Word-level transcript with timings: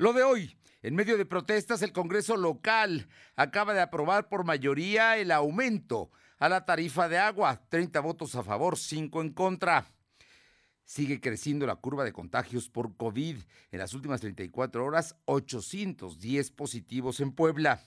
Lo 0.00 0.12
de 0.12 0.22
hoy, 0.22 0.56
en 0.82 0.94
medio 0.94 1.18
de 1.18 1.26
protestas, 1.26 1.82
el 1.82 1.92
Congreso 1.92 2.36
local 2.36 3.08
acaba 3.34 3.74
de 3.74 3.80
aprobar 3.80 4.28
por 4.28 4.44
mayoría 4.44 5.16
el 5.16 5.32
aumento 5.32 6.12
a 6.38 6.48
la 6.48 6.64
tarifa 6.64 7.08
de 7.08 7.18
agua, 7.18 7.64
30 7.68 7.98
votos 7.98 8.36
a 8.36 8.44
favor, 8.44 8.78
5 8.78 9.20
en 9.22 9.32
contra. 9.32 9.90
Sigue 10.84 11.20
creciendo 11.20 11.66
la 11.66 11.74
curva 11.74 12.04
de 12.04 12.12
contagios 12.12 12.70
por 12.70 12.96
COVID. 12.96 13.38
En 13.72 13.78
las 13.80 13.92
últimas 13.92 14.20
34 14.20 14.84
horas, 14.84 15.16
810 15.24 16.52
positivos 16.52 17.18
en 17.18 17.32
Puebla. 17.32 17.82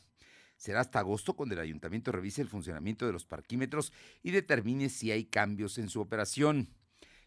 Será 0.58 0.82
hasta 0.82 1.00
agosto 1.00 1.38
cuando 1.38 1.56
el 1.56 1.62
ayuntamiento 1.62 2.12
revise 2.12 2.42
el 2.42 2.50
funcionamiento 2.50 3.06
de 3.06 3.14
los 3.14 3.26
parquímetros 3.26 3.94
y 4.22 4.32
determine 4.32 4.90
si 4.90 5.12
hay 5.12 5.24
cambios 5.24 5.78
en 5.78 5.88
su 5.88 6.02
operación. 6.02 6.76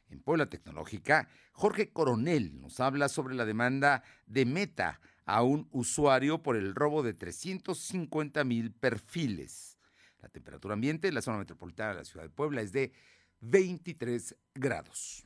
En 0.09 0.21
Puebla 0.21 0.47
Tecnológica, 0.47 1.29
Jorge 1.53 1.91
Coronel 1.91 2.61
nos 2.61 2.81
habla 2.81 3.09
sobre 3.09 3.35
la 3.35 3.45
demanda 3.45 4.03
de 4.27 4.45
Meta 4.45 5.01
a 5.25 5.43
un 5.43 5.69
usuario 5.71 6.43
por 6.43 6.57
el 6.57 6.75
robo 6.75 7.03
de 7.03 7.15
350 7.15 8.45
mil 8.45 8.73
perfiles. 8.73 9.79
La 10.21 10.29
temperatura 10.29 10.75
ambiente 10.75 11.09
en 11.09 11.15
la 11.15 11.23
zona 11.23 11.39
metropolitana 11.39 11.91
de 11.91 11.97
la 11.97 12.05
ciudad 12.05 12.25
de 12.25 12.31
Puebla 12.31 12.63
es 12.63 12.73
de 12.73 12.93
23 13.41 14.37
grados. 14.55 15.25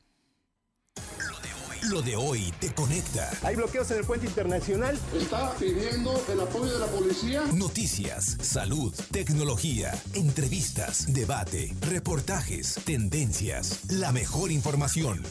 Lo 1.83 2.01
de 2.01 2.15
hoy 2.17 2.53
te 2.59 2.73
conecta. 2.73 3.31
Hay 3.41 3.55
bloqueos 3.55 3.89
en 3.91 3.99
el 3.99 4.05
puente 4.05 4.25
internacional. 4.25 4.99
Está 5.15 5.55
pidiendo 5.55 6.21
el 6.27 6.41
apoyo 6.41 6.73
de 6.73 6.79
la 6.79 6.87
policía. 6.87 7.43
Noticias, 7.53 8.37
salud, 8.41 8.93
tecnología, 9.11 9.91
entrevistas, 10.13 11.13
debate, 11.13 11.73
reportajes, 11.79 12.75
tendencias, 12.85 13.89
la 13.91 14.11
mejor 14.11 14.51
información. 14.51 15.23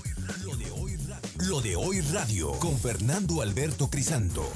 Lo 0.42 0.56
de 0.56 0.70
hoy 0.70 0.96
radio, 0.96 1.48
Lo 1.48 1.60
de 1.60 1.76
hoy 1.76 2.00
radio 2.00 2.52
con 2.52 2.78
Fernando 2.78 3.42
Alberto 3.42 3.90
Crisanto. 3.90 4.50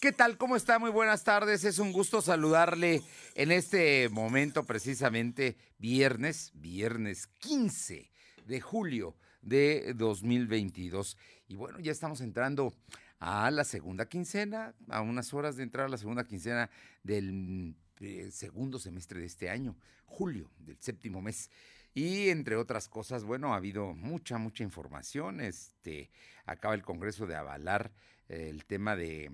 ¿Qué 0.00 0.12
tal? 0.12 0.38
¿Cómo 0.38 0.56
está? 0.56 0.78
Muy 0.78 0.90
buenas 0.90 1.22
tardes. 1.22 1.64
Es 1.64 1.78
un 1.78 1.92
gusto 1.92 2.22
saludarle 2.22 3.02
en 3.34 3.52
este 3.52 4.08
momento, 4.08 4.64
precisamente 4.64 5.58
viernes, 5.78 6.50
viernes 6.54 7.26
15 7.40 8.10
de 8.46 8.60
julio 8.60 9.14
de 9.44 9.94
2022. 9.94 11.16
Y 11.48 11.56
bueno, 11.56 11.78
ya 11.80 11.92
estamos 11.92 12.20
entrando 12.20 12.74
a 13.20 13.50
la 13.50 13.64
segunda 13.64 14.06
quincena, 14.08 14.74
a 14.88 15.00
unas 15.00 15.32
horas 15.32 15.56
de 15.56 15.62
entrar 15.62 15.86
a 15.86 15.88
la 15.88 15.98
segunda 15.98 16.24
quincena 16.24 16.70
del 17.02 17.74
eh, 18.00 18.30
segundo 18.32 18.78
semestre 18.78 19.20
de 19.20 19.26
este 19.26 19.50
año, 19.50 19.76
julio, 20.06 20.50
del 20.58 20.76
séptimo 20.80 21.22
mes. 21.22 21.50
Y 21.94 22.28
entre 22.30 22.56
otras 22.56 22.88
cosas, 22.88 23.24
bueno, 23.24 23.54
ha 23.54 23.56
habido 23.56 23.94
mucha, 23.94 24.36
mucha 24.36 24.64
información. 24.64 25.40
Este, 25.40 26.10
acaba 26.44 26.74
el 26.74 26.82
Congreso 26.82 27.26
de 27.26 27.36
avalar 27.36 27.92
el 28.28 28.64
tema 28.64 28.96
de 28.96 29.30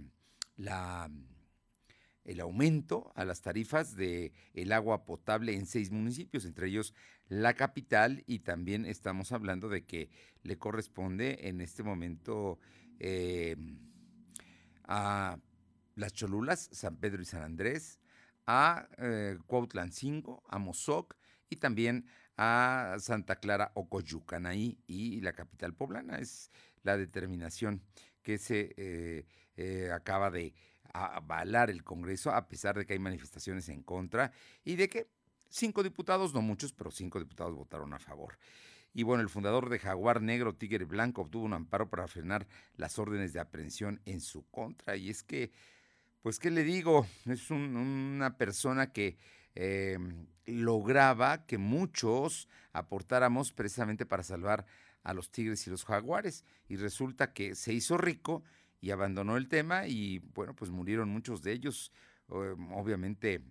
la 0.56 1.11
el 2.24 2.40
aumento 2.40 3.12
a 3.14 3.24
las 3.24 3.40
tarifas 3.40 3.96
de 3.96 4.32
el 4.54 4.72
agua 4.72 5.04
potable 5.04 5.54
en 5.54 5.66
seis 5.66 5.90
municipios, 5.90 6.44
entre 6.44 6.68
ellos 6.68 6.94
la 7.28 7.54
capital, 7.54 8.24
y 8.27 8.40
también 8.40 8.84
estamos 8.84 9.32
hablando 9.32 9.68
de 9.68 9.84
que 9.84 10.10
le 10.42 10.58
corresponde 10.58 11.48
en 11.48 11.60
este 11.60 11.82
momento 11.82 12.58
eh, 12.98 13.56
a 14.84 15.38
las 15.94 16.12
Cholulas, 16.12 16.68
San 16.72 16.96
Pedro 16.96 17.22
y 17.22 17.27
San 17.27 17.42
Andrés, 17.42 18.00
a 18.46 18.88
eh, 18.98 19.38
Cuautlancingo, 19.46 20.42
a 20.48 20.58
Mozoc 20.58 21.14
y 21.48 21.56
también 21.56 22.06
a 22.36 22.96
Santa 22.98 23.36
Clara 23.36 23.70
Ocoyucan 23.74 24.46
ahí 24.46 24.78
y 24.86 25.20
la 25.20 25.32
capital 25.32 25.74
poblana. 25.74 26.18
Es 26.18 26.50
la 26.82 26.96
determinación 26.96 27.82
que 28.22 28.38
se 28.38 28.74
eh, 29.56 29.90
acaba 29.92 30.30
de 30.30 30.55
avalar 30.92 31.70
el 31.70 31.84
Congreso, 31.84 32.30
a 32.30 32.48
pesar 32.48 32.77
de 32.77 32.86
que 32.86 32.92
hay 32.92 32.98
manifestaciones 32.98 33.69
en 33.69 33.83
contra 33.83 34.33
y 34.64 34.77
de 34.77 34.88
que 34.88 35.08
cinco 35.48 35.83
diputados, 35.83 36.34
no 36.34 36.42
muchos, 36.42 36.73
pero 36.73 36.90
cinco 36.90 37.18
diputados 37.18 37.55
votaron 37.55 37.92
a 37.92 37.98
favor. 37.98 38.39
Y 38.92 39.05
bueno, 39.05 39.23
el 39.23 39.28
fundador 39.28 39.68
de 39.68 39.78
Jaguar 39.78 40.20
Negro, 40.20 40.55
Tigre 40.55 40.84
Blanco, 40.84 41.23
obtuvo 41.23 41.45
un 41.45 41.52
amparo 41.52 41.89
para 41.89 42.08
frenar 42.08 42.46
las 42.77 42.98
órdenes 42.98 43.33
de 43.33 43.40
aprehensión 43.40 44.01
en 44.05 44.20
su 44.20 44.45
contra. 44.51 44.96
Y 44.96 45.11
es 45.11 45.23
que, 45.23 45.52
pues, 46.23 46.39
¿qué 46.39 46.51
le 46.51 46.64
digo? 46.64 47.07
Es 47.27 47.51
una 47.51 48.36
persona 48.36 48.92
que 48.92 49.17
eh, 49.55 49.98
lograba 50.46 51.46
que 51.46 51.58
muchos 51.58 52.48
aportáramos 52.72 53.52
precisamente 53.52 54.07
para 54.07 54.24
salvar 54.24 54.67
a 55.05 55.14
los 55.14 55.30
tigres 55.30 55.67
y 55.67 55.70
los 55.70 55.84
jaguares. 55.84 56.45
Y 56.68 56.77
resulta 56.77 57.33
que 57.33 57.55
se 57.55 57.72
hizo 57.72 57.96
rico 57.96 58.42
y 58.80 58.91
abandonó 58.91 59.36
el 59.36 59.48
tema 59.48 59.86
y 59.86 60.18
bueno, 60.35 60.55
pues 60.55 60.70
murieron 60.70 61.08
muchos 61.08 61.42
de 61.42 61.52
ellos. 61.52 61.92
Obviamente, 62.29 63.42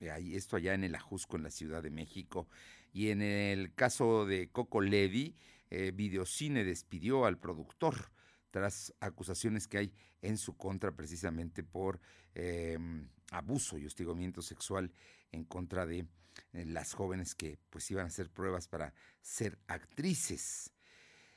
esto 0.00 0.56
allá 0.56 0.74
en 0.74 0.84
el 0.84 0.94
Ajusco, 0.94 1.36
en 1.36 1.42
la 1.42 1.50
Ciudad 1.50 1.82
de 1.82 1.90
México. 1.90 2.48
Y 2.92 3.10
en 3.10 3.22
el 3.22 3.74
caso 3.74 4.26
de 4.26 4.48
Coco 4.50 4.80
Levy, 4.80 5.36
eh, 5.70 5.92
Videocine 5.94 6.64
despidió 6.64 7.26
al 7.26 7.38
productor 7.38 8.12
tras 8.50 8.94
acusaciones 9.00 9.66
que 9.66 9.78
hay 9.78 9.92
en 10.22 10.38
su 10.38 10.56
contra 10.56 10.92
precisamente 10.92 11.62
por 11.62 12.00
em, 12.34 13.08
abuso 13.30 13.76
y 13.76 13.86
hostigamiento 13.86 14.40
sexual 14.42 14.92
en 15.32 15.44
contra 15.44 15.84
de 15.86 16.06
eh, 16.52 16.64
las 16.64 16.94
jóvenes 16.94 17.34
que 17.34 17.58
pues 17.70 17.90
iban 17.90 18.04
a 18.04 18.08
hacer 18.08 18.30
pruebas 18.30 18.68
para 18.68 18.94
ser 19.20 19.58
actrices. 19.66 20.72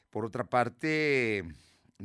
Por 0.10 0.26
otra 0.26 0.46
parte, 0.46 1.44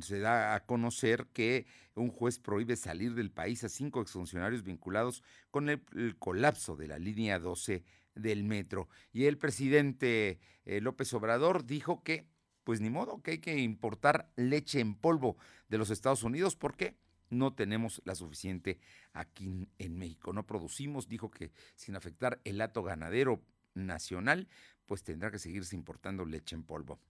se 0.03 0.19
da 0.19 0.55
a 0.55 0.65
conocer 0.67 1.27
que 1.33 1.67
un 1.95 2.11
juez 2.11 2.39
prohíbe 2.39 2.77
salir 2.77 3.15
del 3.15 3.31
país 3.31 3.63
a 3.65 3.69
cinco 3.69 4.01
exfuncionarios 4.01 4.65
vinculados 4.65 5.23
con 5.51 5.69
el, 5.69 5.83
colapso 6.19 6.77
de 6.77 6.89
la 6.89 6.99
línea 6.99 7.39
12 7.39 7.85
del 8.15 8.45
metro. 8.45 8.89
Y 9.13 9.27
el 9.27 9.39
presidente 9.39 10.41
eh, 10.65 10.81
López 10.81 11.13
Obrador 11.15 11.65
dijo 11.65 12.03
que, 12.03 12.27
pues 12.65 12.81
ni 12.81 12.91
modo, 12.91 13.23
que 13.23 13.33
hay 13.33 13.39
que 13.39 13.59
importar 13.59 14.31
leche 14.37 14.81
en 14.81 14.95
polvo 14.95 15.37
de 15.69 15.79
los 15.79 15.91
Estados 15.91 16.23
Unidos 16.23 16.57
porque 16.57 16.97
no 17.31 17.55
tenemos 17.55 18.03
la 18.05 18.15
suficiente 18.15 18.79
aquí 19.13 19.69
en 19.79 19.97
México. 19.97 20.33
No 20.33 20.47
producimos, 20.47 21.09
dijo 21.09 21.31
que 21.31 21.53
sin 21.75 21.97
afectar 21.97 22.41
el 22.45 22.61
hato 22.61 22.83
ganadero 22.83 23.43
nacional, 23.75 24.49
pues 24.87 25.03
tendrá 25.03 25.31
que 25.31 25.39
seguirse 25.39 25.75
importando 25.75 26.25
leche 26.25 26.55
en 26.55 26.65
polvo 26.65 27.01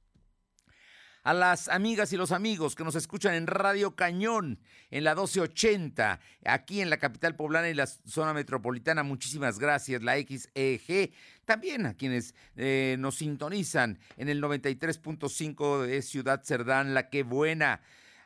a 1.25 1.33
las 1.33 1.69
amigas 1.69 2.13
y 2.13 2.19
los 2.19 2.33
amigos 2.33 2.75
que 2.75 2.85
nos 2.85 2.95
escuchan 2.95 3.35
en 3.35 3.47
Radio 3.47 3.97
Cañón, 3.97 4.61
en 4.91 5.05
la 5.05 5.15
1280, 5.15 6.21
aquí 6.45 6.83
en 6.83 6.91
la 6.91 6.99
capital 6.99 7.35
poblana 7.35 7.71
y 7.71 7.75
la 7.75 7.87
zona 7.87 8.35
metropolitana. 8.35 9.03
Muchísimas 9.03 9.59
gracias, 9.59 10.03
la 10.03 10.17
XEG. 10.17 11.13
También 11.47 11.87
a 11.87 11.95
quienes 11.95 12.35
eh, 12.57 12.97
nos 12.99 13.17
sintonizan 13.17 13.99
en 14.19 14.29
el 14.29 14.43
93.5 14.43 15.87
de 15.87 16.03
Ciudad 16.03 16.43
Cerdán, 16.45 16.93
La 16.93 17.09
Que 17.09 17.23
Buena. 17.23 17.81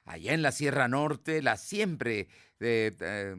Allá 0.05 0.35
en 0.35 0.43
la 0.43 0.53
Sierra 0.53 0.89
Norte, 0.89 1.41
la 1.41 1.57
siempre 1.57 2.29
eh, 2.61 2.93
eh, 2.99 3.37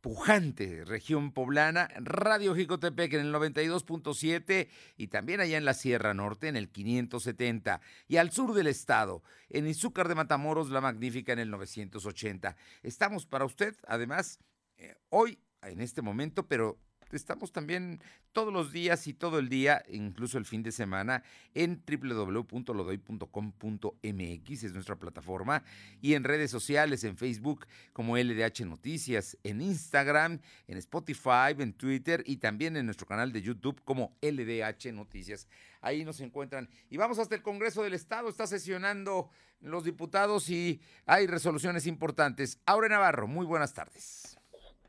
pujante 0.00 0.84
región 0.84 1.32
poblana, 1.32 1.88
Radio 1.96 2.54
Jicotepec 2.54 3.12
en 3.14 3.20
el 3.26 3.34
92.7 3.34 4.68
y 4.96 5.08
también 5.08 5.40
allá 5.40 5.58
en 5.58 5.64
la 5.64 5.74
Sierra 5.74 6.14
Norte 6.14 6.48
en 6.48 6.56
el 6.56 6.70
570 6.70 7.80
y 8.08 8.16
al 8.16 8.30
sur 8.30 8.54
del 8.54 8.66
estado, 8.66 9.22
en 9.48 9.66
Izúcar 9.66 10.08
de 10.08 10.14
Matamoros, 10.14 10.70
La 10.70 10.80
Magnífica 10.80 11.32
en 11.32 11.40
el 11.40 11.50
980. 11.50 12.56
Estamos 12.82 13.26
para 13.26 13.44
usted, 13.44 13.76
además, 13.86 14.38
eh, 14.78 14.96
hoy, 15.10 15.38
en 15.62 15.80
este 15.80 16.02
momento, 16.02 16.46
pero 16.46 16.78
Estamos 17.12 17.52
también 17.52 18.00
todos 18.32 18.52
los 18.52 18.72
días 18.72 19.06
y 19.06 19.14
todo 19.14 19.38
el 19.38 19.48
día, 19.48 19.84
incluso 19.88 20.38
el 20.38 20.44
fin 20.44 20.62
de 20.62 20.72
semana, 20.72 21.22
en 21.54 21.82
www.lodoy.com.mx, 21.84 24.62
es 24.62 24.72
nuestra 24.72 24.96
plataforma, 24.96 25.64
y 26.00 26.14
en 26.14 26.24
redes 26.24 26.50
sociales, 26.50 27.04
en 27.04 27.16
Facebook 27.16 27.66
como 27.92 28.16
LDH 28.16 28.64
Noticias, 28.64 29.36
en 29.42 29.60
Instagram, 29.60 30.40
en 30.68 30.78
Spotify, 30.78 31.54
en 31.58 31.72
Twitter 31.72 32.22
y 32.26 32.36
también 32.36 32.76
en 32.76 32.86
nuestro 32.86 33.06
canal 33.06 33.32
de 33.32 33.42
YouTube 33.42 33.82
como 33.84 34.16
LDH 34.22 34.92
Noticias. 34.92 35.48
Ahí 35.80 36.04
nos 36.04 36.20
encuentran. 36.20 36.68
Y 36.88 36.96
vamos 36.96 37.18
hasta 37.18 37.34
el 37.34 37.42
Congreso 37.42 37.82
del 37.82 37.94
Estado, 37.94 38.28
está 38.28 38.46
sesionando 38.46 39.30
los 39.60 39.84
diputados 39.84 40.48
y 40.48 40.80
hay 41.06 41.26
resoluciones 41.26 41.86
importantes. 41.86 42.58
Aure 42.66 42.88
Navarro, 42.88 43.26
muy 43.26 43.46
buenas 43.46 43.74
tardes. 43.74 44.39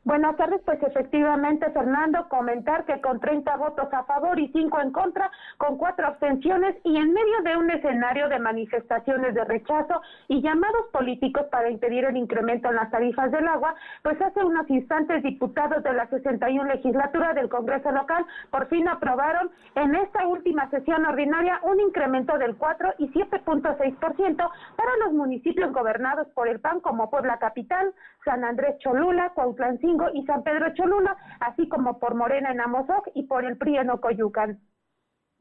Buenas 0.04 0.36
tardes, 0.36 0.60
pues 0.64 0.82
efectivamente, 0.82 1.70
Fernando, 1.70 2.28
comentar 2.28 2.84
que 2.86 3.00
con 3.00 3.20
30 3.20 3.56
votos 3.56 3.86
a 3.92 4.02
favor 4.02 4.36
y 4.40 4.48
5 4.48 4.80
en 4.80 4.90
contra, 4.90 5.30
con 5.58 5.78
cuatro 5.78 6.08
abstenciones 6.08 6.74
y 6.82 6.96
en 6.96 7.12
medio 7.12 7.42
de 7.44 7.56
un 7.56 7.70
escenario 7.70 8.28
de 8.28 8.40
manifestaciones 8.40 9.32
de 9.32 9.44
rechazo 9.44 10.02
y 10.26 10.42
llamados 10.42 10.86
políticos 10.92 11.44
para 11.52 11.70
impedir 11.70 12.04
el 12.04 12.16
incremento 12.16 12.68
en 12.68 12.76
las 12.76 12.90
tarifas 12.90 13.30
del 13.30 13.46
agua, 13.46 13.76
pues 14.02 14.20
hace 14.20 14.42
unos 14.42 14.68
instantes 14.70 15.22
diputados 15.22 15.84
de 15.84 15.92
la 15.92 16.08
61 16.08 16.64
legislatura 16.64 17.32
del 17.32 17.48
Congreso 17.48 17.92
local 17.92 18.26
por 18.50 18.66
fin 18.66 18.88
aprobaron 18.88 19.52
en 19.76 19.94
esta 19.94 20.26
última 20.26 20.68
sesión 20.70 21.06
ordinaria 21.06 21.60
un 21.62 21.78
incremento 21.78 22.38
del 22.38 22.56
4 22.56 22.94
y 22.98 23.08
7.6% 23.12 24.50
para 24.76 24.96
los 25.04 25.12
municipios 25.12 25.72
gobernados 25.72 26.26
por 26.30 26.48
el 26.48 26.58
PAN 26.58 26.80
como 26.80 27.08
Puebla 27.08 27.38
Capital, 27.38 27.94
San 28.24 28.44
Andrés 28.44 28.78
Cholula, 28.78 29.32
Cuautlancingo, 29.34 30.06
y 30.14 30.24
San 30.26 30.42
Pedro 30.42 30.72
Cholula, 30.74 31.16
así 31.40 31.68
como 31.68 31.98
por 31.98 32.14
Morena 32.14 32.52
en 32.52 32.60
Amozoc 32.60 33.08
y 33.14 33.24
por 33.24 33.44
el 33.44 33.56
PRI 33.56 33.78
en 33.78 33.90
Ocoyucan. 33.90 34.60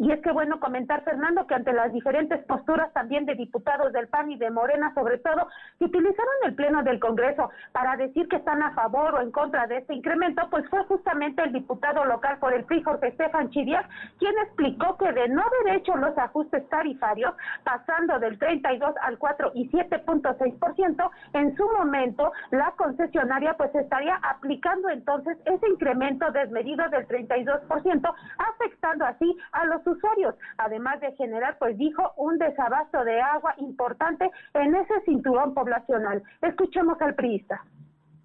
Y 0.02 0.12
es 0.12 0.20
que 0.22 0.32
bueno 0.32 0.60
comentar, 0.60 1.04
Fernando, 1.04 1.46
que 1.46 1.54
ante 1.54 1.74
las 1.74 1.94
diferentes 1.94 2.44
posturas 2.46 2.92
también 2.92 3.28
de 3.28 3.36
diputados 3.36 3.94
del 3.94 4.08
PAN 4.08 4.32
y 4.32 4.36
de 4.36 4.50
Morena, 4.50 4.92
sobre 4.96 5.20
todo, 5.20 5.48
que 5.78 5.86
utilizaron 5.86 6.34
el 6.44 6.56
Pleno 6.56 6.82
del 6.82 7.00
Congreso 7.00 7.52
para 7.72 7.96
decir 7.98 8.28
que 8.28 8.38
están 8.38 8.64
a 8.64 8.72
favor 8.72 9.14
o 9.14 9.22
en 9.22 9.30
contra 9.30 9.68
de 9.68 9.78
este 9.78 9.94
incremento, 9.94 10.42
pues 10.50 10.68
fue 10.72 10.84
justamente 10.86 11.44
el 11.44 11.54
diputado 11.54 12.04
local 12.04 12.40
por 12.40 12.52
el 12.52 12.64
PRI, 12.64 12.82
Jorge 12.82 13.10
Estefan 13.10 13.52
Chidiac, 13.52 13.88
quien 14.18 14.34
explicó 14.40 14.98
que 14.98 15.12
de 15.12 15.30
no 15.30 15.44
haber 15.44 15.76
hecho 15.76 15.96
los 15.96 16.18
ajustes 16.18 16.68
tarifarios, 16.70 17.36
pasando 17.64 18.18
del 18.18 18.40
32 18.40 18.96
al 19.04 19.20
4 19.20 19.52
y 19.54 19.70
7.6%, 19.70 21.12
en 21.34 21.56
su 21.56 21.64
momento 21.78 22.32
la 22.50 22.72
concesionaria 22.72 23.54
pues 23.54 23.70
estaría 23.76 24.16
aplicando 24.24 24.90
entonces 24.90 25.38
ese 25.46 25.70
incremento 25.70 26.32
desmedido 26.32 26.90
del 26.90 27.08
32%, 27.08 28.14
afectando 28.40 29.06
así 29.06 29.38
a 29.52 29.66
los 29.66 29.91
usuarios, 29.92 30.36
además 30.58 31.00
de 31.02 31.12
generar, 31.14 31.58
pues 31.60 31.78
dijo, 31.78 32.14
un 32.18 32.38
desabasto 32.38 33.04
de 33.04 33.22
agua 33.22 33.54
importante 33.58 34.30
en 34.54 34.76
ese 34.76 34.94
cinturón 35.06 35.54
poblacional. 35.54 36.24
Escuchemos 36.42 37.00
al 37.02 37.16
priista. 37.16 37.64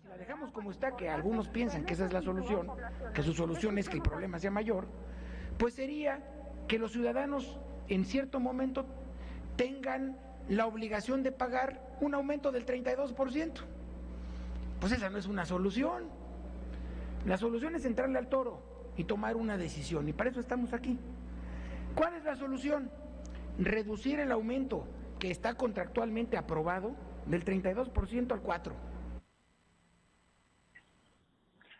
La 0.09 0.17
dejamos 0.17 0.53
como 0.53 0.71
está, 0.71 0.97
que 0.97 1.11
algunos 1.11 1.49
piensan 1.49 1.85
que 1.85 1.95
esa 1.95 2.07
es 2.07 2.13
la 2.13 2.23
solución, 2.23 2.69
que 3.13 3.23
su 3.23 3.33
solución 3.33 3.79
es 3.79 3.89
que 3.89 3.97
el 3.97 4.03
problema 4.03 4.39
sea 4.39 4.51
mayor, 4.51 4.87
pues 5.59 5.75
sería 5.75 6.21
que 6.69 6.79
los 6.79 6.93
ciudadanos 6.93 7.59
en 7.89 8.05
cierto 8.05 8.41
momento 8.41 8.87
tengan 9.57 10.17
la 10.49 10.67
obligación 10.67 11.23
de 11.23 11.33
pagar 11.33 11.81
un 12.01 12.15
aumento 12.15 12.53
del 12.53 12.67
32%. 12.67 13.53
Pues 14.81 14.93
esa 14.93 15.11
no 15.11 15.19
es 15.19 15.27
una 15.27 15.45
solución. 15.45 16.05
La 17.25 17.37
solución 17.37 17.75
es 17.75 17.85
entrarle 17.85 18.19
al 18.19 18.29
toro 18.29 18.62
y 18.97 19.05
tomar 19.05 19.37
una 19.37 19.57
decisión. 19.57 20.09
Y 20.09 20.12
para 20.12 20.31
eso 20.31 20.41
estamos 20.41 20.73
aquí. 20.73 20.99
¿Cuál 21.97 22.13
es 22.15 22.25
la 22.25 22.37
solución? 22.37 22.91
Reducir 23.59 24.21
el 24.21 24.31
aumento 24.31 24.87
que 25.19 25.31
está 25.31 25.55
contractualmente 25.55 26.37
aprobado 26.37 26.95
del 27.25 27.43
32% 27.43 28.33
al 28.33 28.43
4%. 28.43 28.75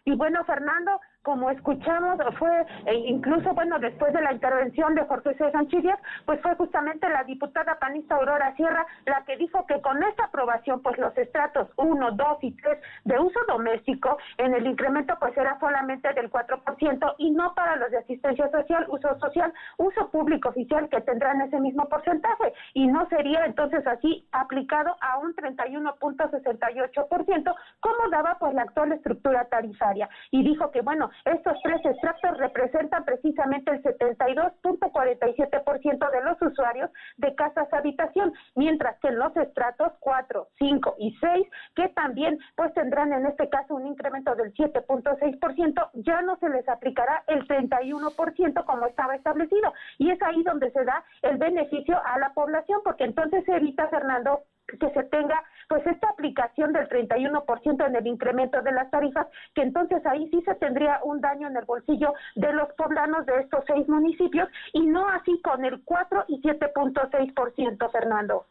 Y 0.07 0.17
bueno, 0.17 0.43
Fernando, 0.45 1.01
como 1.27 1.51
escuchamos, 1.51 2.17
fue 2.39 2.65
e 2.85 2.95
incluso, 2.95 3.53
bueno, 3.53 3.81
después 3.81 4.13
de 4.13 4.23
la 4.23 4.33
intervención 4.33 4.95
de 4.95 5.03
Jorge 5.07 5.35
C. 5.35 5.51
Sanchillas, 5.51 5.99
pues 6.25 6.41
fue 6.41 6.55
justamente 6.55 7.09
la 7.09 7.25
diputada 7.25 7.81
panista 7.81 8.15
Aurora 8.15 8.55
Sierra 8.55 8.87
la 9.07 9.25
que 9.25 9.37
dijo 9.37 9.67
que 9.67 9.81
con 9.81 10.01
esta 10.05 10.27
aprobación, 10.27 10.81
pues 10.83 10.97
los 10.99 11.19
estratos 11.19 11.69
1, 11.79 12.13
2 12.13 12.39
y 12.43 12.53
3 12.53 12.79
de 13.07 13.19
uso 13.19 13.41
doméstico, 13.49 14.17
en 14.39 14.55
el 14.55 14.69
incremento 14.69 15.17
pues 15.19 15.37
era 15.37 15.59
solamente 15.59 16.15
del 16.15 16.31
4% 16.31 17.15
y 17.19 17.33
no 17.33 17.57
para 17.57 17.75
los 17.75 17.91
de 17.91 17.99
asistencia 17.99 18.49
social, 18.53 18.87
uso 18.89 19.19
social, 19.19 19.53
uso 19.79 20.09
público 20.13 20.51
oficial 20.51 20.89
que 20.89 21.01
tendrán 21.01 21.41
ese 21.41 21.59
mismo 21.59 21.89
porcentaje 21.89 22.55
y 22.73 22.87
no 22.87 23.05
sería 23.09 23.47
entonces 23.47 23.85
así 23.85 24.29
aplicado 24.31 24.97
a 25.01 25.19
un 25.19 25.35
31.68%, 25.35 27.55
como 27.81 28.11
daba 28.13 28.37
pues 28.39 28.55
la 28.55 28.63
actual 28.63 28.93
estructura 28.93 29.47
tarifaria. 29.47 30.09
Y 30.31 30.45
dijo 30.45 30.71
que, 30.71 30.83
bueno, 30.83 31.11
estos 31.25 31.59
tres 31.63 31.81
extractos 31.85 32.39
representan 32.39 33.05
precisamente 33.05 33.73
el 33.73 33.83
72.47% 33.83 36.11
de 36.11 36.23
los 36.23 36.41
usuarios 36.43 36.91
de 37.17 37.35
casas 37.35 37.73
habitación, 37.73 38.33
mientras 38.55 38.99
que 39.01 39.09
en 39.09 39.19
los 39.19 39.37
estratos 39.37 39.93
4, 40.01 40.49
5 40.59 40.95
y 40.99 41.17
6, 41.21 41.47
que 41.75 41.89
también 41.91 42.39
pues 42.55 42.73
tendrán 42.75 43.13
en 43.13 43.27
este 43.27 43.49
caso 43.49 43.75
un 43.75 43.87
incremento 43.87 44.35
del 44.35 44.53
7.6%, 44.55 45.91
ya 45.95 46.23
no 46.23 46.37
se 46.37 46.49
les 46.49 46.69
aplicará 46.69 47.23
el 47.27 47.47
31% 47.47 48.65
como 48.65 48.87
estaba 48.87 49.15
establecido. 49.15 49.73
Y 49.99 50.11
es 50.11 50.21
ahí 50.23 50.43
donde 50.43 50.71
se 50.71 50.85
da 50.85 51.05
el 51.23 51.39
beneficio 51.39 52.01
a 52.05 52.19
la 52.19 52.33
población, 52.35 52.81
porque 52.85 53.05
entonces 53.05 53.45
se 53.45 53.57
evita, 53.57 53.89
Fernando, 53.89 54.43
que 54.67 54.91
se 54.91 55.03
tenga 55.05 55.43
pues 55.69 55.87
esta 55.87 56.09
aplicación 56.09 56.73
del 56.73 56.89
31% 56.89 57.87
en 57.87 57.97
el 57.97 58.07
incremento 58.07 58.63
de 58.63 58.73
las 58.73 58.91
tarifas, 58.91 59.27
que 59.55 59.63
entonces 59.63 60.05
ahí 60.07 60.29
sí 60.31 60.43
se 60.45 60.55
tendría 60.57 61.01
un 61.03 61.21
daño 61.21 61.49
en 61.49 61.57
el 61.57 61.65
bolsillo 61.65 62.15
de 62.35 62.53
los 62.53 62.73
poblanos 62.75 63.27
de 63.27 63.41
estos 63.41 63.65
seis 63.67 63.89
municipios 63.89 64.49
y 64.73 64.87
no 64.87 65.09
así 65.09 65.41
con 65.43 65.65
el 65.65 65.83
4 65.85 66.25
y 66.29 66.41
7.6%, 66.41 67.91
Fernando. 67.91 68.47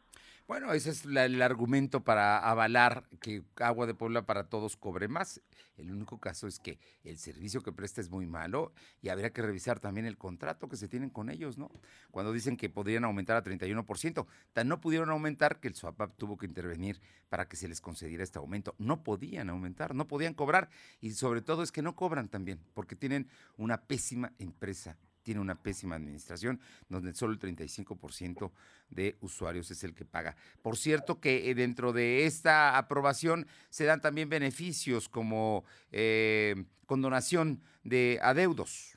Bueno, 0.47 0.73
ese 0.73 0.91
es 0.91 1.05
el 1.05 1.41
argumento 1.41 2.03
para 2.03 2.37
avalar 2.37 3.09
que 3.19 3.43
Agua 3.55 3.87
de 3.87 3.95
Puebla 3.95 4.27
para 4.27 4.43
todos 4.43 4.77
cobre 4.77 5.07
más. 5.07 5.41
El 5.75 5.91
único 5.91 6.19
caso 6.19 6.45
es 6.45 6.59
que 6.59 6.77
el 7.03 7.17
servicio 7.17 7.63
que 7.63 7.71
presta 7.71 7.99
es 7.99 8.11
muy 8.11 8.27
malo 8.27 8.71
y 9.01 9.09
habría 9.09 9.33
que 9.33 9.41
revisar 9.41 9.79
también 9.79 10.05
el 10.05 10.19
contrato 10.19 10.69
que 10.69 10.77
se 10.77 10.87
tienen 10.87 11.09
con 11.09 11.31
ellos, 11.31 11.57
¿no? 11.57 11.71
Cuando 12.11 12.31
dicen 12.31 12.57
que 12.57 12.69
podrían 12.69 13.05
aumentar 13.05 13.35
a 13.37 13.43
31%, 13.43 14.27
tan 14.53 14.67
no 14.67 14.79
pudieron 14.81 15.09
aumentar 15.09 15.59
que 15.59 15.67
el 15.67 15.73
SUAPAP 15.73 16.15
tuvo 16.15 16.37
que 16.37 16.45
intervenir 16.45 17.01
para 17.27 17.47
que 17.47 17.55
se 17.55 17.67
les 17.67 17.81
concediera 17.81 18.23
este 18.23 18.37
aumento. 18.37 18.75
No 18.77 19.03
podían 19.03 19.49
aumentar, 19.49 19.95
no 19.95 20.07
podían 20.07 20.35
cobrar 20.35 20.69
y 21.01 21.13
sobre 21.13 21.41
todo 21.41 21.63
es 21.63 21.71
que 21.71 21.81
no 21.81 21.95
cobran 21.95 22.29
también 22.29 22.59
porque 22.75 22.95
tienen 22.95 23.29
una 23.57 23.81
pésima 23.81 24.31
empresa 24.37 24.95
tiene 25.25 25.41
una 25.41 25.55
pésima 25.55 25.95
administración, 25.95 26.61
donde 26.87 27.13
solo 27.15 27.33
el 27.33 27.39
35% 27.39 28.51
de 28.91 29.17
usuarios 29.21 29.71
es 29.71 29.83
el 29.83 29.95
que 29.95 30.05
paga. 30.05 30.37
Por 30.61 30.77
cierto 30.77 31.19
que 31.19 31.49
eh, 31.49 31.55
dentro 31.55 31.91
de 31.91 32.25
esta 32.25 32.77
aprobación 32.77 33.47
se 33.69 33.85
dan 33.85 34.01
también 34.01 34.29
beneficios 34.29 35.09
como 35.09 35.65
eh, 35.91 36.63
condonación 36.85 37.59
de 37.83 38.19
adeudos. 38.21 38.94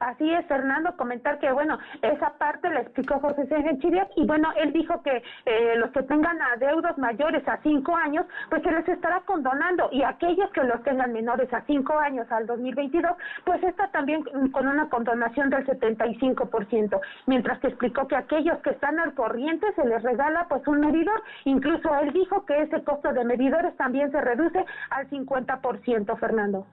Así 0.00 0.32
es, 0.32 0.46
Fernando, 0.46 0.96
comentar 0.96 1.38
que, 1.40 1.50
bueno, 1.50 1.78
esa 2.02 2.30
parte 2.38 2.70
la 2.70 2.80
explicó 2.80 3.18
José 3.18 3.46
Sergio 3.46 3.78
Chiriac 3.80 4.10
y, 4.16 4.26
bueno, 4.26 4.52
él 4.56 4.72
dijo 4.72 5.02
que 5.02 5.22
eh, 5.44 5.74
los 5.76 5.90
que 5.90 6.02
tengan 6.04 6.40
adeudos 6.40 6.96
mayores 6.98 7.46
a 7.48 7.58
cinco 7.62 7.96
años, 7.96 8.24
pues 8.48 8.62
se 8.62 8.70
les 8.70 8.88
estará 8.88 9.20
condonando 9.20 9.88
y 9.90 10.02
aquellos 10.02 10.50
que 10.50 10.62
los 10.62 10.82
tengan 10.84 11.12
menores 11.12 11.52
a 11.52 11.62
cinco 11.62 11.98
años 11.98 12.30
al 12.30 12.46
2022, 12.46 13.12
pues 13.44 13.62
está 13.64 13.88
también 13.88 14.22
con 14.52 14.68
una 14.68 14.88
condonación 14.88 15.50
del 15.50 15.66
75%, 15.66 17.00
mientras 17.26 17.58
que 17.58 17.68
explicó 17.68 18.06
que 18.06 18.16
aquellos 18.16 18.58
que 18.58 18.70
están 18.70 19.00
al 19.00 19.14
corriente 19.14 19.66
se 19.74 19.84
les 19.84 20.02
regala 20.02 20.46
pues 20.48 20.66
un 20.68 20.80
medidor, 20.80 21.22
incluso 21.44 21.92
él 22.00 22.12
dijo 22.12 22.46
que 22.46 22.62
ese 22.62 22.84
costo 22.84 23.12
de 23.12 23.24
medidores 23.24 23.76
también 23.76 24.12
se 24.12 24.20
reduce 24.20 24.64
al 24.90 25.10
50%, 25.10 26.18
Fernando. 26.18 26.66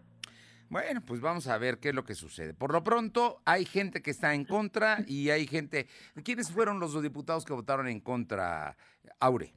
Bueno, 0.70 1.02
pues 1.06 1.22
vamos 1.22 1.48
a 1.48 1.58
ver 1.58 1.80
qué 1.80 1.90
es 1.90 1.96
lo 1.96 2.04
que 2.04 2.16
sucede. 2.16 2.54
Por 2.54 2.74
lo 2.74 2.84
pronto, 2.84 3.42
hay 3.46 3.66
gente 3.66 4.02
que 4.02 4.12
está 4.12 4.34
en 4.34 4.46
contra 4.46 4.98
y 5.08 5.30
hay 5.30 5.48
gente. 5.48 5.88
¿Quiénes 6.24 6.52
fueron 6.52 6.80
los 6.80 7.02
diputados 7.02 7.46
que 7.46 7.54
votaron 7.54 7.88
en 7.88 8.00
contra, 8.00 8.76
Aure? 9.20 9.54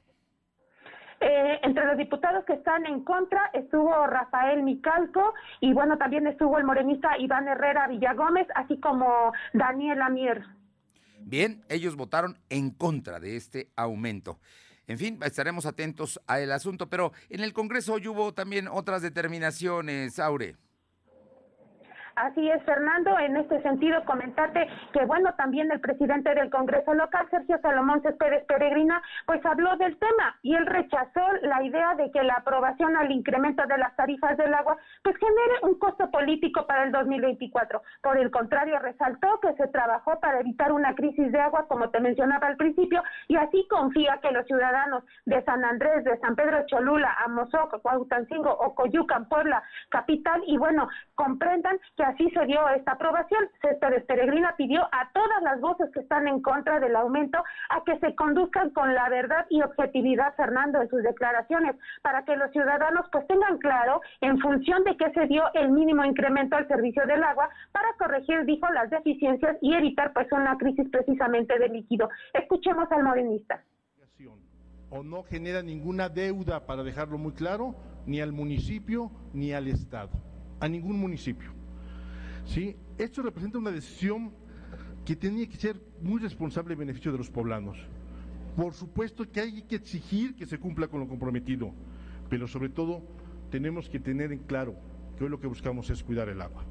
Eh, 1.21 1.59
entre 1.63 1.85
los 1.85 1.97
diputados 1.97 2.45
que 2.45 2.53
están 2.53 2.85
en 2.85 3.03
contra 3.03 3.49
estuvo 3.53 4.07
Rafael 4.07 4.63
Micalco 4.63 5.33
y 5.59 5.73
bueno, 5.73 5.97
también 5.97 6.25
estuvo 6.27 6.57
el 6.57 6.63
morenista 6.63 7.17
Iván 7.17 7.45
Herrera 7.49 7.87
Villagómez, 7.87 8.47
así 8.55 8.79
como 8.79 9.33
Daniel 9.53 10.01
Amier. 10.01 10.45
Bien, 11.19 11.65
ellos 11.67 11.97
votaron 11.97 12.37
en 12.49 12.71
contra 12.71 13.19
de 13.19 13.35
este 13.35 13.69
aumento. 13.75 14.39
En 14.87 14.97
fin, 14.97 15.19
estaremos 15.21 15.65
atentos 15.65 16.21
al 16.25 16.51
asunto, 16.53 16.89
pero 16.89 17.11
en 17.29 17.41
el 17.41 17.51
Congreso 17.51 17.95
hoy 17.95 18.07
hubo 18.07 18.33
también 18.33 18.69
otras 18.69 19.01
determinaciones, 19.01 20.19
Aure. 20.19 20.55
Así 22.19 22.49
es, 22.49 22.61
Fernando. 22.63 23.17
En 23.17 23.37
este 23.37 23.61
sentido, 23.61 24.03
comentarte 24.03 24.67
que, 24.91 25.05
bueno, 25.05 25.33
también 25.35 25.71
el 25.71 25.79
presidente 25.79 26.35
del 26.35 26.49
Congreso 26.49 26.93
local, 26.93 27.25
Sergio 27.31 27.57
Salomón 27.61 28.01
Céspedes 28.01 28.43
Peregrina, 28.43 29.01
pues 29.25 29.45
habló 29.45 29.77
del 29.77 29.97
tema 29.97 30.35
y 30.41 30.53
él 30.53 30.65
rechazó 30.65 31.21
la 31.43 31.63
idea 31.63 31.95
de 31.95 32.11
que 32.11 32.21
la 32.23 32.33
aprobación 32.33 32.97
al 32.97 33.09
incremento 33.09 33.65
de 33.65 33.77
las 33.77 33.95
tarifas 33.95 34.35
del 34.35 34.53
agua, 34.53 34.75
pues 35.01 35.15
genere 35.15 35.59
un 35.61 35.79
costo 35.79 36.11
político 36.11 36.67
para 36.67 36.83
el 36.83 36.91
2024. 36.91 37.81
Por 38.01 38.17
el 38.17 38.29
contrario, 38.31 38.79
resaltó 38.79 39.39
que 39.39 39.53
se 39.53 39.67
trabajó 39.69 40.19
para 40.19 40.41
evitar 40.41 40.73
una 40.73 40.95
crisis 40.95 41.31
de 41.31 41.39
agua, 41.39 41.67
como 41.69 41.89
te 41.89 42.01
mencionaba 42.01 42.47
al 42.47 42.57
principio, 42.57 43.01
y 43.29 43.37
así 43.37 43.65
confía 43.69 44.19
que 44.21 44.31
los 44.31 44.45
ciudadanos 44.45 45.05
de 45.25 45.41
San 45.45 45.63
Andrés, 45.63 46.03
de 46.03 46.19
San 46.19 46.35
Pedro 46.35 46.65
Cholula, 46.65 47.15
Amozoc, 47.23 47.81
Cuauhtancingo, 47.81 48.51
Ocoyucan, 48.51 49.29
Puebla, 49.29 49.63
capital, 49.87 50.43
y 50.47 50.57
bueno, 50.57 50.89
comprendan 51.15 51.79
que 51.95 52.08
así 52.09 52.29
se 52.31 52.45
dio 52.45 52.67
esta 52.69 52.93
aprobación. 52.93 53.47
Céspedes 53.61 54.03
Peregrina 54.05 54.55
pidió 54.57 54.83
a 54.91 55.09
todas 55.13 55.41
las 55.43 55.59
voces 55.61 55.89
que 55.93 56.01
están 56.01 56.27
en 56.27 56.41
contra 56.41 56.79
del 56.79 56.95
aumento 56.95 57.37
a 57.69 57.83
que 57.83 57.97
se 57.99 58.15
conduzcan 58.15 58.71
con 58.71 58.93
la 58.93 59.09
verdad 59.09 59.45
y 59.49 59.61
objetividad, 59.61 60.35
Fernando, 60.35 60.81
en 60.81 60.89
sus 60.89 61.03
declaraciones, 61.03 61.75
para 62.01 62.23
que 62.25 62.35
los 62.35 62.51
ciudadanos 62.51 63.05
pues 63.11 63.27
tengan 63.27 63.57
claro 63.57 64.01
en 64.21 64.39
función 64.39 64.83
de 64.83 64.97
qué 64.97 65.11
se 65.11 65.27
dio 65.27 65.43
el 65.53 65.71
mínimo 65.71 66.03
incremento 66.03 66.55
al 66.55 66.67
servicio 66.67 67.05
del 67.05 67.23
agua 67.23 67.49
para 67.71 67.93
corregir, 67.97 68.45
dijo, 68.45 68.67
las 68.71 68.89
deficiencias 68.89 69.57
y 69.61 69.73
evitar 69.73 70.13
pues 70.13 70.31
una 70.31 70.57
crisis 70.57 70.87
precisamente 70.89 71.57
de 71.57 71.69
líquido. 71.69 72.09
Escuchemos 72.33 72.91
al 72.91 73.03
morenista. 73.03 73.61
O 74.91 75.03
no 75.03 75.21
genera 75.21 75.61
ninguna 75.61 76.09
deuda, 76.09 76.65
para 76.65 76.81
dejarlo 76.81 77.19
muy 77.19 77.33
claro, 77.33 77.75
ni 78.07 78.21
al 78.21 78.31
municipio 78.31 79.11
ni 79.33 79.53
al 79.53 79.67
Estado, 79.67 80.09
a 80.59 80.67
ningún 80.67 80.99
municipio. 80.99 81.58
¿Sí? 82.49 82.75
Esto 82.97 83.21
representa 83.21 83.59
una 83.59 83.69
decisión 83.69 84.31
que 85.05 85.15
tenía 85.15 85.47
que 85.47 85.55
ser 85.55 85.79
muy 86.01 86.19
responsable 86.19 86.73
en 86.73 86.79
beneficio 86.79 87.11
de 87.11 87.19
los 87.19 87.29
poblanos. 87.29 87.77
Por 88.55 88.73
supuesto 88.73 89.29
que 89.31 89.39
hay 89.39 89.61
que 89.61 89.75
exigir 89.75 90.35
que 90.35 90.47
se 90.47 90.59
cumpla 90.59 90.87
con 90.87 90.99
lo 90.99 91.07
comprometido, 91.07 91.71
pero 92.27 92.47
sobre 92.47 92.69
todo 92.69 93.03
tenemos 93.51 93.87
que 93.87 93.99
tener 93.99 94.31
en 94.31 94.39
claro 94.39 94.75
que 95.15 95.25
hoy 95.25 95.29
lo 95.29 95.39
que 95.39 95.45
buscamos 95.45 95.91
es 95.91 96.03
cuidar 96.03 96.27
el 96.27 96.41
agua. 96.41 96.65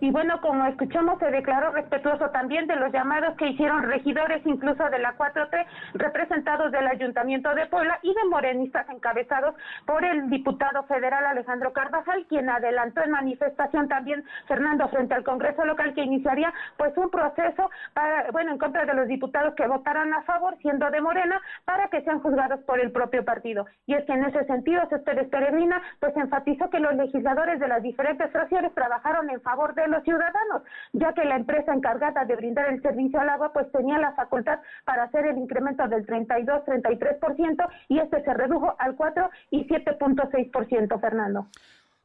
Y 0.00 0.10
bueno, 0.10 0.40
como 0.40 0.66
escuchamos, 0.66 1.18
se 1.18 1.30
declaró 1.30 1.72
respetuoso 1.72 2.30
también 2.30 2.66
de 2.66 2.76
los 2.76 2.92
llamados 2.92 3.36
que 3.36 3.48
hicieron 3.48 3.82
regidores, 3.82 4.44
incluso 4.44 4.88
de 4.90 4.98
la 4.98 5.16
4T, 5.16 5.66
representados 5.94 6.72
del 6.72 6.86
Ayuntamiento 6.86 7.54
de 7.54 7.66
Puebla 7.66 7.98
y 8.02 8.12
de 8.12 8.24
morenistas 8.28 8.88
encabezados 8.88 9.54
por 9.86 10.04
el 10.04 10.28
diputado 10.30 10.84
federal 10.84 11.24
Alejandro 11.26 11.72
Carvajal, 11.72 12.26
quien 12.28 12.48
adelantó 12.48 13.02
en 13.02 13.10
manifestación 13.12 13.88
también, 13.88 14.24
Fernando, 14.46 14.88
frente 14.88 15.14
al 15.14 15.24
Congreso 15.24 15.64
local, 15.64 15.94
que 15.94 16.02
iniciaría 16.02 16.52
pues 16.76 16.96
un 16.96 17.10
proceso 17.10 17.70
para, 17.92 18.30
bueno, 18.32 18.52
en 18.52 18.58
contra 18.58 18.84
de 18.84 18.94
los 18.94 19.08
diputados 19.08 19.54
que 19.54 19.66
votaran 19.66 20.12
a 20.12 20.22
favor, 20.22 20.56
siendo 20.58 20.90
de 20.90 21.00
Morena, 21.00 21.40
para 21.64 21.88
que 21.88 22.02
sean 22.02 22.20
juzgados 22.20 22.60
por 22.60 22.80
el 22.80 22.92
propio 22.92 23.24
partido. 23.24 23.66
Y 23.86 23.94
es 23.94 24.04
que 24.04 24.12
en 24.12 24.24
ese 24.24 24.44
sentido, 24.44 24.86
Céspedes 24.88 25.28
Peregrina, 25.28 25.80
pues 26.00 26.16
enfatizó 26.16 26.70
que 26.70 26.80
los 26.80 26.94
legisladores 26.94 27.60
de 27.60 27.68
las 27.68 27.82
diferentes 27.82 28.30
fracciones 28.30 28.74
trabajaron 28.74 29.30
en 29.30 29.40
favor 29.40 29.74
de 29.74 29.83
los 29.88 30.02
ciudadanos, 30.04 30.62
ya 30.92 31.12
que 31.12 31.24
la 31.24 31.36
empresa 31.36 31.72
encargada 31.72 32.24
de 32.24 32.36
brindar 32.36 32.72
el 32.72 32.82
servicio 32.82 33.20
al 33.20 33.28
agua 33.28 33.52
pues 33.52 33.70
tenía 33.72 33.98
la 33.98 34.12
facultad 34.14 34.58
para 34.84 35.04
hacer 35.04 35.26
el 35.26 35.38
incremento 35.38 35.86
del 35.88 36.06
32-33% 36.06 37.68
y 37.88 37.98
este 37.98 38.22
se 38.24 38.34
redujo 38.34 38.74
al 38.78 38.96
4 38.96 39.30
y 39.50 39.66
7.6%, 39.66 41.00
Fernando. 41.00 41.48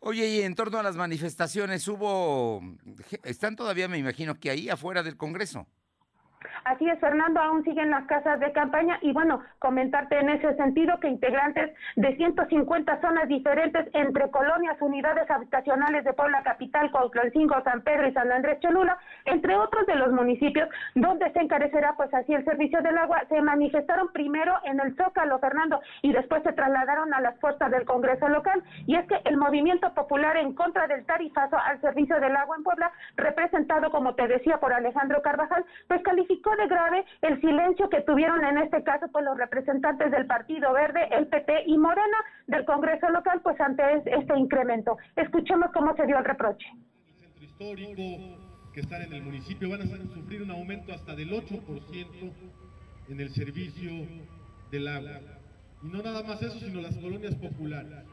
Oye, 0.02 0.28
y 0.28 0.42
en 0.42 0.56
torno 0.56 0.80
a 0.80 0.84
las 0.84 0.96
manifestaciones, 0.96 1.86
hubo, 1.88 2.62
están 3.24 3.56
todavía, 3.58 3.90
me 3.90 3.98
imagino, 3.98 4.36
que 4.36 4.50
ahí 4.50 4.70
afuera 4.70 5.04
del 5.04 5.18
Congreso. 5.18 5.68
Así 6.66 6.88
es, 6.90 7.00
Fernando, 7.00 7.40
aún 7.40 7.64
siguen 7.64 7.90
las 7.90 8.06
casas 8.06 8.40
de 8.40 8.52
campaña 8.52 9.00
y 9.02 9.12
bueno, 9.14 9.42
comentarte 9.60 10.20
en 10.20 10.30
ese 10.30 10.56
sentido 10.56 11.00
que 11.00 11.08
integrantes 11.08 11.72
de 11.96 12.16
150 12.16 13.02
zonas 13.02 13.28
diferentes 13.28 13.88
entre 13.94 14.30
colonias, 14.30 14.78
unidades 14.82 15.30
habitacionales 15.30 16.04
de 16.04 16.14
Puebla 16.14 16.44
Capital, 16.44 16.92
Cuauhtlancingo, 16.92 17.62
San 17.64 17.82
Pedro 17.82 18.08
y 18.08 18.14
San 18.14 18.32
Andrés 18.32 18.60
Cholula, 18.60 18.98
entre 19.26 19.56
otros 19.56 19.86
de 19.86 19.96
los 19.96 20.12
municipios 20.12 20.70
donde 20.96 21.32
se 21.32 21.40
encarecerá 21.40 21.94
pues 21.96 22.14
así 22.14 22.34
el 22.34 22.46
servicio 22.46 22.82
del 22.82 22.98
agua, 22.98 23.24
se 23.30 23.42
manifestaron 23.42 24.12
primero 24.12 24.56
en 24.64 24.80
el 24.80 24.96
Zócalo, 24.96 25.40
Fernando, 25.40 25.82
y 26.02 26.12
después 26.14 26.44
se 26.44 26.54
trasladaron 26.54 27.14
a 27.14 27.22
las 27.22 27.38
puertas 27.40 27.72
del 27.72 27.86
Congreso 27.86 28.28
local. 28.28 28.64
Y 28.86 28.96
es 28.96 29.08
que 29.08 29.20
el 29.26 29.38
movimiento 29.38 29.94
popular 29.94 30.38
en 30.38 30.54
contra 30.54 30.88
del 30.88 31.06
tarifazo 31.06 31.58
al 31.58 31.80
servicio 31.82 32.20
del 32.20 32.36
agua 32.36 32.56
en 32.58 32.64
Puebla, 32.64 32.92
representado, 33.16 33.92
como 33.92 34.16
te 34.16 34.28
decía, 34.28 34.60
por 34.60 34.74
Alejandro 34.74 35.22
Carvajal, 35.22 35.66
pues 35.88 36.02
calificó 36.04 36.49
de 36.56 36.68
grave 36.68 37.06
el 37.22 37.40
silencio 37.42 37.90
que 37.90 38.02
tuvieron 38.02 38.44
en 38.44 38.58
este 38.60 38.84
caso 38.84 39.08
pues 39.12 39.26
los 39.26 39.38
representantes 39.38 40.12
del 40.12 40.26
Partido 40.26 40.74
Verde, 40.74 41.08
el 41.12 41.28
PP 41.28 41.64
y 41.68 41.78
Morena 41.78 42.18
del 42.48 42.66
Congreso 42.66 43.10
local 43.10 43.42
pues 43.42 43.60
ante 43.60 43.84
este 44.06 44.38
incremento. 44.38 44.98
Escuchemos 45.16 45.72
cómo 45.74 45.96
se 45.96 46.06
dio 46.06 46.18
el 46.18 46.26
reproche. 46.26 46.68
El 47.08 47.16
centro 47.16 47.44
histórico 47.44 48.40
que 48.74 48.82
están 48.82 49.02
en 49.02 49.14
el 49.14 49.24
municipio 49.24 49.70
van 49.70 49.82
a 49.82 49.86
sufrir 49.86 50.42
un 50.42 50.52
aumento 50.52 50.94
hasta 50.94 51.16
del 51.16 51.32
8% 51.32 52.32
en 53.10 53.20
el 53.20 53.30
servicio 53.32 53.92
del 54.72 54.88
agua. 54.88 55.20
Y 55.82 55.88
no 55.88 56.04
nada 56.04 56.24
más 56.24 56.42
eso, 56.42 56.60
sino 56.60 56.82
las 56.82 56.96
colonias 56.98 57.36
populares. 57.36 58.06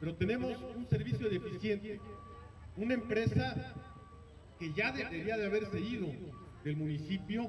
Pero 0.00 0.14
tenemos 0.16 0.56
un 0.76 0.86
servicio 0.88 1.28
deficiente, 1.28 2.00
una 2.76 2.94
empresa 2.94 3.54
que 4.58 4.72
ya 4.72 4.92
debería 4.92 5.36
de 5.36 5.46
haberse 5.46 5.80
ido 5.80 6.08
del 6.64 6.76
municipio 6.76 7.48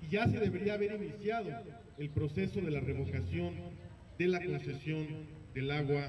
y 0.00 0.08
ya 0.08 0.26
se 0.26 0.38
debería 0.38 0.74
haber 0.74 0.92
iniciado 0.94 1.50
el 1.98 2.10
proceso 2.10 2.60
de 2.60 2.70
la 2.70 2.80
revocación 2.80 3.54
de 4.18 4.28
la 4.28 4.44
concesión 4.44 5.06
del 5.54 5.70
agua 5.70 6.08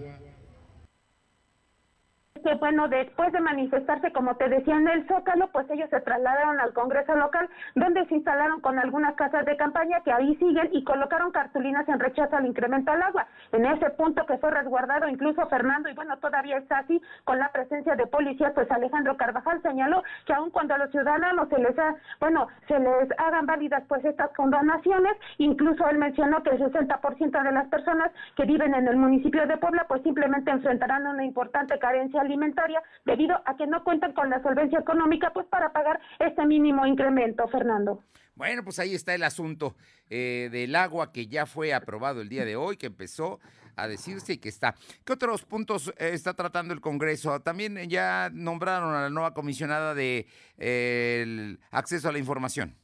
que 2.41 2.55
bueno, 2.55 2.87
después 2.87 3.31
de 3.31 3.39
manifestarse, 3.39 4.11
como 4.11 4.35
te 4.35 4.49
decía, 4.49 4.75
en 4.75 4.87
el 4.87 5.07
Zócalo, 5.07 5.47
pues 5.51 5.69
ellos 5.69 5.89
se 5.89 6.01
trasladaron 6.01 6.59
al 6.59 6.73
Congreso 6.73 7.15
local, 7.15 7.47
donde 7.75 8.05
se 8.05 8.15
instalaron 8.15 8.59
con 8.59 8.79
algunas 8.79 9.15
casas 9.15 9.45
de 9.45 9.55
campaña 9.55 10.01
que 10.01 10.11
ahí 10.11 10.35
siguen 10.35 10.69
y 10.71 10.83
colocaron 10.83 11.31
cartulinas 11.31 11.87
en 11.87 11.99
rechazo 11.99 12.35
al 12.35 12.45
incremento 12.45 12.91
al 12.91 13.01
agua. 13.01 13.27
En 13.51 13.65
ese 13.65 13.89
punto 13.91 14.25
que 14.25 14.37
fue 14.37 14.51
resguardado 14.51 15.07
incluso 15.07 15.45
Fernando, 15.47 15.89
y 15.89 15.93
bueno, 15.93 16.17
todavía 16.17 16.57
está 16.57 16.79
así, 16.79 17.01
con 17.23 17.37
la 17.37 17.51
presencia 17.51 17.95
de 17.95 18.07
policías, 18.07 18.51
pues 18.53 18.69
Alejandro 18.71 19.15
Carvajal 19.15 19.61
señaló 19.61 20.03
que 20.25 20.33
aun 20.33 20.49
cuando 20.49 20.73
a 20.73 20.79
los 20.79 20.91
ciudadanos 20.91 21.47
se 21.49 21.59
les 21.59 21.77
ha, 21.77 21.95
bueno, 22.19 22.47
se 22.67 22.77
les 22.79 23.09
hagan 23.19 23.45
válidas 23.45 23.83
pues 23.87 24.03
estas 24.03 24.31
condonaciones, 24.35 25.13
incluso 25.37 25.87
él 25.87 25.97
mencionó 25.97 26.41
que 26.43 26.49
el 26.49 26.59
60% 26.59 27.43
de 27.43 27.51
las 27.51 27.67
personas 27.67 28.11
que 28.35 28.45
viven 28.45 28.73
en 28.73 28.87
el 28.87 28.97
municipio 28.97 29.45
de 29.45 29.57
Puebla, 29.57 29.85
pues 29.87 30.01
simplemente 30.03 30.51
enfrentarán 30.51 31.07
una 31.07 31.23
importante 31.23 31.77
carencia 31.79 32.22
alimentaria 32.23 32.81
debido 33.05 33.35
a 33.45 33.55
que 33.55 33.67
no 33.67 33.83
cuentan 33.83 34.13
con 34.13 34.29
la 34.29 34.41
solvencia 34.41 34.79
económica 34.79 35.31
pues 35.33 35.47
para 35.47 35.71
pagar 35.71 35.99
este 36.19 36.45
mínimo 36.45 36.85
incremento, 36.85 37.47
Fernando. 37.47 38.03
Bueno, 38.35 38.63
pues 38.63 38.79
ahí 38.79 38.95
está 38.95 39.13
el 39.13 39.23
asunto 39.23 39.75
eh, 40.09 40.49
del 40.51 40.75
agua 40.75 41.11
que 41.11 41.27
ya 41.27 41.45
fue 41.45 41.73
aprobado 41.73 42.21
el 42.21 42.29
día 42.29 42.45
de 42.45 42.55
hoy, 42.55 42.77
que 42.77 42.87
empezó 42.87 43.39
a 43.75 43.87
decirse 43.87 44.33
y 44.33 44.37
que 44.37 44.49
está. 44.49 44.75
¿Qué 45.05 45.13
otros 45.13 45.45
puntos 45.45 45.93
eh, 45.97 46.11
está 46.13 46.33
tratando 46.33 46.73
el 46.73 46.81
Congreso? 46.81 47.39
También 47.41 47.77
ya 47.89 48.29
nombraron 48.33 48.93
a 48.93 49.01
la 49.01 49.09
nueva 49.09 49.33
comisionada 49.33 49.93
de 49.93 50.27
eh, 50.57 51.57
acceso 51.71 52.09
a 52.09 52.11
la 52.11 52.19
información. 52.19 52.75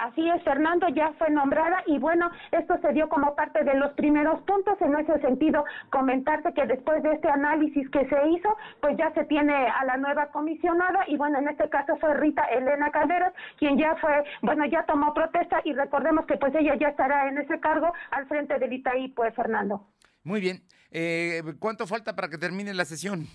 Así 0.00 0.26
es, 0.30 0.42
Fernando 0.44 0.88
ya 0.88 1.12
fue 1.18 1.28
nombrada 1.28 1.82
y 1.86 1.98
bueno, 1.98 2.30
esto 2.52 2.78
se 2.80 2.94
dio 2.94 3.10
como 3.10 3.34
parte 3.34 3.62
de 3.64 3.74
los 3.74 3.92
primeros 3.92 4.40
puntos. 4.44 4.80
En 4.80 4.98
ese 4.98 5.20
sentido, 5.20 5.62
comentarte 5.90 6.54
que 6.54 6.64
después 6.64 7.02
de 7.02 7.12
este 7.12 7.28
análisis 7.28 7.86
que 7.90 8.08
se 8.08 8.28
hizo, 8.30 8.56
pues 8.80 8.96
ya 8.96 9.12
se 9.12 9.26
tiene 9.26 9.52
a 9.52 9.84
la 9.84 9.98
nueva 9.98 10.28
comisionada 10.28 11.04
y 11.06 11.18
bueno, 11.18 11.38
en 11.38 11.48
este 11.48 11.68
caso 11.68 11.98
fue 11.98 12.14
Rita 12.14 12.44
Elena 12.44 12.90
Calderas, 12.90 13.34
quien 13.58 13.76
ya 13.76 13.94
fue, 13.96 14.24
bueno, 14.40 14.64
ya 14.64 14.86
tomó 14.86 15.12
protesta 15.12 15.60
y 15.64 15.74
recordemos 15.74 16.24
que 16.24 16.38
pues 16.38 16.54
ella 16.54 16.76
ya 16.76 16.88
estará 16.88 17.28
en 17.28 17.36
ese 17.36 17.60
cargo 17.60 17.92
al 18.10 18.26
frente 18.26 18.58
del 18.58 18.72
Itaí, 18.72 19.08
pues 19.08 19.34
Fernando. 19.34 19.86
Muy 20.24 20.40
bien. 20.40 20.62
Eh, 20.90 21.42
¿Cuánto 21.58 21.86
falta 21.86 22.16
para 22.16 22.30
que 22.30 22.38
termine 22.38 22.72
la 22.72 22.86
sesión? 22.86 23.26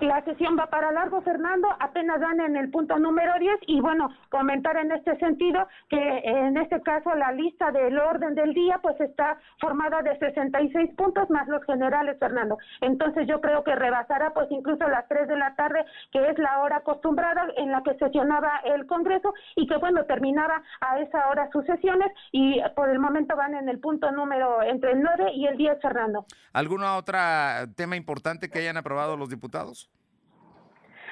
La 0.00 0.22
sesión 0.24 0.56
va 0.58 0.66
para 0.66 0.92
largo, 0.92 1.22
Fernando, 1.22 1.68
apenas 1.78 2.20
van 2.20 2.40
en 2.40 2.56
el 2.56 2.70
punto 2.70 2.98
número 2.98 3.32
10 3.38 3.60
y 3.66 3.80
bueno, 3.80 4.10
comentar 4.28 4.76
en 4.76 4.90
este 4.92 5.16
sentido 5.18 5.66
que 5.88 6.18
en 6.24 6.56
este 6.56 6.82
caso 6.82 7.14
la 7.14 7.32
lista 7.32 7.70
del 7.70 7.98
orden 7.98 8.34
del 8.34 8.54
día 8.54 8.78
pues 8.82 9.00
está 9.00 9.38
formada 9.60 10.02
de 10.02 10.18
66 10.18 10.94
puntos 10.96 11.30
más 11.30 11.46
los 11.48 11.64
generales, 11.64 12.18
Fernando. 12.18 12.58
Entonces 12.80 13.26
yo 13.28 13.40
creo 13.40 13.62
que 13.62 13.74
rebasará 13.74 14.32
pues 14.34 14.50
incluso 14.50 14.86
las 14.88 15.06
3 15.08 15.28
de 15.28 15.36
la 15.36 15.54
tarde, 15.54 15.84
que 16.12 16.28
es 16.28 16.38
la 16.38 16.58
hora 16.60 16.78
acostumbrada 16.78 17.46
en 17.56 17.70
la 17.70 17.82
que 17.82 17.94
sesionaba 17.94 18.60
el 18.64 18.86
Congreso 18.86 19.32
y 19.56 19.66
que 19.66 19.76
bueno, 19.76 20.04
terminaba 20.04 20.62
a 20.80 20.98
esa 20.98 21.28
hora 21.28 21.48
sus 21.52 21.64
sesiones 21.66 22.10
y 22.32 22.60
por 22.74 22.90
el 22.90 22.98
momento 22.98 23.36
van 23.36 23.54
en 23.54 23.68
el 23.68 23.78
punto 23.78 24.10
número 24.10 24.62
entre 24.62 24.92
el 24.92 25.02
9 25.02 25.32
y 25.34 25.46
el 25.46 25.56
10, 25.56 25.80
Fernando. 25.80 26.26
¿Alguna 26.52 26.96
otra 26.96 27.66
tema 27.76 27.96
importante 27.96 28.50
que 28.50 28.58
hayan 28.58 28.76
aprobado 28.76 29.16
los 29.16 29.28
diputados? 29.28 29.90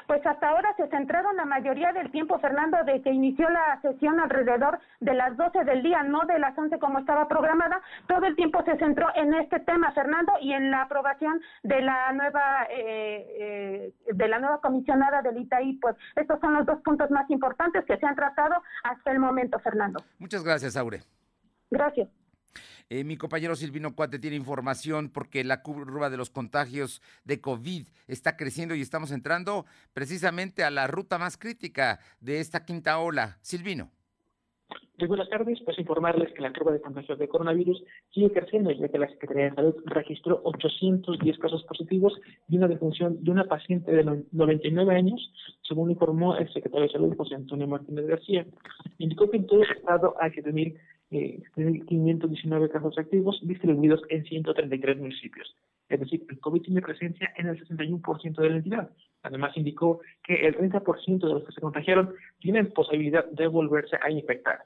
Pues 0.07 0.25
hasta 0.27 0.49
ahora 0.49 0.75
se 0.77 0.89
centraron 0.89 1.37
la 1.37 1.45
mayoría 1.45 1.93
del 1.93 2.11
tiempo, 2.11 2.39
Fernando, 2.39 2.79
de 2.85 3.03
que 3.03 3.11
inició 3.11 3.49
la 3.49 3.81
sesión 3.83 4.21
alrededor 4.21 4.79
de 5.01 5.15
las 5.15 5.37
12 5.37 5.65
del 5.65 5.83
día, 5.83 6.03
no 6.03 6.21
de 6.27 6.39
las 6.39 6.57
11 6.57 6.79
como 6.79 6.99
estaba 6.99 7.29
programada. 7.29 7.81
Todo 8.07 8.27
el 8.27 8.37
tiempo 8.37 8.63
se 8.65 8.77
centró 8.79 9.09
en 9.15 9.35
este 9.35 9.61
tema, 9.61 9.93
Fernando, 9.93 10.33
y 10.41 10.53
en 10.53 10.71
la 10.71 10.83
aprobación 10.83 11.41
de 11.63 11.83
la 11.83 12.13
nueva 12.13 12.67
eh, 12.71 13.27
eh, 13.39 13.95
de 14.13 14.29
la 14.29 14.39
nueva 14.39 14.61
comisionada 14.61 15.23
del 15.23 15.39
ITAI. 15.39 15.75
Pues 15.81 15.97
estos 16.17 16.41
son 16.41 16.55
los 16.55 16.67
dos 16.67 16.81
puntos 16.83 17.11
más 17.11 17.29
importantes 17.31 17.85
que 17.85 17.97
se 17.97 18.07
han 18.07 18.17
tratado 18.17 18.63
hasta 18.85 19.11
el 19.11 19.19
momento, 19.19 19.59
Fernando. 19.59 20.03
Muchas 20.19 20.45
gracias, 20.45 20.77
Aure. 20.77 21.01
Gracias. 21.71 22.22
Eh, 22.91 23.05
mi 23.05 23.17
compañero 23.17 23.57
Silvino 23.57 23.95
Cuate 23.95 24.19
tiene 24.19 24.37
información 24.37 25.11
porque 25.11 25.45
la 25.45 25.63
curva 25.63 26.11
de 26.11 26.17
los 26.17 26.31
contagios 26.31 27.03
de 27.25 27.41
COVID 27.41 27.89
está 28.07 28.37
creciendo 28.37 28.75
y 28.75 28.81
estamos 28.81 29.11
entrando 29.13 29.67
precisamente 29.93 30.65
a 30.65 30.71
la 30.71 30.87
ruta 30.87 31.19
más 31.19 31.37
crítica 31.37 32.01
de 32.21 32.41
esta 32.41 32.65
quinta 32.65 32.99
ola. 32.99 33.39
Silvino. 33.43 33.91
Muy 34.99 35.09
buenas 35.09 35.29
tardes, 35.31 35.59
pues 35.65 35.79
informarles 35.79 36.33
que 36.33 36.43
la 36.43 36.53
curva 36.53 36.73
de 36.73 36.81
contagios 36.81 37.19
de 37.19 37.27
coronavirus 37.27 37.83
sigue 38.13 38.31
creciendo, 38.31 38.71
ya 38.71 38.89
que 38.89 38.99
la 38.99 39.09
Secretaría 39.09 39.47
de 39.47 39.55
Salud 39.57 39.75
registró 39.87 40.41
810 40.45 41.39
casos 41.39 41.65
positivos 41.65 42.13
y 42.49 42.57
una 42.57 42.69
defunción 42.69 43.23
de 43.25 43.31
una 43.31 43.45
paciente 43.45 43.91
de 43.91 44.05
99 44.31 44.95
años, 44.95 45.33
según 45.67 45.91
informó 45.91 46.37
el 46.37 46.47
secretario 46.53 46.87
de 46.87 46.93
Salud, 46.93 47.17
José 47.17 47.35
Antonio 47.35 47.67
Martínez 47.67 48.07
García. 48.07 48.47
Indicó 48.99 49.29
que 49.31 49.39
en 49.39 49.47
todo 49.47 49.63
el 49.63 49.71
estado 49.73 50.15
hay 50.21 50.31
7.000 50.31 50.79
eh, 51.13 51.43
519 51.55 52.71
casos 52.71 52.99
activos 52.99 53.39
distribuidos 53.43 54.03
en 54.09 54.25
133 54.25 54.99
municipios. 54.99 55.55
Es 55.89 56.01
decir, 56.01 56.25
el 56.29 56.41
COVID 56.41 56.63
tiene 56.63 56.81
presencia 56.81 57.33
en 57.37 57.49
el 57.49 57.63
61% 57.63 58.41
de 58.41 58.51
la 58.51 58.57
entidad. 58.57 58.91
Además, 59.23 59.57
indicó 59.57 60.01
que 60.25 60.47
el 60.47 60.57
30% 60.57 61.21
de 61.21 61.35
los 61.35 61.45
que 61.45 61.53
se 61.53 61.61
contagiaron 61.61 62.15
tienen 62.41 62.73
posibilidad 62.73 63.27
de 63.27 63.47
volverse 63.47 63.97
a 64.03 64.11
infectar. 64.11 64.65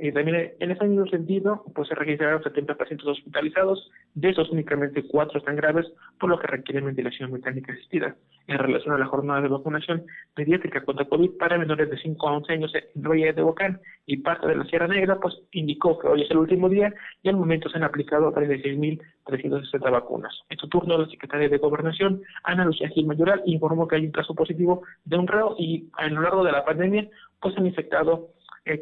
Y 0.00 0.12
también 0.12 0.52
en 0.58 0.70
ese 0.70 0.84
mismo 0.84 1.06
sentido, 1.06 1.64
pues 1.74 1.88
se 1.88 1.94
registraron 1.94 2.42
70 2.42 2.74
pacientes 2.76 3.06
hospitalizados, 3.06 3.90
de 4.14 4.30
esos 4.30 4.48
únicamente 4.50 5.02
cuatro 5.02 5.38
están 5.38 5.56
graves, 5.56 5.86
por 6.20 6.30
lo 6.30 6.38
que 6.38 6.46
requieren 6.46 6.86
ventilación 6.86 7.32
mecánica 7.32 7.72
asistida. 7.72 8.14
En 8.46 8.58
relación 8.58 8.94
a 8.94 8.98
la 8.98 9.06
jornada 9.06 9.40
de 9.40 9.48
vacunación 9.48 10.04
pediátrica 10.34 10.84
contra 10.84 11.04
COVID 11.04 11.32
para 11.38 11.58
menores 11.58 11.90
de 11.90 11.98
5 11.98 12.28
a 12.28 12.36
11 12.36 12.52
años 12.52 12.72
en 12.74 13.02
Valle 13.02 13.32
de 13.32 13.42
Bocán 13.42 13.80
y 14.06 14.18
parte 14.18 14.46
de 14.46 14.56
la 14.56 14.64
Sierra 14.64 14.86
Negra, 14.86 15.18
pues 15.20 15.34
indicó 15.52 15.98
que 15.98 16.08
hoy 16.08 16.22
es 16.22 16.30
el 16.30 16.38
último 16.38 16.68
día 16.68 16.94
y 17.22 17.28
al 17.28 17.36
momento 17.36 17.68
se 17.68 17.76
han 17.76 17.84
aplicado 17.84 18.32
36.360 18.32 19.90
vacunas. 19.90 20.32
En 20.48 20.58
su 20.58 20.68
turno, 20.68 20.96
la 20.96 21.08
secretaria 21.08 21.48
de 21.48 21.58
Gobernación, 21.58 22.22
Ana 22.44 22.64
Lucía 22.64 22.88
Gil 22.88 23.06
Mayoral, 23.06 23.42
informó 23.46 23.86
que 23.88 23.96
hay 23.96 24.06
un 24.06 24.12
caso 24.12 24.34
positivo 24.34 24.82
de 25.04 25.18
un 25.18 25.26
reo 25.26 25.56
y 25.58 25.90
a 25.94 26.08
lo 26.08 26.22
largo 26.22 26.44
de 26.44 26.52
la 26.52 26.64
pandemia, 26.64 27.08
pues 27.40 27.56
han 27.56 27.66
infectado 27.66 28.30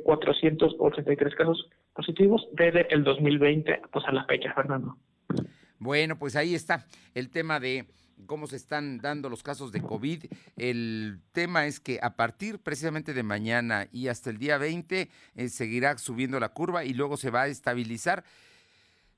483 0.02 1.35
casos 1.35 1.69
positivos 1.95 2.47
desde 2.52 2.93
el 2.93 3.05
2020 3.05 3.83
pues 3.93 4.05
a 4.07 4.12
la 4.12 4.25
fecha, 4.25 4.52
Fernando. 4.55 4.97
Bueno, 5.78 6.19
pues 6.19 6.37
ahí 6.37 6.55
está 6.55 6.87
el 7.14 7.31
tema 7.31 7.61
de 7.61 7.87
cómo 8.26 8.47
se 8.47 8.57
están 8.57 8.99
dando 8.99 9.28
los 9.28 9.43
casos 9.43 9.73
de 9.73 9.83
COVID. 9.83 10.25
El 10.57 11.21
tema 11.33 11.66
es 11.66 11.81
que 11.81 11.99
a 12.02 12.16
partir 12.16 12.59
precisamente 12.59 13.12
de 13.12 13.23
mañana 13.23 13.87
y 13.93 14.09
hasta 14.09 14.31
el 14.31 14.38
día 14.38 14.59
20 14.59 15.09
eh, 15.37 15.49
seguirá 15.49 15.99
subiendo 15.99 16.40
la 16.40 16.50
curva 16.50 16.85
y 16.85 16.95
luego 16.95 17.16
se 17.16 17.31
va 17.31 17.43
a 17.43 17.47
estabilizar. 17.49 18.25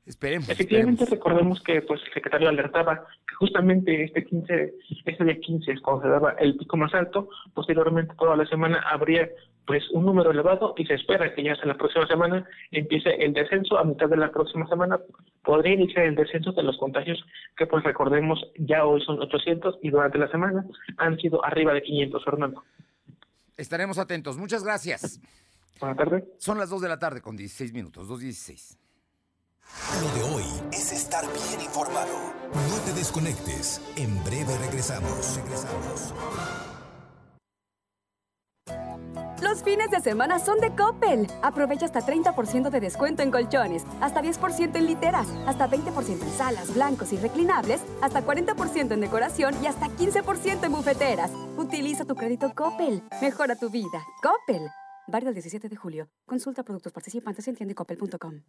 Esperemos. 0.05 0.49
Efectivamente, 0.49 1.05
recordemos 1.05 1.63
que 1.63 1.83
pues 1.83 2.01
el 2.07 2.15
secretario 2.15 2.49
alertaba 2.49 3.07
que 3.29 3.35
justamente 3.35 4.05
este 4.05 4.25
15, 4.25 4.75
este 5.05 5.25
día 5.25 5.39
15 5.39 5.73
es 5.73 5.81
cuando 5.83 6.03
se 6.03 6.09
daba 6.09 6.33
el 6.39 6.57
pico 6.57 6.79
más 6.79 6.95
alto, 6.95 7.29
posteriormente 7.53 8.15
toda 8.19 8.35
la 8.35 8.47
semana 8.47 8.83
habría 8.91 9.29
pues 9.69 9.85
un 9.91 10.07
número 10.07 10.31
elevado 10.31 10.73
y 10.79 10.87
se 10.87 10.95
espera 10.95 11.35
que 11.35 11.45
ya 11.45 11.53
hasta 11.53 11.67
la 11.67 11.77
próxima 11.77 12.07
semana 12.07 12.49
empiece 12.71 13.11
el 13.23 13.35
descenso, 13.35 13.79
a 13.79 13.85
mitad 13.85 14.09
de 14.09 14.17
la 14.17 14.33
próxima 14.33 14.67
semana 14.67 14.99
podría 15.45 15.75
iniciar 15.75 16.07
el 16.07 16.15
descenso 16.15 16.53
de 16.53 16.63
los 16.63 16.79
contagios 16.79 17.23
que 17.55 17.67
pues 17.67 17.85
recordemos 17.85 18.41
ya 18.57 18.87
hoy 18.87 19.03
son 19.05 19.21
800 19.21 19.79
y 19.83 19.91
durante 19.91 20.17
la 20.17 20.31
semana 20.31 20.65
han 20.97 21.19
sido 21.19 21.45
arriba 21.45 21.75
de 21.75 21.83
500, 21.83 22.25
Fernando. 22.25 22.65
Estaremos 23.59 23.99
atentos. 23.99 24.39
Muchas 24.39 24.65
gracias. 24.65 25.21
Buenas 25.79 25.99
tardes. 25.99 26.25
Son 26.39 26.57
las 26.57 26.71
2 26.71 26.81
de 26.81 26.89
la 26.89 26.99
tarde 26.99 27.21
con 27.21 27.37
16 27.37 27.75
minutos, 27.75 28.09
2.16. 28.09 28.79
Lo 30.01 30.09
de 30.15 30.35
hoy 30.35 30.45
es 30.73 30.93
estar 30.93 31.25
bien 31.27 31.61
informado. 31.61 32.33
No 32.55 32.79
te 32.87 32.95
desconectes. 32.95 33.83
En 33.99 34.25
breve 34.25 34.57
regresamos. 34.65 35.37
Regresamos. 35.37 36.15
Los 39.43 39.63
fines 39.63 39.91
de 39.91 40.01
semana 40.01 40.39
son 40.39 40.59
de 40.61 40.75
Coppel. 40.75 41.27
Aprovecha 41.43 41.87
hasta 41.87 42.01
30% 42.01 42.71
de 42.71 42.81
descuento 42.81 43.23
en 43.23 43.31
colchones, 43.31 43.85
hasta 44.01 44.21
10% 44.21 44.77
en 44.77 44.87
literas, 44.87 45.29
hasta 45.47 45.69
20% 45.69 46.23
en 46.23 46.31
salas, 46.31 46.75
blancos 46.75 47.13
y 47.13 47.17
reclinables, 47.17 47.81
hasta 48.01 48.25
40% 48.25 48.93
en 48.93 49.01
decoración 49.01 49.55
y 49.63 49.67
hasta 49.67 49.87
15% 49.87 50.65
en 50.65 50.73
bufeteras. 50.73 51.31
Utiliza 51.57 52.05
tu 52.05 52.17
crédito 52.17 52.53
Coppel. 52.55 53.03
Mejora 53.21 53.55
tu 53.55 53.71
vida. 53.71 54.03
Coppel. 54.23 54.69
Válido 55.09 55.31
el 55.31 55.35
17 55.35 55.69
de 55.69 55.77
julio. 55.77 56.11
Consulta 56.27 56.63
productos 56.63 56.93
participantes 56.93 57.49
en 57.49 57.57
tiendecopel.com. 57.57 58.43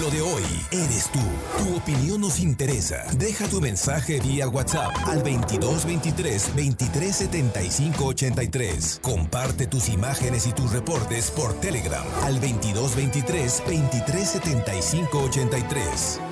Lo 0.00 0.10
de 0.10 0.20
hoy 0.20 0.42
eres 0.72 1.08
tú. 1.12 1.20
Tu 1.58 1.76
opinión 1.76 2.20
nos 2.20 2.40
interesa. 2.40 3.04
Deja 3.16 3.46
tu 3.46 3.60
mensaje 3.60 4.20
vía 4.20 4.48
WhatsApp 4.48 4.92
al 5.06 5.22
2223 5.22 6.46
2375 6.56 8.04
83. 8.04 9.00
Comparte 9.00 9.68
tus 9.68 9.88
imágenes 9.88 10.46
y 10.48 10.52
tus 10.52 10.72
reportes 10.72 11.30
por 11.30 11.54
Telegram 11.60 12.04
al 12.24 12.40
2223 12.40 13.62
2375 13.64 15.18
83. 15.18 16.31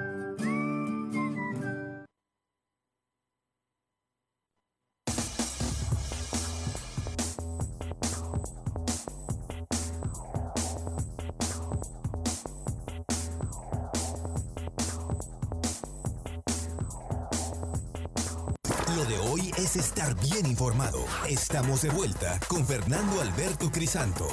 Es 19.57 19.75
estar 19.75 20.15
bien 20.21 20.45
informado. 20.45 21.05
Estamos 21.29 21.81
de 21.81 21.89
vuelta 21.89 22.39
con 22.47 22.65
Fernando 22.65 23.21
Alberto 23.21 23.69
Crisanto. 23.71 24.27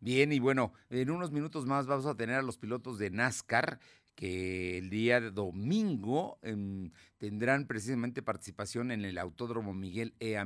Bien, 0.00 0.32
y 0.32 0.38
bueno, 0.38 0.72
en 0.90 1.10
unos 1.10 1.32
minutos 1.32 1.66
más 1.66 1.86
vamos 1.86 2.06
a 2.06 2.14
tener 2.14 2.36
a 2.36 2.42
los 2.42 2.58
pilotos 2.58 2.98
de 2.98 3.10
NASCAR 3.10 3.78
que 4.14 4.78
el 4.78 4.90
día 4.90 5.20
de 5.20 5.30
domingo 5.30 6.38
em, 6.42 6.90
tendrán 7.18 7.66
precisamente 7.66 8.22
participación 8.22 8.90
en 8.90 9.04
el 9.04 9.18
Autódromo 9.18 9.74
Miguel 9.74 10.14
E. 10.20 10.36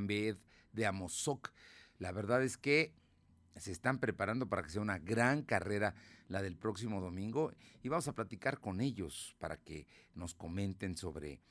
De 0.71 0.85
Amozoc. 0.85 1.51
La 1.99 2.11
verdad 2.11 2.43
es 2.43 2.57
que 2.57 2.93
se 3.57 3.71
están 3.71 3.99
preparando 3.99 4.47
para 4.47 4.63
que 4.63 4.69
sea 4.69 4.81
una 4.81 4.99
gran 4.99 5.43
carrera 5.43 5.95
la 6.27 6.41
del 6.41 6.55
próximo 6.55 7.01
domingo 7.01 7.51
y 7.83 7.89
vamos 7.89 8.07
a 8.07 8.13
platicar 8.13 8.59
con 8.59 8.79
ellos 8.79 9.35
para 9.39 9.57
que 9.57 9.85
nos 10.15 10.33
comenten 10.33 10.95
sobre 10.95 11.41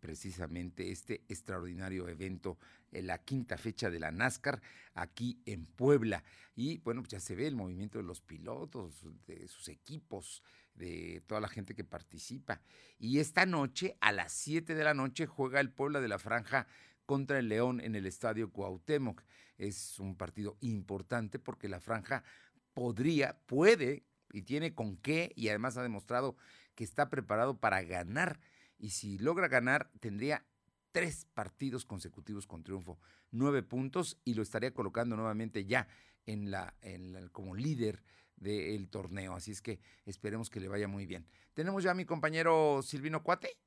precisamente 0.00 0.90
este 0.90 1.22
extraordinario 1.28 2.08
evento, 2.08 2.58
en 2.92 3.06
la 3.06 3.18
quinta 3.18 3.56
fecha 3.56 3.90
de 3.90 4.00
la 4.00 4.10
NASCAR 4.10 4.60
aquí 4.94 5.40
en 5.46 5.66
Puebla. 5.66 6.24
Y 6.56 6.78
bueno, 6.78 7.02
pues 7.02 7.12
ya 7.12 7.20
se 7.20 7.36
ve 7.36 7.46
el 7.46 7.54
movimiento 7.54 7.98
de 7.98 8.04
los 8.04 8.20
pilotos, 8.20 9.06
de 9.26 9.46
sus 9.46 9.68
equipos, 9.68 10.42
de 10.74 11.22
toda 11.26 11.40
la 11.40 11.48
gente 11.48 11.74
que 11.74 11.84
participa. 11.84 12.60
Y 12.98 13.18
esta 13.18 13.46
noche, 13.46 13.96
a 14.00 14.12
las 14.12 14.32
7 14.32 14.74
de 14.74 14.84
la 14.84 14.94
noche, 14.94 15.26
juega 15.26 15.60
el 15.60 15.70
Puebla 15.70 16.00
de 16.00 16.08
la 16.08 16.18
Franja 16.18 16.66
contra 17.06 17.38
el 17.38 17.48
León 17.48 17.80
en 17.80 17.94
el 17.94 18.06
Estadio 18.06 18.50
Cuauhtémoc. 18.50 19.22
Es 19.58 19.98
un 19.98 20.16
partido 20.16 20.56
importante 20.60 21.38
porque 21.38 21.68
la 21.68 21.80
Franja 21.80 22.24
podría, 22.72 23.38
puede 23.46 24.04
y 24.32 24.42
tiene 24.42 24.74
con 24.74 24.96
qué 24.96 25.32
y 25.36 25.48
además 25.48 25.76
ha 25.76 25.82
demostrado 25.82 26.36
que 26.74 26.84
está 26.84 27.10
preparado 27.10 27.58
para 27.58 27.82
ganar 27.82 28.40
y 28.80 28.90
si 28.90 29.18
logra 29.18 29.46
ganar 29.46 29.90
tendría 30.00 30.44
tres 30.90 31.26
partidos 31.34 31.84
consecutivos 31.84 32.46
con 32.46 32.64
triunfo, 32.64 32.98
nueve 33.30 33.62
puntos 33.62 34.18
y 34.24 34.34
lo 34.34 34.42
estaría 34.42 34.72
colocando 34.74 35.16
nuevamente 35.16 35.64
ya 35.66 35.86
en 36.26 36.50
la, 36.50 36.74
en 36.80 37.28
como 37.28 37.54
líder 37.54 38.02
del 38.36 38.88
torneo. 38.88 39.34
Así 39.34 39.52
es 39.52 39.62
que 39.62 39.80
esperemos 40.06 40.50
que 40.50 40.60
le 40.60 40.68
vaya 40.68 40.88
muy 40.88 41.06
bien. 41.06 41.26
Tenemos 41.54 41.84
ya 41.84 41.92
a 41.92 41.94
mi 41.94 42.06
compañero 42.06 42.80
Silvino 42.82 43.22
Cuate. 43.22 43.58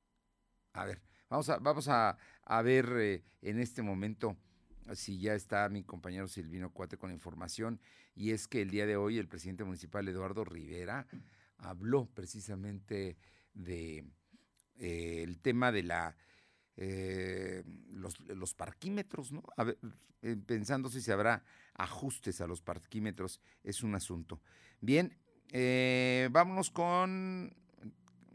A 0.74 0.86
ver, 0.86 1.02
vamos 1.30 1.48
a, 1.50 1.60
vamos 1.60 1.88
a, 1.88 2.18
ver 2.64 2.90
eh, 2.98 3.24
en 3.42 3.60
este 3.60 3.84
momento 3.84 4.36
si 4.96 5.20
ya 5.20 5.36
está 5.36 5.70
mi 5.70 5.84
compañero 5.84 6.28
Silvino 6.28 6.74
Cuate 6.74 6.98
con 6.98 7.10
la 7.10 7.14
información. 7.14 7.80
Y 8.16 8.32
es 8.32 8.48
que 8.48 8.62
el 8.62 8.72
día 8.72 8.86
de 8.86 8.98
hoy 8.98 9.20
el 9.20 9.28
presidente 9.28 9.64
municipal 9.64 10.08
Eduardo 10.08 10.44
Rivera 10.44 11.08
habló 11.58 12.08
precisamente 12.08 13.18
de 13.54 14.06
eh, 14.78 15.22
el 15.24 15.40
tema 15.40 15.72
de 15.72 15.84
la 15.84 16.16
eh, 16.76 17.64
los, 17.92 18.54
parquímetros, 18.56 19.32
¿no? 19.32 19.44
Eh, 20.22 20.36
pensando 20.48 20.90
si 20.90 21.02
se 21.02 21.12
habrá 21.12 21.44
ajustes 21.76 22.42
a 22.42 22.48
los 22.48 22.62
parquímetros, 22.62 23.42
es 23.64 23.84
un 23.84 23.94
asunto. 23.94 24.42
Bien, 24.80 25.16
eh, 25.52 26.30
vámonos 26.32 26.72
con... 26.72 27.54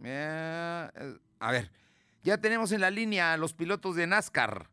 a 0.05 1.51
ver, 1.51 1.70
ya 2.22 2.38
tenemos 2.38 2.70
en 2.72 2.81
la 2.81 2.90
línea 2.90 3.33
a 3.33 3.37
los 3.37 3.55
pilotos 3.55 3.96
de 3.96 4.07
NASCAR. 4.07 4.70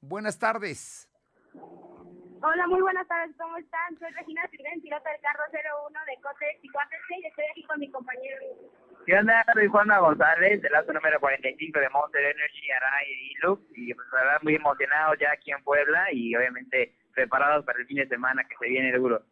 buenas 0.00 0.38
tardes. 0.38 1.08
Hola, 2.44 2.66
muy 2.66 2.80
buenas 2.80 3.06
tardes, 3.06 3.36
¿cómo 3.38 3.56
están? 3.56 3.96
Soy 3.98 4.10
Regina 4.10 4.42
Sirven, 4.50 4.82
piloto 4.82 5.08
del 5.08 5.20
carro 5.20 5.44
01 5.52 6.00
de 6.06 6.20
Cotex 6.20 6.58
y 6.62 7.22
y 7.22 7.26
estoy 7.26 7.44
aquí 7.52 7.64
con 7.64 7.78
mi 7.78 7.88
compañero 7.90 8.36
¿Qué 9.04 9.18
onda? 9.18 9.44
Soy 9.52 9.66
Juana 9.66 9.98
González, 9.98 10.62
del 10.62 10.74
auto 10.76 10.92
número 10.92 11.18
45 11.18 11.80
de 11.80 11.88
Monster 11.88 12.22
Energy, 12.22 12.70
Aray 12.70 13.06
y 13.10 13.34
Lux, 13.42 13.62
y 13.74 13.92
pues 13.94 14.06
la 14.12 14.22
verdad 14.22 14.38
muy 14.42 14.54
emocionados 14.54 15.16
ya 15.20 15.32
aquí 15.32 15.50
en 15.50 15.62
Puebla 15.64 16.06
y 16.12 16.36
obviamente 16.36 16.94
preparados 17.12 17.64
para 17.64 17.80
el 17.80 17.86
fin 17.86 17.96
de 17.96 18.06
semana 18.06 18.44
que 18.44 18.54
se 18.60 18.68
viene 18.68 18.92
duro. 18.92 19.24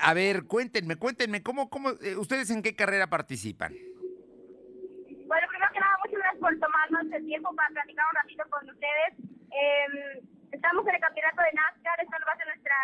A 0.00 0.12
ver, 0.12 0.44
cuéntenme, 0.46 0.96
cuéntenme, 0.96 1.42
¿cómo, 1.42 1.70
cómo, 1.70 1.92
eh, 2.02 2.14
ustedes 2.16 2.50
en 2.50 2.62
qué 2.62 2.76
carrera 2.76 3.06
participan? 3.06 3.72
Bueno, 3.72 5.48
primero 5.48 5.72
que 5.72 5.80
nada, 5.80 5.96
muchas 6.04 6.18
gracias 6.18 6.40
por 6.40 6.58
tomarnos 6.58 7.12
el 7.12 7.24
tiempo 7.24 7.54
para 7.56 7.70
platicar 7.70 8.04
un 8.10 8.16
ratito 8.16 8.44
con 8.50 8.68
ustedes. 8.68 9.14
Eh, 9.50 10.22
Estamos 10.60 10.86
en 10.86 10.94
el 10.94 11.00
campeonato 11.00 11.40
de 11.40 11.52
NASCAR, 11.56 12.00
esta 12.04 12.18
va 12.20 12.32
a 12.32 12.36
ser 12.36 12.46
nuestra 12.52 12.76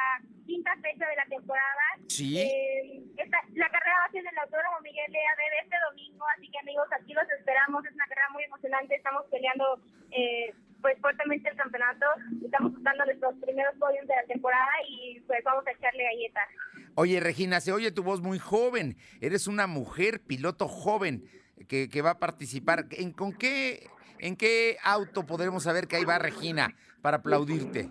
quinta 0.47 0.73
fecha 0.81 1.07
de 1.13 1.17
la 1.17 1.27
temporada. 1.29 1.87
Sí. 2.09 2.41
Eh, 2.41 3.05
la 3.53 3.69
carrera 3.69 4.01
va 4.01 4.07
a 4.09 4.11
ser 4.11 4.25
en 4.25 4.33
el 4.33 4.39
Autódromo 4.39 4.81
Miguel 4.81 5.13
de 5.13 5.21
de 5.21 5.59
este 5.61 5.77
domingo, 5.85 6.25
así 6.35 6.49
que 6.49 6.59
amigos, 6.59 6.89
aquí 6.99 7.13
los 7.13 7.29
esperamos, 7.29 7.85
es 7.85 7.93
una 7.93 8.09
carrera 8.09 8.31
muy 8.33 8.45
emocionante, 8.45 8.97
estamos 8.97 9.27
peleando 9.31 9.79
eh, 10.11 10.55
pues 10.81 10.97
fuertemente 11.03 11.51
el 11.51 11.57
campeonato, 11.57 12.07
estamos 12.43 12.73
buscando 12.73 13.05
nuestros 13.05 13.35
primeros 13.45 13.77
podios 13.77 14.09
de 14.09 14.17
la 14.17 14.25
temporada 14.25 14.73
y 14.89 15.21
pues 15.29 15.45
vamos 15.45 15.67
a 15.67 15.73
echarle 15.73 16.05
galletas. 16.05 16.49
Oye 16.95 17.21
Regina, 17.21 17.61
se 17.61 17.73
oye 17.73 17.93
tu 17.93 18.03
voz 18.03 18.23
muy 18.23 18.39
joven, 18.39 18.97
eres 19.21 19.49
una 19.49 19.67
mujer 19.67 20.21
piloto 20.25 20.67
joven 20.67 21.29
que, 21.69 21.91
que 21.91 22.01
va 22.01 22.13
a 22.13 22.19
participar. 22.19 22.87
¿En, 22.93 23.13
¿Con 23.13 23.37
qué 23.37 23.85
¿En 24.19 24.37
qué 24.37 24.77
auto 24.83 25.27
podremos 25.27 25.63
saber 25.63 25.87
que 25.87 25.97
ahí 25.97 26.05
va 26.05 26.19
Regina 26.19 26.75
para 27.03 27.19
aplaudirte? 27.19 27.89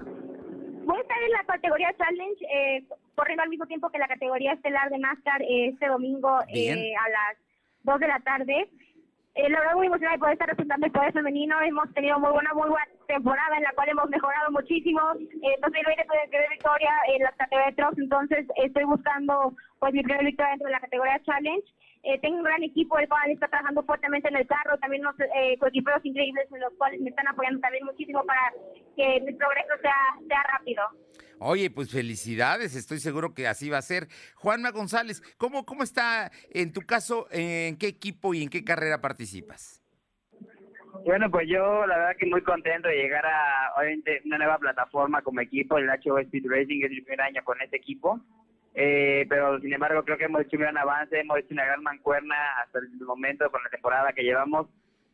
Voy 0.86 0.98
a 0.98 1.02
estar 1.02 1.24
en 1.24 1.32
la 1.32 1.44
categoría 1.46 1.96
Challenge, 1.98 2.46
eh, 2.46 2.84
corriendo 3.16 3.44
al 3.44 3.50
mismo 3.50 3.66
tiempo 3.66 3.90
que 3.90 3.98
la 3.98 4.08
categoría 4.08 4.54
estelar 4.54 4.90
de 4.90 5.00
NASCAR 5.00 5.42
eh, 5.42 5.70
este 5.70 5.88
domingo 5.88 6.40
eh, 6.54 6.94
a 6.96 7.10
las 7.10 7.38
2 7.84 8.00
de 8.00 8.08
la 8.08 8.20
tarde. 8.20 8.70
Eh, 9.36 9.50
la 9.50 9.60
verdad 9.60 9.76
muy 9.76 9.88
emocionada 9.88 10.16
de 10.16 10.20
poder 10.20 10.34
estar 10.34 10.48
representando 10.48 10.86
el 10.86 10.92
poder 10.94 11.12
femenino. 11.12 11.62
Hemos 11.62 11.94
tenido 11.94 12.20
muy 12.20 12.32
buena, 12.32 12.54
muy 12.54 12.70
buena 12.70 12.88
temporada 13.08 13.58
en 13.58 13.64
la 13.64 13.72
cual 13.74 13.90
hemos 13.90 14.10
mejorado 14.10 14.52
muchísimo. 14.52 15.02
En 15.20 15.62
2020 15.62 16.06
tuve 16.06 16.30
que 16.32 16.48
victoria 16.52 16.92
en 17.14 17.24
las 17.24 17.36
categorías 17.36 17.76
de 17.76 18.04
entonces 18.04 18.48
estoy 18.64 18.84
buscando 18.86 19.54
pues 19.80 19.94
mi 19.94 20.04
primera 20.04 20.24
victoria 20.24 20.52
dentro 20.52 20.68
de 20.68 20.72
la 20.72 20.80
categoría 20.80 21.22
Challenge. 21.24 21.68
Eh, 22.06 22.20
tengo 22.22 22.38
un 22.38 22.44
gran 22.44 22.62
equipo, 22.62 23.00
el 23.00 23.08
cual 23.08 23.32
está 23.32 23.48
trabajando 23.48 23.82
fuertemente 23.84 24.30
en 24.30 24.36
el 24.36 24.46
carro, 24.46 24.78
también 24.78 25.02
unos 25.02 25.20
eh, 25.20 25.58
coequiperos 25.58 26.06
increíbles 26.06 26.46
en 26.52 26.60
los 26.60 26.72
cuales 26.78 27.02
me 27.02 27.10
están 27.10 27.28
apoyando 27.28 27.60
también 27.60 27.84
muchísimo 27.84 28.24
para 28.24 28.54
que 28.96 29.22
mi 29.22 29.34
progreso 29.34 29.74
sea, 29.82 29.96
sea 30.28 30.44
rápido. 30.52 30.84
Oye, 31.40 31.72
pues 31.72 31.92
felicidades, 31.92 32.76
estoy 32.76 33.00
seguro 33.00 33.34
que 33.34 33.48
así 33.48 33.72
va 33.72 33.80
a 33.80 33.82
ser. 33.82 34.08
Juanma 34.36 34.70
González, 34.70 35.22
¿cómo, 35.38 35.66
cómo 35.66 35.82
está 35.82 36.32
en 36.52 36.72
tu 36.74 36.82
caso, 36.82 37.28
en 37.32 37.76
qué 37.78 37.88
equipo 37.88 38.36
y 38.36 38.44
en 38.44 38.50
qué 38.50 38.64
carrera 38.64 39.02
participas? 39.02 39.82
Bueno, 41.04 41.30
pues 41.32 41.48
yo 41.50 41.88
la 41.88 41.98
verdad 41.98 42.16
que 42.18 42.28
muy 42.28 42.42
contento 42.44 42.88
de 42.88 42.96
llegar 42.96 43.26
a 43.26 43.74
obviamente 43.78 44.22
una 44.26 44.38
nueva 44.38 44.60
plataforma 44.60 45.24
como 45.24 45.42
equipo, 45.42 45.78
el 45.78 45.90
HO 45.90 46.20
Speed 46.20 46.46
Racing, 46.48 46.84
es 46.84 46.92
el 46.92 47.04
primer 47.04 47.22
año 47.22 47.44
con 47.44 47.60
este 47.62 47.78
equipo. 47.78 48.22
Eh, 48.78 49.26
pero 49.30 49.58
sin 49.62 49.74
embargo 49.74 50.04
creo 50.04 50.18
que 50.18 50.26
hemos 50.26 50.42
hecho 50.42 50.58
un 50.58 50.64
gran 50.64 50.78
avance, 50.78 51.18
hemos 51.18 51.38
hecho 51.40 51.54
una 51.54 51.64
gran 51.64 51.82
mancuerna 51.82 52.36
hasta 52.62 52.80
el 52.80 52.90
momento 53.06 53.50
con 53.50 53.64
la 53.64 53.70
temporada 53.70 54.12
que 54.12 54.24
llevamos. 54.24 54.68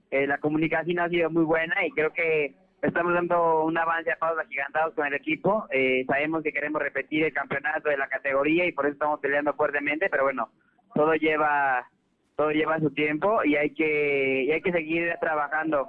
Eh, 0.09 0.25
la 0.25 0.39
comunicación 0.39 0.99
ha 0.99 1.09
sido 1.09 1.29
muy 1.29 1.43
buena 1.43 1.85
y 1.85 1.91
creo 1.91 2.11
que 2.11 2.55
estamos 2.81 3.13
dando 3.13 3.63
un 3.63 3.77
avance 3.77 4.11
a 4.11 4.17
pasos 4.17 4.39
agigantados 4.39 4.95
con 4.95 5.05
el 5.05 5.13
equipo. 5.13 5.67
Eh, 5.69 6.03
sabemos 6.07 6.41
que 6.41 6.51
queremos 6.51 6.81
repetir 6.81 7.23
el 7.23 7.33
campeonato 7.33 7.89
de 7.89 7.97
la 7.97 8.07
categoría 8.07 8.65
y 8.65 8.71
por 8.71 8.85
eso 8.85 8.93
estamos 8.93 9.19
peleando 9.19 9.53
fuertemente, 9.53 10.09
pero 10.09 10.23
bueno, 10.23 10.49
todo 10.95 11.13
lleva 11.13 11.87
todo 12.35 12.49
lleva 12.49 12.79
su 12.79 12.89
tiempo 12.91 13.43
y 13.43 13.55
hay 13.55 13.75
que 13.75 14.49
hay 14.51 14.61
que 14.61 14.71
seguir 14.71 15.13
trabajando. 15.21 15.87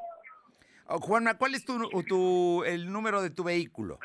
Oh, 0.88 0.98
Juanma, 0.98 1.38
¿cuál 1.38 1.54
es 1.54 1.64
tu, 1.64 1.88
tu 2.06 2.64
el 2.64 2.92
número 2.92 3.22
de 3.22 3.30
tu 3.30 3.44
vehículo? 3.44 3.98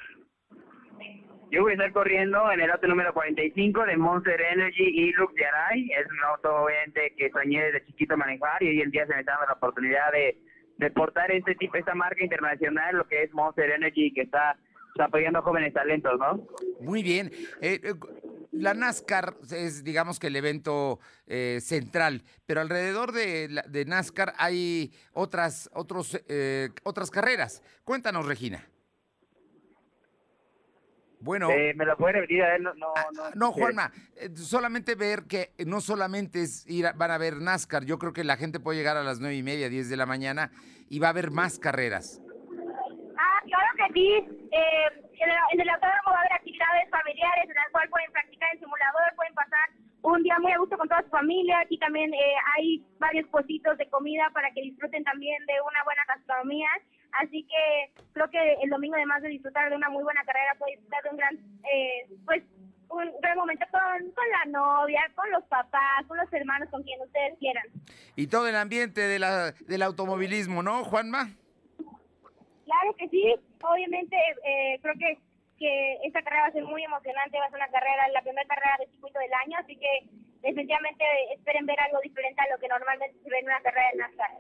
Yo 1.50 1.62
voy 1.62 1.72
a 1.72 1.76
estar 1.76 1.94
corriendo 1.94 2.52
en 2.52 2.60
el 2.60 2.70
auto 2.70 2.88
número 2.88 3.14
45 3.14 3.86
de 3.86 3.96
Monster 3.96 4.42
Energy 4.42 4.84
y 4.84 5.14
Lux 5.14 5.34
Yaray. 5.40 5.92
Es 5.92 6.06
un 6.12 6.24
auto, 6.30 6.64
obviamente, 6.64 7.14
que 7.18 7.30
soñé 7.30 7.64
desde 7.64 7.86
chiquito 7.86 8.18
manejar 8.18 8.62
y 8.62 8.68
hoy 8.68 8.82
en 8.82 8.92
día 8.92 9.08
se 9.08 9.14
me 9.14 9.22
está 9.22 9.32
dando 9.34 9.48
la 9.48 9.54
oportunidad 9.54 10.12
de, 10.12 10.38
de 10.78 10.92
portar 10.92 11.32
este 11.32 11.56
tipo, 11.56 11.78
esta 11.78 11.96
marca 11.96 12.22
internacional, 12.22 12.98
lo 12.98 13.08
que 13.08 13.24
es 13.24 13.34
Monster 13.34 13.72
Energy, 13.72 14.14
que 14.14 14.22
está, 14.24 14.58
apoyando 15.00 15.42
jóvenes 15.42 15.74
talentos, 15.74 16.20
¿no? 16.20 16.46
Muy 16.82 17.02
bien. 17.02 17.32
Eh, 17.62 17.80
eh, 17.84 17.94
la 18.52 18.74
NASCAR 18.74 19.36
es, 19.52 19.84
digamos 19.84 20.20
que 20.20 20.28
el 20.28 20.36
evento 20.36 21.00
eh, 21.28 21.60
central, 21.62 22.24
pero 22.46 22.60
alrededor 22.60 23.12
de, 23.12 23.48
de, 23.70 23.86
NASCAR 23.86 24.34
hay 24.38 24.92
otras, 25.14 25.70
otros, 25.74 26.20
otras 26.84 27.12
carreras. 27.12 27.62
Cuéntanos, 27.84 28.26
Regina. 28.26 28.66
Bueno. 31.20 31.50
Eh, 31.50 31.74
¿Me 31.76 31.86
lo 31.86 31.98
puede 31.98 32.14
repetir 32.14 32.44
a 32.44 32.56
él? 32.56 32.64
No, 32.64 32.74
no, 32.76 32.94
ah, 32.96 33.32
no, 33.36 33.52
Juanma, 33.52 33.92
eh, 34.16 34.30
solamente 34.36 34.96
ver 34.96 35.24
que 35.24 35.52
no 35.66 35.82
solamente 35.82 36.44
es 36.44 36.68
ir 36.68 36.88
van 36.96 37.12
a 37.12 37.18
ver 37.18 37.38
NASCAR, 37.38 37.86
yo 37.86 37.98
creo 37.98 38.14
que 38.14 38.24
la 38.24 38.38
gente 38.38 38.60
puede 38.60 38.78
llegar 38.78 38.98
a 38.98 39.04
las 39.04 39.20
nueve 39.20 39.36
y 39.36 39.44
media, 39.44 39.70
diez 39.70 39.90
de 39.90 39.98
la 39.98 40.06
mañana 40.06 40.52
y 40.90 41.00
va 41.00 41.08
a 41.08 41.10
haber 41.12 41.32
más 41.32 41.60
carreras. 41.60 42.22
Ah, 43.18 43.42
claro 43.46 43.68
que 43.78 43.94
sí. 43.94 44.08
Eh, 44.52 44.88
en, 45.20 45.30
el, 45.30 45.38
en 45.54 45.62
el 45.62 45.70
autódromo 45.70 46.12
va 46.12 46.18
a 46.18 46.20
haber 46.20 46.34
actividades 46.34 46.90
familiares 46.92 47.50
en 47.50 47.56
las 47.56 47.70
cuales 47.72 47.90
pueden 47.90 48.12
practicar 48.12 48.50
el 48.54 48.60
simulador, 48.60 49.16
pueden 49.16 49.34
pasar 49.34 49.70
un 50.02 50.24
día 50.24 50.38
muy 50.40 50.52
a 50.52 50.58
gusto 50.58 50.78
con 50.78 50.88
toda 50.88 51.04
su 51.04 51.10
familia. 51.10 51.60
Aquí 51.60 51.78
también 51.78 52.14
eh, 52.14 52.34
hay 52.56 52.84
varios 53.00 53.28
puestitos 53.30 53.78
de 53.78 53.90
comida 53.90 54.30
para 54.34 54.52
que 54.52 54.62
disfruten 54.62 55.04
también 55.04 55.46
de 55.46 55.54
una 55.62 55.84
buena 55.84 56.04
gastronomía. 56.08 56.70
Así 57.14 57.44
que 57.44 58.04
creo 58.14 58.30
que 58.30 58.54
el 58.62 58.70
domingo, 58.70 58.96
además 58.96 59.22
de 59.22 59.30
disfrutar 59.30 59.70
de 59.70 59.76
una 59.76 59.90
muy 59.90 60.04
buena 60.04 60.24
carrera, 60.24 60.56
puede 60.58 60.74
disfrutar 60.74 61.04
de 61.04 61.10
un 61.10 61.18
gran, 61.18 61.36
eh, 61.36 62.08
pues, 62.26 62.44
un 62.90 63.12
gran 63.22 63.38
momento 63.38 63.66
con, 63.72 64.12
con 64.12 64.26
la 64.30 64.46
novia, 64.46 65.02
con 65.16 65.30
los 65.32 65.44
papás, 65.46 66.06
con 66.08 66.18
los 66.18 66.32
hermanos, 66.32 66.70
con 66.70 66.84
quien 66.84 67.02
ustedes 67.02 67.38
quieran. 67.40 67.66
Y 68.16 68.28
todo 68.28 68.48
el 68.48 68.56
ambiente 68.56 69.02
de 69.02 69.20
la, 69.20 69.52
del 69.52 69.82
automovilismo, 69.82 70.64
¿no, 70.64 70.84
Juanma? 70.84 71.30
Claro 72.66 72.96
que 72.98 73.08
sí. 73.10 73.36
Obviamente, 73.62 74.16
eh, 74.46 74.80
creo 74.82 74.94
que 75.00 75.18
que 75.58 75.98
esta 76.04 76.22
carrera 76.22 76.44
va 76.44 76.48
a 76.50 76.52
ser 76.52 76.64
muy 76.64 76.84
emocionante, 76.84 77.38
va 77.38 77.46
a 77.46 77.50
ser 77.50 77.58
una 77.58 77.70
carrera, 77.70 78.08
la 78.14 78.22
primera 78.22 78.48
carrera 78.48 78.78
de 78.80 78.88
circuito 78.88 79.20
del 79.20 79.34
año, 79.46 79.58
así 79.58 79.76
que 79.76 80.10
definitivamente 80.42 81.04
esperen 81.34 81.66
ver 81.66 81.80
algo 81.80 82.00
diferente 82.02 82.42
a 82.42 82.54
lo 82.54 82.60
que 82.60 82.68
normalmente 82.68 83.18
se 83.24 83.30
ve 83.30 83.40
en 83.40 83.46
una 83.46 83.62
carrera 83.62 83.90
de 83.92 83.98
NASCAR. 83.98 84.32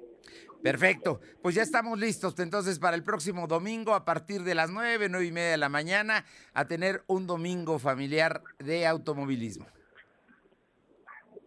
Perfecto, 0.62 1.20
pues 1.42 1.56
ya 1.56 1.64
estamos 1.64 2.00
listos 2.00 2.38
entonces 2.40 2.80
para 2.80 2.96
el 2.96 3.04
próximo 3.04 3.48
domingo 3.48 3.94
a 3.94 4.06
partir 4.06 4.42
de 4.42 4.56
las 4.56 4.70
nueve, 4.70 5.08
nueve 5.10 5.26
y 5.26 5.32
media 5.32 5.52
de 5.52 5.58
la 5.58 5.70
mañana 5.70 6.26
a 6.54 6.66
tener 6.66 7.02
un 7.08 7.28
domingo 7.28 7.80
familiar 7.80 8.42
de 8.60 8.86
automovilismo. 8.86 9.66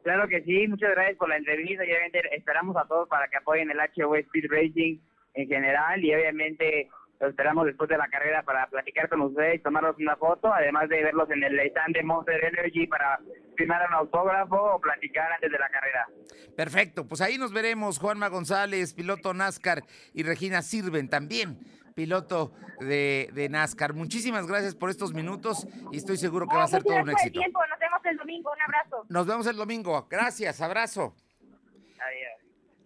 Claro 0.02 0.28
que 0.28 0.42
sí, 0.42 0.66
muchas 0.66 0.90
gracias 0.92 1.18
por 1.18 1.28
la 1.28 1.36
entrevista 1.36 1.84
y 1.84 1.92
obviamente 1.92 2.34
esperamos 2.34 2.76
a 2.76 2.86
todos 2.86 3.08
para 3.08 3.28
que 3.28 3.36
apoyen 3.36 3.70
el 3.70 3.78
HO 3.78 4.16
Speed 4.16 4.46
Racing 4.48 4.98
en 5.34 5.48
general 5.48 6.02
y 6.02 6.14
obviamente 6.14 6.88
Los 7.20 7.30
esperamos 7.30 7.66
después 7.66 7.90
de 7.90 7.98
la 7.98 8.08
carrera 8.08 8.42
para 8.42 8.66
platicar 8.68 9.06
con 9.10 9.20
ustedes 9.20 9.56
y 9.56 9.58
tomarnos 9.58 9.94
una 9.98 10.16
foto, 10.16 10.52
además 10.52 10.88
de 10.88 11.02
verlos 11.02 11.30
en 11.30 11.44
el 11.44 11.60
stand 11.60 11.94
de 11.94 12.02
Monster 12.02 12.42
Energy 12.42 12.86
para 12.86 13.20
firmar 13.58 13.86
un 13.88 13.94
autógrafo 13.94 14.56
o 14.56 14.80
platicar 14.80 15.30
antes 15.32 15.52
de 15.52 15.58
la 15.58 15.68
carrera. 15.68 16.08
Perfecto, 16.56 17.06
pues 17.06 17.20
ahí 17.20 17.36
nos 17.36 17.52
veremos, 17.52 17.98
Juanma 17.98 18.28
González, 18.28 18.94
piloto 18.94 19.34
NASCAR, 19.34 19.82
y 20.14 20.22
Regina 20.22 20.62
Sirven 20.62 21.10
también, 21.10 21.58
piloto 21.94 22.54
de, 22.80 23.28
de 23.34 23.50
NASCAR. 23.50 23.92
Muchísimas 23.92 24.46
gracias 24.46 24.74
por 24.74 24.88
estos 24.88 25.12
minutos 25.12 25.68
y 25.92 25.98
estoy 25.98 26.16
seguro 26.16 26.46
que 26.48 26.56
va 26.56 26.64
a 26.64 26.68
ser 26.68 26.82
todo 26.82 27.02
un 27.02 27.10
éxito. 27.10 27.38
Tiempo. 27.38 27.60
Nos 27.68 27.78
vemos 27.78 28.00
el 28.06 28.16
domingo, 28.16 28.50
un 28.50 28.62
abrazo. 28.62 29.06
Nos 29.10 29.26
vemos 29.26 29.46
el 29.46 29.56
domingo, 29.56 30.08
gracias, 30.08 30.62
abrazo. 30.62 31.14
Adiós. 32.00 32.39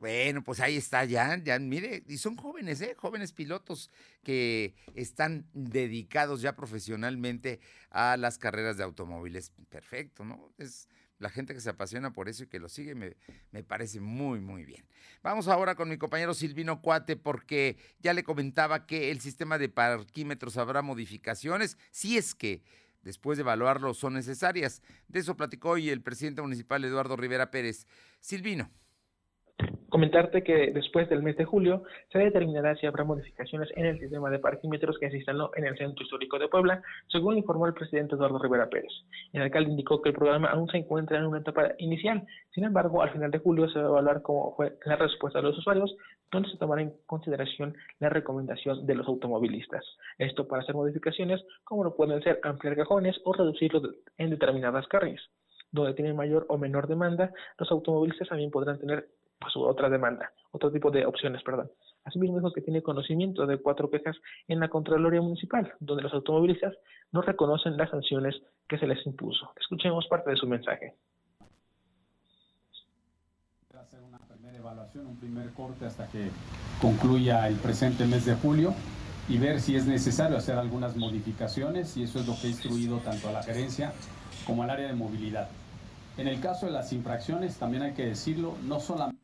Bueno, 0.05 0.45
pues 0.45 0.61
ahí 0.61 0.77
está 0.77 1.03
ya, 1.07 1.43
ya, 1.43 1.59
mire, 1.59 2.05
y 2.07 2.19
son 2.19 2.37
jóvenes, 2.37 2.83
¿eh? 2.83 2.95
Jóvenes 2.95 3.33
pilotos 3.33 3.91
que 4.23 4.75
están 4.95 5.47
dedicados 5.55 6.43
ya 6.43 6.55
profesionalmente 6.55 7.59
a 7.89 8.19
las 8.19 8.37
carreras 8.37 8.77
de 8.77 8.85
automóviles. 8.85 9.55
Perfecto, 9.71 10.27
¿no? 10.27 10.53
Es 10.59 10.91
la 11.19 11.31
gente 11.31 11.55
que 11.55 11.61
se 11.61 11.71
apasiona 11.71 12.13
por 12.13 12.29
eso 12.29 12.45
y 12.45 12.49
que 12.49 12.59
lo 12.59 12.69
sigue 12.69 12.95
me, 12.95 13.17
me 13.51 13.65
parece 13.65 13.99
muy, 13.99 14.41
muy 14.41 14.67
bien. 14.67 14.85
Vamos 15.23 15.49
ahora 15.49 15.75
con 15.75 15.89
mi 15.89 15.97
compañero 15.97 16.35
Silvino 16.35 16.83
Cuate 16.83 17.17
porque 17.17 17.79
ya 17.99 18.13
le 18.13 18.25
comentaba 18.25 18.85
que 18.85 19.11
el 19.11 19.23
sistema 19.23 19.57
de 19.57 19.71
parquímetros 19.71 20.59
habrá 20.59 20.83
modificaciones, 20.83 21.79
si 21.93 22.19
es 22.19 22.35
que 22.35 22.63
después 23.01 23.39
de 23.39 23.43
evaluarlo 23.43 23.95
son 23.95 24.13
necesarias. 24.13 24.83
De 25.09 25.21
eso 25.21 25.35
platicó 25.35 25.71
hoy 25.71 25.89
el 25.89 26.03
presidente 26.03 26.43
municipal 26.43 26.85
Eduardo 26.85 27.17
Rivera 27.17 27.51
Pérez. 27.51 27.87
Silvino. 28.21 28.71
Comentarte 29.95 30.43
que 30.43 30.73
después 30.73 31.09
del 31.09 31.23
mes 31.23 31.37
de 31.37 31.45
julio 31.45 31.85
se 32.11 32.19
determinará 32.19 32.75
si 32.75 32.85
habrá 32.85 33.05
modificaciones 33.05 33.69
en 33.77 33.87
el 33.87 34.01
sistema 34.01 34.29
de 34.29 34.41
parquímetros 34.41 34.99
que 34.99 35.09
se 35.09 35.19
instaló 35.19 35.53
en 35.55 35.67
el 35.67 35.79
Centro 35.79 36.03
Histórico 36.03 36.37
de 36.37 36.49
Puebla, 36.49 36.83
según 37.07 37.39
informó 37.39 37.69
el 37.69 37.75
presidente 37.75 38.17
Eduardo 38.17 38.41
Rivera 38.41 38.69
Pérez. 38.69 38.91
El 39.33 39.43
alcalde 39.43 39.71
indicó 39.71 40.03
que 40.03 40.09
el 40.09 40.17
programa 40.17 40.49
aún 40.49 40.69
se 40.69 40.79
encuentra 40.79 41.19
en 41.19 41.27
una 41.27 41.39
etapa 41.39 41.75
inicial, 41.79 42.27
sin 42.53 42.65
embargo, 42.65 43.03
al 43.03 43.13
final 43.13 43.31
de 43.31 43.39
julio 43.39 43.69
se 43.69 43.79
va 43.79 43.85
a 43.85 43.89
evaluar 43.91 44.23
cómo 44.23 44.57
fue 44.57 44.77
la 44.85 44.97
respuesta 44.97 45.39
de 45.39 45.45
los 45.45 45.59
usuarios, 45.59 45.95
donde 46.33 46.51
se 46.51 46.59
tomará 46.59 46.83
en 46.83 46.93
consideración 47.07 47.77
la 48.01 48.09
recomendación 48.09 48.85
de 48.85 48.97
los 48.97 49.07
automovilistas. 49.07 49.85
Esto 50.19 50.49
para 50.49 50.63
hacer 50.63 50.75
modificaciones 50.75 51.41
como 51.63 51.85
lo 51.85 51.95
pueden 51.95 52.21
ser 52.21 52.41
ampliar 52.43 52.75
cajones 52.75 53.15
o 53.25 53.33
reducirlos 53.33 53.85
en 54.19 54.31
determinadas 54.31 54.89
carriles 54.89 55.23
donde 55.71 55.95
tienen 55.95 56.15
mayor 56.15 56.47
o 56.49 56.57
menor 56.57 56.87
demanda, 56.87 57.33
los 57.59 57.69
automovilistas 57.73 58.29
también 58.29 58.53
podrán 58.53 58.79
tener 58.79 59.09
pues, 59.45 59.57
otra 59.57 59.89
demanda, 59.89 60.33
otro 60.53 60.71
tipo 60.71 60.91
de 60.91 61.05
opciones, 61.07 61.43
perdón. 61.43 61.71
Asimismo 62.05 62.37
dijo 62.37 62.53
que 62.53 62.61
tiene 62.61 62.83
conocimiento 62.83 63.47
de 63.47 63.59
cuatro 63.59 63.91
quejas 63.91 64.17
en 64.49 64.61
la 64.61 64.69
Contraloría 64.69 65.21
Municipal, 65.21 65.73
donde 65.81 66.03
los 66.03 66.13
automovilistas 66.13 66.75
no 67.13 67.23
reconocen 67.23 67.77
las 67.77 67.91
sanciones 67.91 68.35
que 68.69 68.79
se 68.79 68.87
les 68.87 69.05
impuso. 69.07 69.53
Escuchemos 69.61 70.07
parte 70.09 70.31
de 70.31 70.37
su 70.37 70.47
mensaje. 70.47 70.95
Hacer 73.79 74.01
una 74.03 74.19
primera 74.19 74.57
evaluación, 74.57 75.07
un 75.07 75.19
primer 75.19 75.51
corte 75.53 75.87
hasta 75.87 76.09
que 76.09 76.31
concluya 76.81 77.47
el 77.49 77.57
presente 77.57 78.07
mes 78.07 78.25
de 78.25 78.35
julio 78.35 78.75
y 79.29 79.39
ver 79.39 79.61
si 79.61 79.77
es 79.77 79.87
necesario 79.87 80.37
hacer 80.37 80.57
algunas 80.59 80.97
modificaciones 80.97 81.97
y 81.97 82.05
eso 82.05 82.19
es 82.19 82.27
lo 82.27 82.35
que 82.35 82.47
he 82.47 82.51
instruido 82.51 82.99
tanto 82.99 83.29
a 83.29 83.33
la 83.33 83.43
gerencia 83.43 83.93
como 84.47 84.63
al 84.63 84.71
área 84.71 84.89
de 84.89 84.95
movilidad. 84.95 85.49
En 86.17 86.29
el 86.29 86.41
caso 86.41 86.67
de 86.67 86.73
las 86.73 86.93
infracciones, 86.93 87.57
también 87.59 87.83
hay 87.83 87.93
que 87.95 88.07
decirlo, 88.07 88.55
no 88.63 88.79
solamente... 88.79 89.24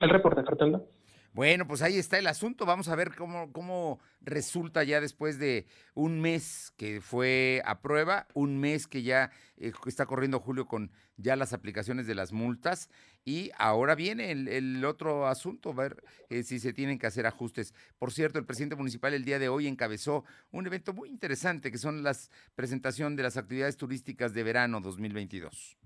El 0.00 0.10
reporte, 0.10 0.42
Fernando. 0.44 0.88
Bueno, 1.32 1.66
pues 1.66 1.82
ahí 1.82 1.98
está 1.98 2.18
el 2.18 2.26
asunto. 2.26 2.66
Vamos 2.66 2.88
a 2.88 2.96
ver 2.96 3.14
cómo, 3.14 3.52
cómo 3.52 4.00
resulta 4.20 4.82
ya 4.82 5.00
después 5.00 5.38
de 5.38 5.66
un 5.94 6.20
mes 6.20 6.72
que 6.76 7.00
fue 7.00 7.62
a 7.64 7.80
prueba, 7.80 8.26
un 8.34 8.58
mes 8.58 8.86
que 8.86 9.02
ya 9.02 9.30
eh, 9.56 9.72
está 9.86 10.06
corriendo 10.06 10.40
Julio 10.40 10.66
con 10.66 10.90
ya 11.16 11.36
las 11.36 11.52
aplicaciones 11.52 12.06
de 12.06 12.14
las 12.14 12.32
multas 12.32 12.90
y 13.24 13.50
ahora 13.58 13.94
viene 13.94 14.30
el, 14.30 14.48
el 14.48 14.84
otro 14.84 15.26
asunto, 15.26 15.74
ver 15.74 16.02
eh, 16.30 16.42
si 16.42 16.58
se 16.58 16.72
tienen 16.72 16.98
que 16.98 17.06
hacer 17.06 17.26
ajustes. 17.26 17.74
Por 17.98 18.12
cierto, 18.12 18.38
el 18.38 18.46
presidente 18.46 18.76
municipal 18.76 19.14
el 19.14 19.24
día 19.24 19.38
de 19.38 19.48
hoy 19.48 19.66
encabezó 19.66 20.24
un 20.50 20.66
evento 20.66 20.92
muy 20.92 21.08
interesante 21.08 21.70
que 21.70 21.78
son 21.78 22.02
las 22.02 22.30
presentación 22.54 23.16
de 23.16 23.24
las 23.24 23.36
actividades 23.36 23.76
turísticas 23.76 24.32
de 24.32 24.42
verano 24.44 24.80
2022 24.80 25.76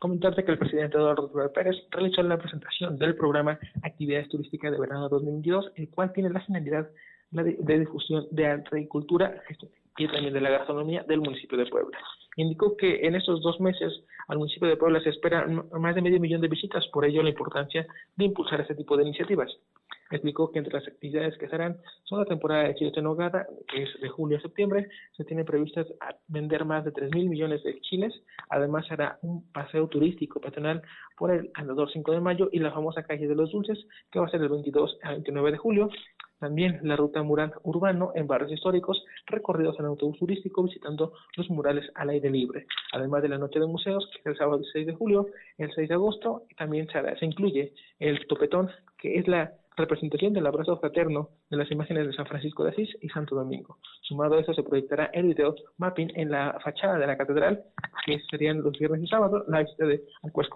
comentarte 0.00 0.44
que 0.44 0.50
el 0.50 0.58
presidente 0.58 0.96
Eduardo 0.96 1.30
Pérez 1.52 1.76
realizó 1.90 2.22
la 2.22 2.38
presentación 2.38 2.98
del 2.98 3.14
programa 3.14 3.58
Actividades 3.82 4.28
Turísticas 4.30 4.72
de 4.72 4.80
Verano 4.80 5.08
2022, 5.08 5.72
el 5.76 5.88
cual 5.90 6.12
tiene 6.12 6.30
la 6.30 6.40
finalidad 6.40 6.88
de, 7.30 7.56
de 7.60 7.78
difusión 7.78 8.26
de 8.30 8.46
agricultura 8.46 9.42
y 9.98 10.08
también 10.08 10.32
de 10.32 10.40
la 10.40 10.50
gastronomía 10.50 11.04
del 11.04 11.20
municipio 11.20 11.58
de 11.58 11.66
Puebla. 11.66 11.98
Indicó 12.40 12.74
que 12.74 13.06
en 13.06 13.14
estos 13.16 13.42
dos 13.42 13.60
meses 13.60 13.92
al 14.28 14.38
municipio 14.38 14.66
de 14.66 14.78
Puebla 14.78 14.98
se 15.02 15.10
espera 15.10 15.46
más 15.46 15.94
de 15.94 16.00
medio 16.00 16.18
millón 16.18 16.40
de 16.40 16.48
visitas, 16.48 16.86
por 16.88 17.04
ello 17.04 17.22
la 17.22 17.28
importancia 17.28 17.86
de 18.16 18.24
impulsar 18.24 18.62
este 18.62 18.74
tipo 18.74 18.96
de 18.96 19.02
iniciativas. 19.02 19.50
Explicó 20.10 20.50
que 20.50 20.58
entre 20.58 20.72
las 20.72 20.88
actividades 20.88 21.36
que 21.36 21.48
se 21.48 21.54
harán 21.54 21.76
son 22.04 22.20
la 22.20 22.24
temporada 22.24 22.64
de 22.64 22.74
chiles 22.76 22.96
en 22.96 23.04
nogada, 23.04 23.46
que 23.68 23.82
es 23.82 24.00
de 24.00 24.08
julio 24.08 24.38
a 24.38 24.40
septiembre. 24.40 24.88
Se 25.18 25.24
tiene 25.24 25.44
previstas 25.44 25.86
vender 26.28 26.64
más 26.64 26.82
de 26.86 26.92
3 26.92 27.10
mil 27.14 27.28
millones 27.28 27.62
de 27.62 27.78
chiles. 27.82 28.14
Además, 28.48 28.90
hará 28.90 29.18
un 29.20 29.52
paseo 29.52 29.86
turístico 29.88 30.40
patronal 30.40 30.80
por 31.18 31.30
el 31.32 31.50
Andador 31.52 31.92
5 31.92 32.10
de 32.10 32.20
mayo 32.20 32.48
y 32.52 32.58
la 32.58 32.72
famosa 32.72 33.02
calle 33.02 33.28
de 33.28 33.34
los 33.34 33.52
dulces, 33.52 33.78
que 34.10 34.18
va 34.18 34.26
a 34.26 34.30
ser 34.30 34.40
del 34.40 34.48
22 34.48 34.98
al 35.02 35.16
29 35.16 35.52
de 35.52 35.58
julio. 35.58 35.90
También 36.40 36.80
la 36.82 36.96
ruta 36.96 37.22
mural 37.22 37.52
urbano 37.64 38.12
en 38.14 38.26
barrios 38.26 38.52
históricos, 38.52 39.04
recorridos 39.26 39.78
en 39.78 39.84
autobús 39.84 40.18
turístico 40.18 40.62
visitando 40.62 41.12
los 41.36 41.50
murales 41.50 41.84
al 41.94 42.08
aire 42.08 42.30
libre. 42.30 42.66
Además 42.92 43.20
de 43.20 43.28
la 43.28 43.36
noche 43.36 43.60
de 43.60 43.66
museos, 43.66 44.08
que 44.10 44.20
es 44.20 44.26
el 44.26 44.38
sábado 44.38 44.62
6 44.72 44.86
de 44.86 44.94
julio, 44.94 45.26
el 45.58 45.70
6 45.72 45.88
de 45.88 45.94
agosto, 45.94 46.44
también 46.56 46.88
se, 46.88 47.16
se 47.16 47.26
incluye 47.26 47.74
el 47.98 48.26
topetón, 48.26 48.70
que 48.96 49.18
es 49.18 49.28
la 49.28 49.52
representación 49.80 50.32
del 50.32 50.46
abrazo 50.46 50.78
fraterno 50.78 51.30
de 51.50 51.56
las 51.56 51.70
imágenes 51.70 52.06
de 52.06 52.12
San 52.12 52.26
Francisco 52.26 52.64
de 52.64 52.70
Asís 52.70 52.90
y 53.00 53.08
Santo 53.08 53.34
Domingo. 53.34 53.78
Sumado 54.02 54.36
a 54.36 54.40
eso 54.40 54.54
se 54.54 54.62
proyectará 54.62 55.06
el 55.12 55.26
video 55.26 55.54
mapping 55.78 56.12
en 56.14 56.30
la 56.30 56.58
fachada 56.62 56.98
de 56.98 57.06
la 57.06 57.16
catedral, 57.16 57.64
que 58.04 58.20
serían 58.30 58.62
los 58.62 58.78
viernes 58.78 59.02
y 59.02 59.06
sábados, 59.06 59.44
la 59.48 59.60
visita 59.60 59.86
de 59.86 60.02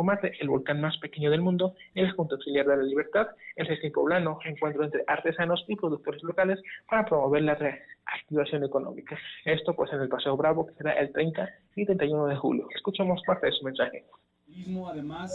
Mate, 0.00 0.32
el 0.40 0.48
volcán 0.48 0.80
más 0.80 0.96
pequeño 0.98 1.30
del 1.30 1.40
mundo, 1.40 1.74
el 1.94 2.10
Junto 2.12 2.34
Auxiliar 2.34 2.66
de 2.66 2.76
la 2.76 2.82
Libertad, 2.82 3.28
el 3.56 3.66
Festín 3.66 3.92
Poblano, 3.92 4.38
encuentro 4.44 4.84
entre 4.84 5.04
artesanos 5.06 5.64
y 5.68 5.76
productores 5.76 6.22
locales 6.22 6.60
para 6.88 7.04
promover 7.04 7.42
la 7.42 7.54
reactivación 7.54 8.64
económica. 8.64 9.16
Esto 9.44 9.74
pues 9.74 9.92
en 9.92 10.00
el 10.00 10.08
Paseo 10.08 10.37
Bravo, 10.37 10.66
que 10.66 10.74
será 10.74 10.92
el 10.92 11.12
30 11.12 11.48
y 11.76 11.87
31 11.87 12.26
de 12.26 12.37
julio. 12.37 12.68
Escuchamos 12.74 13.22
parte 13.26 13.46
de 13.46 13.52
su 13.52 13.64
mensaje. 13.64 14.04
El 14.46 14.54
turismo 14.54 14.88
además 14.88 15.32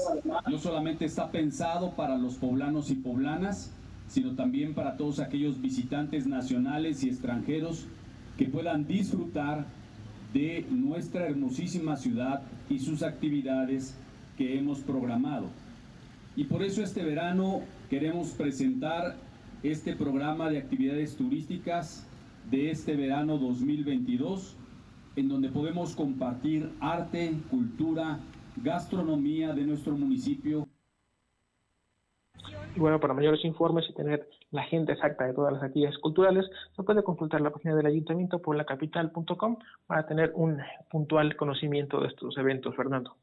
no 0.47 0.57
solamente 0.57 1.05
está 1.05 1.31
pensado 1.31 1.95
para 1.95 2.15
los 2.15 2.35
poblanos 2.35 2.91
y 2.91 2.95
poblanas, 2.95 3.75
sino 4.09 4.35
también 4.35 4.73
para 4.73 4.97
todos 4.97 5.19
aquellos 5.19 5.61
visitantes 5.61 6.27
nacionales 6.27 7.03
y 7.03 7.09
extranjeros 7.09 7.85
que 8.37 8.45
puedan 8.45 8.85
disfrutar 8.85 9.65
de 10.33 10.65
nuestra 10.69 11.27
hermosísima 11.27 11.95
ciudad 11.95 12.41
y 12.69 12.79
sus 12.79 13.03
actividades 13.03 13.95
que 14.37 14.57
hemos 14.57 14.79
programado. 14.79 15.47
Y 16.35 16.45
por 16.45 16.63
eso 16.63 16.81
este 16.81 17.03
verano 17.03 17.61
queremos 17.89 18.29
presentar 18.29 19.17
este 19.63 19.95
programa 19.95 20.49
de 20.49 20.59
actividades 20.59 21.15
turísticas 21.15 22.07
de 22.49 22.71
este 22.71 22.95
verano 22.95 23.37
2022, 23.37 24.55
en 25.15 25.27
donde 25.27 25.49
podemos 25.49 25.95
compartir 25.95 26.69
arte, 26.79 27.33
cultura, 27.49 28.19
gastronomía 28.63 29.53
de 29.53 29.65
nuestro 29.65 29.97
municipio. 29.97 30.68
Y 32.75 32.79
bueno, 32.79 32.99
para 32.99 33.13
mayores 33.13 33.43
informes 33.43 33.85
y 33.89 33.93
tener 33.93 34.29
la 34.51 34.61
agenda 34.61 34.93
exacta 34.93 35.25
de 35.25 35.33
todas 35.33 35.53
las 35.53 35.63
actividades 35.63 35.97
culturales, 35.99 36.45
se 36.75 36.83
puede 36.83 37.03
consultar 37.03 37.41
la 37.41 37.51
página 37.51 37.75
del 37.75 37.85
ayuntamiento 37.85 38.41
por 38.41 38.55
lacapital.com 38.55 39.57
para 39.87 40.05
tener 40.05 40.31
un 40.35 40.59
puntual 40.89 41.35
conocimiento 41.35 41.99
de 41.99 42.07
estos 42.07 42.37
eventos, 42.37 42.75
Fernando. 42.75 43.17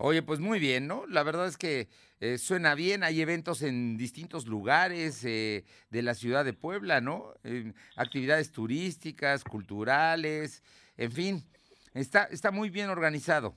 Oye, 0.00 0.22
pues 0.22 0.38
muy 0.38 0.60
bien, 0.60 0.86
¿no? 0.86 1.06
La 1.08 1.24
verdad 1.24 1.48
es 1.48 1.56
que 1.56 1.88
eh, 2.20 2.38
suena 2.38 2.76
bien, 2.76 3.02
hay 3.02 3.20
eventos 3.20 3.62
en 3.62 3.96
distintos 3.96 4.46
lugares 4.46 5.24
eh, 5.24 5.64
de 5.90 6.02
la 6.02 6.14
ciudad 6.14 6.44
de 6.44 6.52
Puebla, 6.52 7.00
¿no? 7.00 7.34
Eh, 7.42 7.72
actividades 7.96 8.52
turísticas, 8.52 9.42
culturales, 9.42 10.62
en 10.96 11.10
fin, 11.10 11.44
está, 11.94 12.24
está 12.24 12.52
muy 12.52 12.70
bien 12.70 12.90
organizado. 12.90 13.56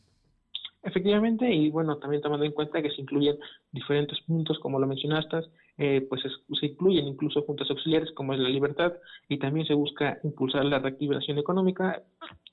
Efectivamente, 0.84 1.48
y 1.52 1.70
bueno, 1.70 1.98
también 1.98 2.24
tomando 2.24 2.44
en 2.44 2.54
cuenta 2.54 2.82
que 2.82 2.89
se 2.89 3.02
incluyen 3.02 3.38
diferentes 3.72 4.20
puntos, 4.22 4.58
como 4.60 4.80
lo 4.80 4.88
mencionaste, 4.88 5.41
eh, 5.78 6.06
pues 6.10 6.22
se 6.60 6.65
incluyen 6.65 7.08
incluso 7.08 7.44
juntas 7.44 7.70
auxiliares 7.70 8.12
como 8.15 8.34
es 8.34 8.39
la 8.39 8.50
libertad 8.50 8.94
y 9.30 9.38
también 9.38 9.67
se 9.67 9.76
busca 9.76 10.17
impulsar 10.24 10.65
la 10.65 10.80
reactivación 10.80 11.38
económica, 11.38 12.02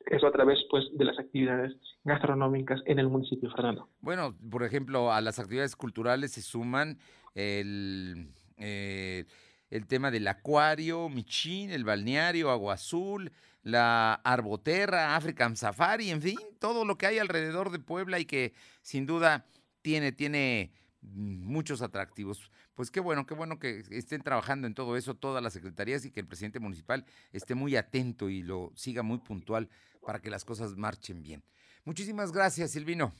eso 0.07 0.27
a 0.27 0.33
través 0.33 0.59
pues 0.71 0.85
de 0.93 1.05
las 1.07 1.19
actividades 1.19 1.75
gastronómicas 2.05 2.83
en 2.85 2.99
el 2.99 3.09
municipio, 3.09 3.51
Fernando. 3.51 3.89
Bueno, 4.01 4.35
por 4.51 4.63
ejemplo, 4.63 5.11
a 5.11 5.23
las 5.23 5.39
actividades 5.39 5.75
culturales 5.75 6.33
se 6.33 6.43
suman 6.43 6.99
el... 7.35 8.29
Eh, 8.59 9.25
el 9.71 9.87
tema 9.87 10.11
del 10.11 10.29
acuario, 10.29 11.09
Michín, 11.09 11.71
el 11.71 11.85
balneario, 11.85 12.51
Agua 12.51 12.75
Azul, 12.75 13.33
la 13.63 14.15
Arboterra, 14.15 15.17
African 15.17 15.57
Safari, 15.57 16.11
en 16.11 16.23
fin, 16.23 16.39
todo 16.59 16.85
lo 16.85 16.97
que 16.97 17.07
hay 17.07 17.19
alrededor 17.19 17.71
de 17.71 17.79
Puebla 17.79 18.19
y 18.19 18.25
que 18.25 18.55
sin 18.83 19.07
duda 19.07 19.47
tiene, 19.83 20.13
tiene 20.13 20.73
muchos 21.03 21.83
atractivos. 21.83 22.51
Pues 22.75 22.91
qué 22.91 23.01
bueno, 23.01 23.27
qué 23.27 23.35
bueno 23.35 23.59
que 23.59 23.83
estén 23.91 24.23
trabajando 24.23 24.67
en 24.67 24.75
todo 24.75 24.97
eso 24.97 25.15
todas 25.15 25.43
las 25.43 25.53
secretarías 25.53 26.05
y 26.05 26.11
que 26.11 26.21
el 26.21 26.27
presidente 26.27 26.61
municipal 26.61 27.05
esté 27.33 27.55
muy 27.55 27.77
atento 27.77 28.31
y 28.31 28.43
lo 28.43 28.73
siga 28.75 29.03
muy 29.03 29.19
puntual 29.19 29.69
para 30.01 30.21
que 30.21 30.31
las 30.31 30.45
cosas 30.45 30.77
marchen 30.77 31.23
bien. 31.23 31.43
Muchísimas 31.85 32.33
gracias, 32.33 32.71
Silvino. 32.71 33.13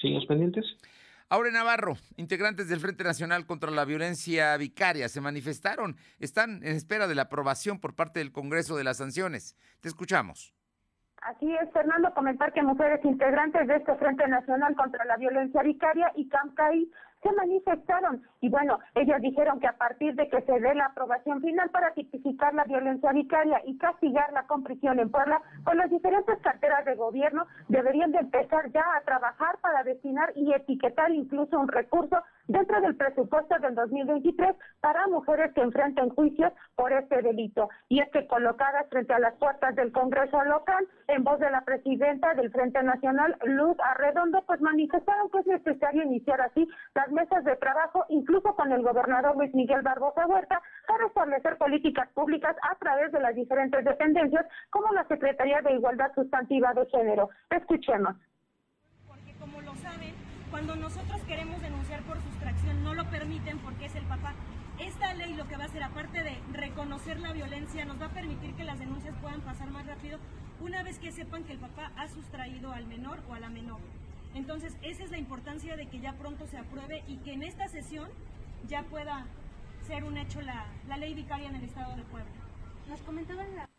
¿Sigues 0.00 0.24
pendientes? 0.26 0.64
Aure 1.32 1.52
Navarro, 1.52 1.94
integrantes 2.16 2.68
del 2.68 2.80
Frente 2.80 3.04
Nacional 3.04 3.46
contra 3.46 3.70
la 3.70 3.84
Violencia 3.84 4.56
Vicaria, 4.56 5.08
se 5.08 5.20
manifestaron. 5.20 5.96
Están 6.18 6.56
en 6.64 6.74
espera 6.74 7.06
de 7.06 7.14
la 7.14 7.22
aprobación 7.22 7.78
por 7.78 7.94
parte 7.94 8.18
del 8.18 8.32
Congreso 8.32 8.76
de 8.76 8.82
las 8.82 8.96
sanciones. 8.96 9.56
Te 9.80 9.86
escuchamos. 9.86 10.52
Así 11.22 11.54
es, 11.54 11.72
Fernando, 11.72 12.12
comentar 12.14 12.52
que 12.52 12.64
mujeres 12.64 12.98
integrantes 13.04 13.68
de 13.68 13.76
este 13.76 13.94
Frente 13.94 14.26
Nacional 14.26 14.74
contra 14.74 15.04
la 15.04 15.16
Violencia 15.18 15.62
Vicaria 15.62 16.10
y 16.16 16.28
CAMCAI 16.28 16.90
se 17.22 17.32
manifestaron 17.32 18.26
y 18.40 18.48
bueno, 18.48 18.78
ellos 18.94 19.20
dijeron 19.20 19.60
que 19.60 19.66
a 19.66 19.76
partir 19.76 20.14
de 20.14 20.28
que 20.28 20.40
se 20.42 20.60
dé 20.60 20.74
la 20.74 20.86
aprobación 20.86 21.42
final 21.42 21.68
para 21.70 21.92
tipificar 21.92 22.54
la 22.54 22.64
violencia 22.64 23.12
vicaria 23.12 23.60
y 23.66 23.76
castigarla 23.76 24.46
con 24.46 24.62
prisión 24.62 24.98
en 24.98 25.10
Puebla, 25.10 25.42
con 25.64 25.76
las 25.76 25.90
diferentes 25.90 26.38
carteras 26.40 26.84
de 26.86 26.94
gobierno 26.94 27.46
deberían 27.68 28.12
de 28.12 28.18
empezar 28.18 28.70
ya 28.72 28.84
a 28.96 29.02
trabajar 29.02 29.58
para 29.60 29.84
destinar 29.84 30.32
y 30.34 30.52
etiquetar 30.54 31.10
incluso 31.10 31.58
un 31.58 31.68
recurso 31.68 32.16
dentro 32.50 32.80
del 32.80 32.96
presupuesto 32.96 33.58
del 33.60 33.74
2023 33.74 34.56
para 34.80 35.06
mujeres 35.06 35.52
que 35.54 35.60
enfrenten 35.60 36.08
juicios 36.10 36.52
por 36.74 36.92
este 36.92 37.22
delito. 37.22 37.68
Y 37.88 38.00
es 38.00 38.10
que 38.10 38.26
colocadas 38.26 38.88
frente 38.88 39.12
a 39.14 39.20
las 39.20 39.34
puertas 39.34 39.76
del 39.76 39.92
Congreso 39.92 40.42
local, 40.44 40.88
en 41.08 41.22
voz 41.22 41.38
de 41.38 41.50
la 41.50 41.60
presidenta 41.60 42.34
del 42.34 42.50
Frente 42.50 42.82
Nacional, 42.82 43.36
Luz 43.44 43.76
Arredondo, 43.80 44.42
pues 44.46 44.60
manifestaron 44.60 45.30
que 45.30 45.38
es 45.38 45.46
necesario 45.46 46.02
iniciar 46.02 46.40
así 46.40 46.68
las 46.94 47.10
mesas 47.12 47.44
de 47.44 47.54
trabajo, 47.56 48.04
incluso 48.30 48.54
con 48.54 48.70
el 48.70 48.82
gobernador 48.82 49.36
Luis 49.36 49.52
Miguel 49.54 49.82
Barbosa 49.82 50.24
Huerta, 50.26 50.62
para 50.86 51.06
establecer 51.06 51.58
políticas 51.58 52.08
públicas 52.14 52.54
a 52.62 52.76
través 52.76 53.10
de 53.10 53.20
las 53.20 53.34
diferentes 53.34 53.84
dependencias, 53.84 54.46
como 54.70 54.92
la 54.92 55.04
Secretaría 55.08 55.60
de 55.62 55.72
Igualdad 55.72 56.12
Sustantiva 56.14 56.72
de 56.72 56.86
Género. 56.86 57.28
Escuchemos. 57.50 58.14
Porque 59.08 59.34
como 59.40 59.60
lo 59.62 59.74
saben, 59.76 60.14
cuando 60.48 60.76
nosotros 60.76 61.20
queremos 61.26 61.60
denunciar 61.60 62.02
por 62.02 62.18
sustracción, 62.18 62.84
no 62.84 62.94
lo 62.94 63.04
permiten 63.10 63.58
porque 63.58 63.86
es 63.86 63.96
el 63.96 64.04
papá. 64.04 64.34
Esta 64.78 65.12
ley 65.14 65.34
lo 65.34 65.48
que 65.48 65.56
va 65.56 65.64
a 65.64 65.66
hacer, 65.66 65.82
aparte 65.82 66.22
de 66.22 66.38
reconocer 66.52 67.18
la 67.18 67.32
violencia, 67.32 67.84
nos 67.84 68.00
va 68.00 68.06
a 68.06 68.14
permitir 68.14 68.54
que 68.54 68.62
las 68.62 68.78
denuncias 68.78 69.14
puedan 69.20 69.40
pasar 69.40 69.70
más 69.70 69.86
rápido 69.86 70.18
una 70.60 70.84
vez 70.84 71.00
que 71.00 71.10
sepan 71.10 71.42
que 71.42 71.52
el 71.52 71.58
papá 71.58 71.90
ha 71.96 72.06
sustraído 72.06 72.72
al 72.72 72.86
menor 72.86 73.18
o 73.28 73.34
a 73.34 73.40
la 73.40 73.48
menor. 73.48 73.80
Entonces, 74.34 74.76
esa 74.82 75.04
es 75.04 75.10
la 75.10 75.18
importancia 75.18 75.76
de 75.76 75.86
que 75.86 76.00
ya 76.00 76.12
pronto 76.12 76.46
se 76.46 76.58
apruebe 76.58 77.02
y 77.08 77.16
que 77.18 77.32
en 77.32 77.42
esta 77.42 77.68
sesión 77.68 78.08
ya 78.68 78.82
pueda 78.84 79.26
ser 79.86 80.04
un 80.04 80.16
hecho 80.16 80.40
la, 80.40 80.66
ley 80.96 81.14
vicaria 81.14 81.48
en 81.48 81.56
el 81.56 81.64
Estado 81.64 81.96
de 81.96 82.02
Puebla. 82.04 82.30
Nos 82.88 83.00
comentaban 83.02 83.54
la... 83.56 83.69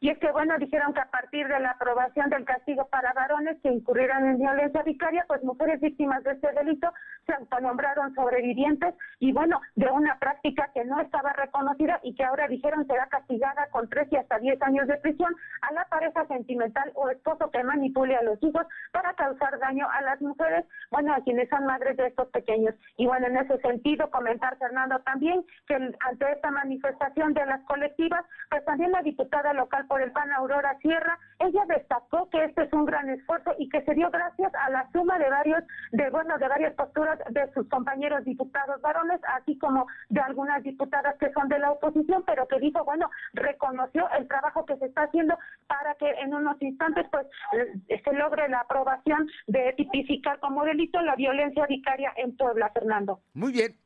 Y 0.00 0.10
es 0.10 0.18
que, 0.18 0.30
bueno, 0.30 0.58
dijeron 0.58 0.92
que 0.92 1.00
a 1.00 1.10
partir 1.10 1.48
de 1.48 1.58
la 1.58 1.70
aprobación 1.70 2.28
del 2.28 2.44
castigo 2.44 2.86
para 2.88 3.12
varones 3.14 3.56
que 3.62 3.70
incurrieran 3.70 4.26
en 4.26 4.38
violencia 4.38 4.82
vicaria, 4.82 5.24
pues 5.26 5.42
mujeres 5.42 5.80
víctimas 5.80 6.22
de 6.22 6.32
este 6.32 6.52
delito 6.52 6.92
se 7.26 7.32
autonombraron 7.32 8.14
sobrevivientes 8.14 8.94
y, 9.18 9.32
bueno, 9.32 9.60
de 9.74 9.90
una 9.90 10.18
práctica 10.18 10.70
que 10.74 10.84
no 10.84 11.00
estaba 11.00 11.32
reconocida 11.32 11.98
y 12.02 12.14
que 12.14 12.24
ahora 12.24 12.46
dijeron 12.46 12.86
será 12.86 13.06
castigada 13.06 13.68
con 13.70 13.88
tres 13.88 14.08
y 14.12 14.16
hasta 14.16 14.38
diez 14.38 14.60
años 14.62 14.86
de 14.86 14.96
prisión 14.98 15.34
a 15.62 15.72
la 15.72 15.84
pareja 15.86 16.26
sentimental 16.26 16.92
o 16.94 17.08
esposo 17.08 17.50
que 17.50 17.64
manipule 17.64 18.16
a 18.16 18.22
los 18.22 18.40
hijos 18.42 18.66
para 18.92 19.14
causar 19.14 19.58
daño 19.58 19.88
a 19.90 20.02
las 20.02 20.20
mujeres, 20.20 20.66
bueno, 20.90 21.14
a 21.14 21.22
quienes 21.22 21.48
son 21.48 21.64
madres 21.64 21.96
de 21.96 22.08
estos 22.08 22.28
pequeños. 22.28 22.74
Y, 22.96 23.06
bueno, 23.06 23.26
en 23.26 23.38
ese 23.38 23.58
sentido, 23.58 24.10
comentar, 24.10 24.56
Fernando, 24.58 25.00
también 25.00 25.44
que 25.66 25.74
ante 25.74 26.32
esta 26.32 26.50
manifestación 26.50 27.34
de 27.34 27.46
las 27.46 27.62
colectivas, 27.62 28.24
pues 28.50 28.64
también 28.64 28.92
la 28.92 29.02
diputada 29.02 29.52
local 29.52 29.85
por 29.86 30.02
el 30.02 30.12
PAN 30.12 30.32
Aurora 30.32 30.78
Sierra, 30.80 31.18
ella 31.38 31.64
destacó 31.68 32.28
que 32.30 32.44
este 32.44 32.62
es 32.62 32.72
un 32.72 32.86
gran 32.86 33.08
esfuerzo 33.10 33.54
y 33.58 33.68
que 33.68 33.82
se 33.82 33.94
dio 33.94 34.10
gracias 34.10 34.52
a 34.54 34.70
la 34.70 34.90
suma 34.92 35.18
de 35.18 35.28
varios, 35.28 35.62
de 35.92 36.10
bueno, 36.10 36.38
de 36.38 36.48
varias 36.48 36.74
posturas 36.74 37.18
de 37.30 37.52
sus 37.52 37.68
compañeros 37.68 38.24
diputados 38.24 38.80
varones, 38.80 39.20
así 39.36 39.58
como 39.58 39.86
de 40.08 40.20
algunas 40.20 40.62
diputadas 40.62 41.16
que 41.18 41.32
son 41.32 41.48
de 41.48 41.58
la 41.58 41.72
oposición, 41.72 42.24
pero 42.26 42.46
que 42.48 42.58
dijo, 42.58 42.84
bueno, 42.84 43.10
reconoció 43.34 44.08
el 44.18 44.26
trabajo 44.28 44.64
que 44.64 44.76
se 44.76 44.86
está 44.86 45.02
haciendo 45.02 45.38
para 45.66 45.94
que 45.94 46.10
en 46.10 46.34
unos 46.34 46.60
instantes 46.62 47.06
pues 47.10 47.26
eh, 47.52 48.02
se 48.02 48.12
logre 48.12 48.48
la 48.48 48.60
aprobación 48.60 49.28
de 49.46 49.74
tipificar 49.76 50.38
como 50.40 50.64
delito 50.64 51.00
la 51.02 51.16
violencia 51.16 51.66
vicaria 51.66 52.12
en 52.16 52.36
Puebla, 52.36 52.70
Fernando. 52.70 53.20
Muy 53.34 53.52
bien. 53.52 53.76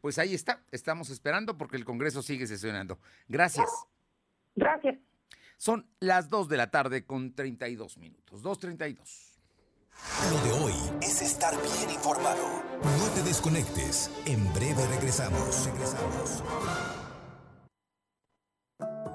Pues 0.00 0.18
ahí 0.18 0.34
está, 0.34 0.60
estamos 0.70 1.10
esperando 1.10 1.56
porque 1.56 1.76
el 1.76 1.84
Congreso 1.84 2.22
sigue 2.22 2.46
sesionando. 2.46 2.98
Gracias. 3.28 3.68
Gracias. 4.54 4.96
Son 5.56 5.86
las 6.00 6.28
2 6.28 6.48
de 6.48 6.56
la 6.56 6.70
tarde 6.70 7.04
con 7.04 7.34
32 7.34 7.98
minutos. 7.98 8.42
2.32. 8.42 8.96
Lo 10.30 10.40
de 10.42 10.64
hoy 10.64 10.74
es 11.00 11.22
estar 11.22 11.54
bien 11.54 11.90
informado. 11.90 12.62
No 12.82 13.08
te 13.14 13.22
desconectes. 13.22 14.10
En 14.26 14.52
breve 14.52 14.86
regresamos. 14.88 15.64
Regresamos. 15.64 16.42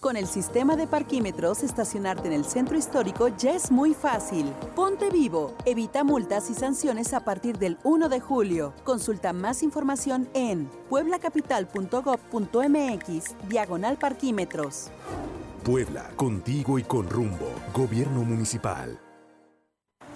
Con 0.00 0.16
el 0.16 0.26
sistema 0.26 0.74
de 0.76 0.86
parquímetros, 0.86 1.62
estacionarte 1.62 2.28
en 2.28 2.32
el 2.32 2.46
centro 2.46 2.78
histórico 2.78 3.28
ya 3.28 3.54
es 3.54 3.70
muy 3.70 3.92
fácil. 3.92 4.46
Ponte 4.74 5.10
vivo. 5.10 5.54
Evita 5.66 6.04
multas 6.04 6.48
y 6.48 6.54
sanciones 6.54 7.12
a 7.12 7.22
partir 7.22 7.58
del 7.58 7.76
1 7.84 8.08
de 8.08 8.18
julio. 8.18 8.72
Consulta 8.82 9.34
más 9.34 9.62
información 9.62 10.26
en 10.32 10.70
pueblacapital.gov.mx, 10.88 13.48
diagonal 13.50 13.98
parquímetros. 13.98 14.90
Puebla, 15.64 16.08
contigo 16.16 16.78
y 16.78 16.84
con 16.84 17.10
rumbo. 17.10 17.52
Gobierno 17.74 18.22
municipal. 18.22 18.98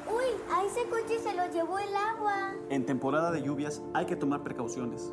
Uy, 0.09 0.29
a 0.51 0.65
ese 0.65 0.89
coche 0.89 1.19
se 1.23 1.35
lo 1.35 1.45
llevó 1.53 1.79
el 1.79 1.95
agua. 1.95 2.55
En 2.71 2.87
temporada 2.87 3.31
de 3.31 3.43
lluvias 3.43 3.83
hay 3.93 4.07
que 4.07 4.17
tomar 4.17 4.43
precauciones. 4.43 5.13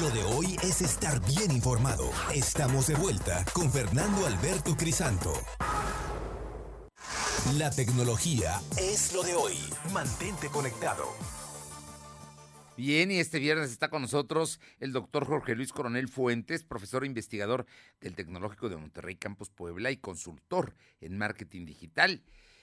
Lo 0.00 0.08
de 0.08 0.22
hoy 0.22 0.56
es 0.62 0.80
estar 0.80 1.20
bien 1.26 1.50
informado. 1.50 2.10
Estamos 2.32 2.86
de 2.86 2.94
vuelta 2.94 3.44
con 3.52 3.70
Fernando 3.70 4.26
Alberto 4.26 4.74
Crisanto. 4.74 5.30
La 7.58 7.70
tecnología 7.70 8.62
es 8.78 9.12
lo 9.12 9.22
de 9.22 9.34
hoy. 9.34 9.58
Mantente 9.92 10.48
conectado. 10.48 11.04
Bien, 12.78 13.10
y 13.10 13.18
este 13.18 13.38
viernes 13.40 13.72
está 13.72 13.90
con 13.90 14.00
nosotros 14.00 14.58
el 14.78 14.92
doctor 14.92 15.26
Jorge 15.26 15.54
Luis 15.54 15.70
Coronel 15.70 16.08
Fuentes, 16.08 16.64
profesor 16.64 17.04
e 17.04 17.06
investigador 17.06 17.66
del 18.00 18.14
Tecnológico 18.14 18.70
de 18.70 18.78
Monterrey 18.78 19.16
Campus 19.16 19.50
Puebla 19.50 19.90
y 19.90 19.98
consultor 19.98 20.76
en 21.02 21.18
marketing 21.18 21.66
digital. 21.66 22.22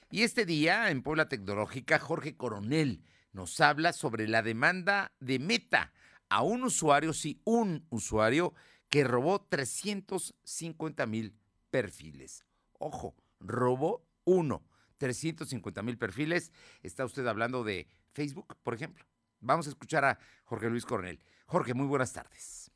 Y 0.09 0.23
este 0.23 0.43
día, 0.43 0.89
en 0.89 1.03
Puebla 1.03 1.27
Tecnológica, 1.27 1.99
Jorge 1.99 2.35
Coronel 2.35 3.03
nos 3.31 3.59
habla 3.59 3.93
sobre 3.93 4.27
la 4.27 4.41
demanda 4.41 5.11
de 5.19 5.37
Meta 5.37 5.93
a 6.29 6.43
un 6.43 6.63
usuario, 6.63 7.13
sí, 7.13 7.41
un 7.45 7.85
usuario 7.89 8.53
que 8.89 9.03
robó 9.03 9.39
350 9.41 11.05
mil 11.05 11.35
perfiles. 11.69 12.45
Ojo, 12.79 13.15
robó 13.39 14.05
uno. 14.25 14.63
350 14.97 15.83
mil 15.83 15.97
perfiles. 15.97 16.51
Está 16.81 17.05
usted 17.05 17.25
hablando 17.27 17.63
de 17.63 17.87
Facebook, 18.13 18.55
por 18.63 18.73
ejemplo. 18.73 19.05
Vamos 19.39 19.67
a 19.67 19.69
escuchar 19.69 20.05
a 20.05 20.19
Jorge 20.45 20.69
Luis 20.69 20.85
Coronel. 20.85 21.19
Jorge, 21.45 21.73
muy 21.73 21.85
buenas 21.85 22.13
tardes. 22.13 22.71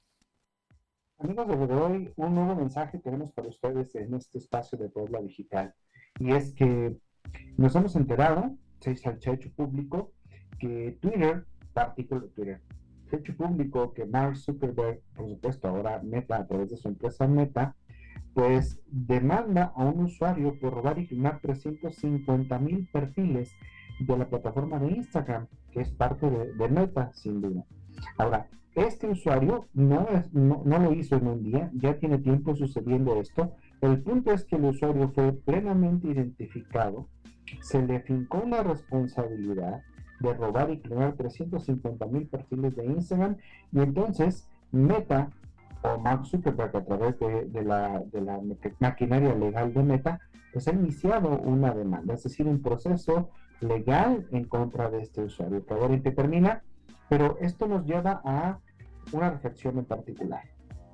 Amigos 1.18 1.48
de 1.48 1.76
hoy, 1.76 2.14
un 2.16 2.36
nuevo 2.36 2.56
mensaje 2.56 2.98
tenemos 3.00 3.32
para 3.32 3.48
ustedes 3.48 3.94
en 3.96 4.14
este 4.16 4.40
espacio 4.40 4.78
de 4.78 4.90
Puebla 4.90 5.22
Digital. 5.22 5.74
Y 6.20 6.32
es 6.32 6.54
que 6.54 6.98
nos 7.58 7.76
hemos 7.76 7.96
enterado, 7.96 8.58
se 8.80 8.92
el 8.92 9.20
hecho 9.22 9.52
público, 9.54 10.14
que 10.60 10.98
Twitter, 11.00 11.46
artículo 11.76 12.22
de 12.22 12.28
Twitter, 12.30 12.62
hecho 13.18 13.36
público 13.36 13.94
que 13.94 14.06
Mark 14.06 14.38
Zuckerberg, 14.38 15.02
por 15.16 15.30
supuesto, 15.30 15.68
ahora 15.68 16.02
Meta, 16.04 16.38
a 16.38 16.48
través 16.48 16.70
de 16.70 16.78
su 16.78 16.88
empresa 16.88 17.28
Meta, 17.28 17.76
pues 18.34 18.82
demanda 18.88 19.74
a 19.76 19.86
un 19.86 20.06
usuario 20.06 20.58
por 20.60 20.74
robar 20.74 21.00
y 21.00 21.06
filmar 21.06 21.40
350 21.42 22.60
mil 22.60 22.88
perfiles 22.92 23.54
de 24.00 24.18
la 24.18 24.30
plataforma 24.30 24.80
de 24.80 24.92
Instagram, 24.92 25.48
que 25.72 25.82
es 25.82 25.92
parte 25.92 26.30
de, 26.30 26.70
Meta, 26.70 27.12
sin 27.14 27.42
duda. 27.42 27.66
Ahora, 28.18 28.48
este 28.74 29.08
usuario 29.08 29.68
no, 29.74 30.08
es, 30.10 30.34
no, 30.34 30.62
no, 30.66 30.80
lo 30.80 30.94
hizo 30.94 31.18
en 31.18 31.28
un 31.28 31.44
día, 31.44 31.70
ya 31.74 32.00
tiene 32.00 32.20
tiempo 32.20 32.56
sucediendo 32.56 33.20
esto. 33.20 33.54
El 33.82 34.02
punto 34.02 34.32
es 34.32 34.46
que 34.46 34.56
el 34.56 34.66
usuario 34.66 35.10
fue 35.10 35.34
plenamente 35.34 36.08
identificado, 36.08 37.10
se 37.60 37.82
le 37.82 38.00
fincó 38.00 38.44
la 38.48 38.64
responsabilidad 38.64 39.82
de 40.22 40.34
robar 40.34 40.70
y 40.70 40.80
crear 40.80 41.14
350 41.14 42.06
mil 42.08 42.28
perfiles 42.28 42.76
de 42.76 42.86
Instagram 42.86 43.38
y 43.72 43.80
entonces 43.80 44.48
Meta 44.72 45.30
o 45.82 45.98
Mark 45.98 46.26
Zuckerberg 46.26 46.76
a 46.76 46.84
través 46.84 47.20
de, 47.20 47.64
la, 47.64 48.04
maquinaria 48.80 49.34
legal 49.34 49.74
de 49.74 49.84
Meta, 49.84 50.20
pues 50.54 50.68
ha 50.68 50.74
iniciado 50.74 51.40
una 51.40 51.74
demanda, 51.74 52.14
es 52.14 52.24
decir, 52.24 52.48
un 52.48 52.62
proceso 52.62 53.30
legal 53.62 54.28
en 54.32 54.46
contra 54.46 54.90
de 54.90 55.02
este 55.02 55.24
usuario, 55.24 55.66
que 55.66 55.74
ahora 55.74 56.00
termina, 56.02 56.62
pero 57.10 57.38
esto 57.42 57.68
nos 57.68 57.86
lleva 57.86 58.22
a 58.24 58.60
una 59.12 59.32
reflexión 59.32 59.80
en 59.80 59.86
particular. 59.86 60.44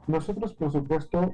Nosotros, 0.08 0.54
por 0.54 0.72
supuesto, 0.72 1.34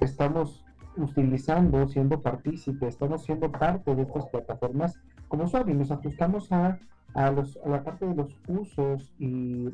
estamos 0.00 0.64
utilizando, 0.96 1.86
siendo 1.88 2.20
partícipes, 2.22 2.90
estamos 2.90 3.24
siendo 3.24 3.50
parte 3.50 3.94
de 3.94 4.02
estas 4.02 4.26
plataformas 4.26 4.98
como 5.28 5.44
usuarios, 5.44 5.76
nos 5.76 5.90
ajustamos 5.90 6.50
a 6.52 6.78
a, 7.14 7.30
los, 7.30 7.58
a, 7.64 7.68
la 7.68 7.84
parte 7.84 8.06
de 8.06 8.14
los 8.14 8.36
usos 8.48 9.12
y 9.18 9.68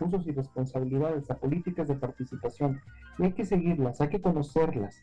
usos 0.00 0.26
y 0.26 0.32
responsabilidades, 0.32 1.30
a 1.30 1.36
políticas 1.36 1.88
de 1.88 1.94
participación. 1.94 2.80
Y 3.18 3.24
hay 3.24 3.32
que 3.32 3.44
seguirlas, 3.44 4.00
hay 4.00 4.08
que 4.08 4.20
conocerlas. 4.20 5.02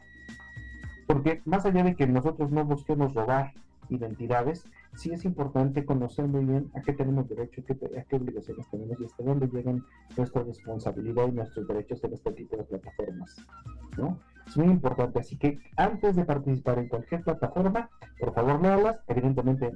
Porque 1.08 1.42
más 1.46 1.66
allá 1.66 1.84
de 1.84 1.96
que 1.96 2.08
nosotros 2.08 2.52
no 2.52 2.64
busquemos 2.64 3.14
robar 3.14 3.54
identidades, 3.90 4.66
sí 4.96 5.12
es 5.12 5.26
importante 5.26 5.86
conocer 5.86 6.28
muy 6.28 6.46
bien 6.46 6.72
a 6.76 6.82
qué 6.82 6.94
tenemos 6.94 7.28
derecho, 7.28 7.62
a 7.62 8.02
qué 8.04 8.16
obligaciones 8.16 8.70
tenemos 8.70 9.00
y 9.00 9.06
hasta 9.06 9.24
dónde 9.24 9.48
llegan 9.48 9.84
nuestra 10.18 10.44
responsabilidad 10.44 11.28
y 11.28 11.32
nuestros 11.32 11.68
derechos 11.68 12.04
en 12.04 12.14
este 12.14 12.32
tipo 12.32 12.58
de 12.58 12.64
plataformas. 12.64 13.38
¿no? 13.98 14.20
Es 14.48 14.58
muy 14.58 14.68
importante, 14.68 15.20
así 15.20 15.38
que 15.38 15.60
antes 15.78 16.16
de 16.16 16.26
participar 16.26 16.80
en 16.80 16.90
cualquier 16.90 17.22
plataforma, 17.22 17.90
por 18.20 18.34
favor 18.34 18.62
léalas. 18.62 19.00
Evidentemente, 19.08 19.72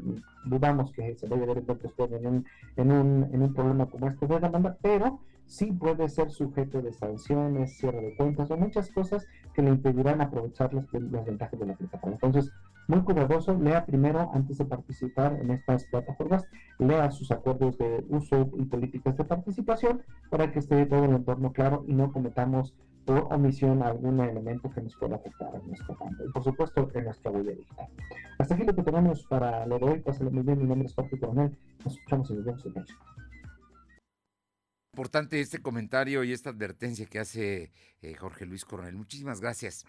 dudamos 0.46 0.92
que 0.92 1.16
se 1.16 1.28
vaya 1.28 1.44
a 1.44 1.46
ver 1.46 1.64
en 1.98 2.28
un, 2.28 2.46
en 2.78 2.92
un, 2.92 3.30
en 3.32 3.42
un 3.44 3.54
problema 3.54 3.86
como 3.86 4.08
este 4.08 4.26
de 4.26 4.40
demanda, 4.40 4.78
pero 4.82 5.20
sí 5.46 5.72
puede 5.72 6.10
ser 6.10 6.32
sujeto 6.32 6.82
de 6.82 6.94
sanciones, 6.94 7.78
cierre 7.78 8.02
de 8.02 8.16
cuentas 8.16 8.50
o 8.52 8.58
muchas 8.58 8.92
cosas 8.92 9.26
que 9.54 9.62
le 9.62 9.70
impedirán 9.70 10.22
aprovechar 10.22 10.74
las, 10.74 10.86
las 10.94 11.26
ventajas 11.26 11.60
de 11.60 11.66
la 11.66 11.76
plataforma. 11.76 12.16
Entonces, 12.22 12.52
muy 12.88 13.02
cuidadoso, 13.02 13.58
lea 13.58 13.86
primero 13.86 14.30
antes 14.34 14.58
de 14.58 14.66
participar 14.66 15.40
en 15.40 15.52
estas 15.52 15.86
plataformas, 15.86 16.46
lea 16.80 17.10
sus 17.12 17.32
acuerdos 17.32 17.78
de 17.78 18.04
uso 18.10 18.50
y 18.58 18.66
políticas 18.66 19.16
de 19.16 19.24
participación 19.24 20.02
para 20.30 20.52
que 20.52 20.60
esté 20.60 20.86
todo 20.86 21.06
el 21.06 21.12
entorno 21.12 21.54
claro 21.54 21.86
y 21.88 21.94
no 21.94 22.12
cometamos 22.12 22.74
por 23.06 23.34
omisión 23.34 23.84
algún 23.84 24.20
elemento 24.20 24.70
que 24.70 24.82
nos 24.82 24.96
pueda 24.96 25.16
afectar 25.16 25.54
en 25.56 25.68
nuestra 25.68 25.96
campo 25.96 26.24
y 26.26 26.32
por 26.32 26.44
supuesto 26.44 26.90
en 26.94 27.06
nuestra 27.06 27.32
huella 27.32 27.52
digital. 27.52 27.88
Hasta 28.40 28.56
aquí 28.56 28.64
lo 28.64 28.76
que 28.76 28.84
tenemos 28.84 29.24
para 29.28 29.66
lo 29.66 29.80
de 29.80 29.86
hoy. 29.86 30.00
Pásale 30.00 30.30
muy 30.30 30.44
bien, 30.44 30.60
mi 30.60 30.66
nombre 30.66 30.88
es 30.88 30.96
Jorge 30.96 31.20
Coronel. 31.20 31.58
Nos 31.84 31.94
escuchamos 31.96 32.30
y 32.32 32.34
nos 32.34 32.46
vemos 32.46 32.66
el 32.66 32.74
próximo. 32.74 33.00
Importante 34.94 35.42
este 35.42 35.58
comentario 35.58 36.24
y 36.24 36.34
esta 36.34 36.52
advertencia 36.52 37.08
que 37.08 37.18
hace 37.18 37.72
eh, 38.04 38.14
Jorge 38.14 38.46
Luis 38.46 38.64
Coronel. 38.64 38.96
Muchísimas 38.96 39.42
gracias. 39.42 39.88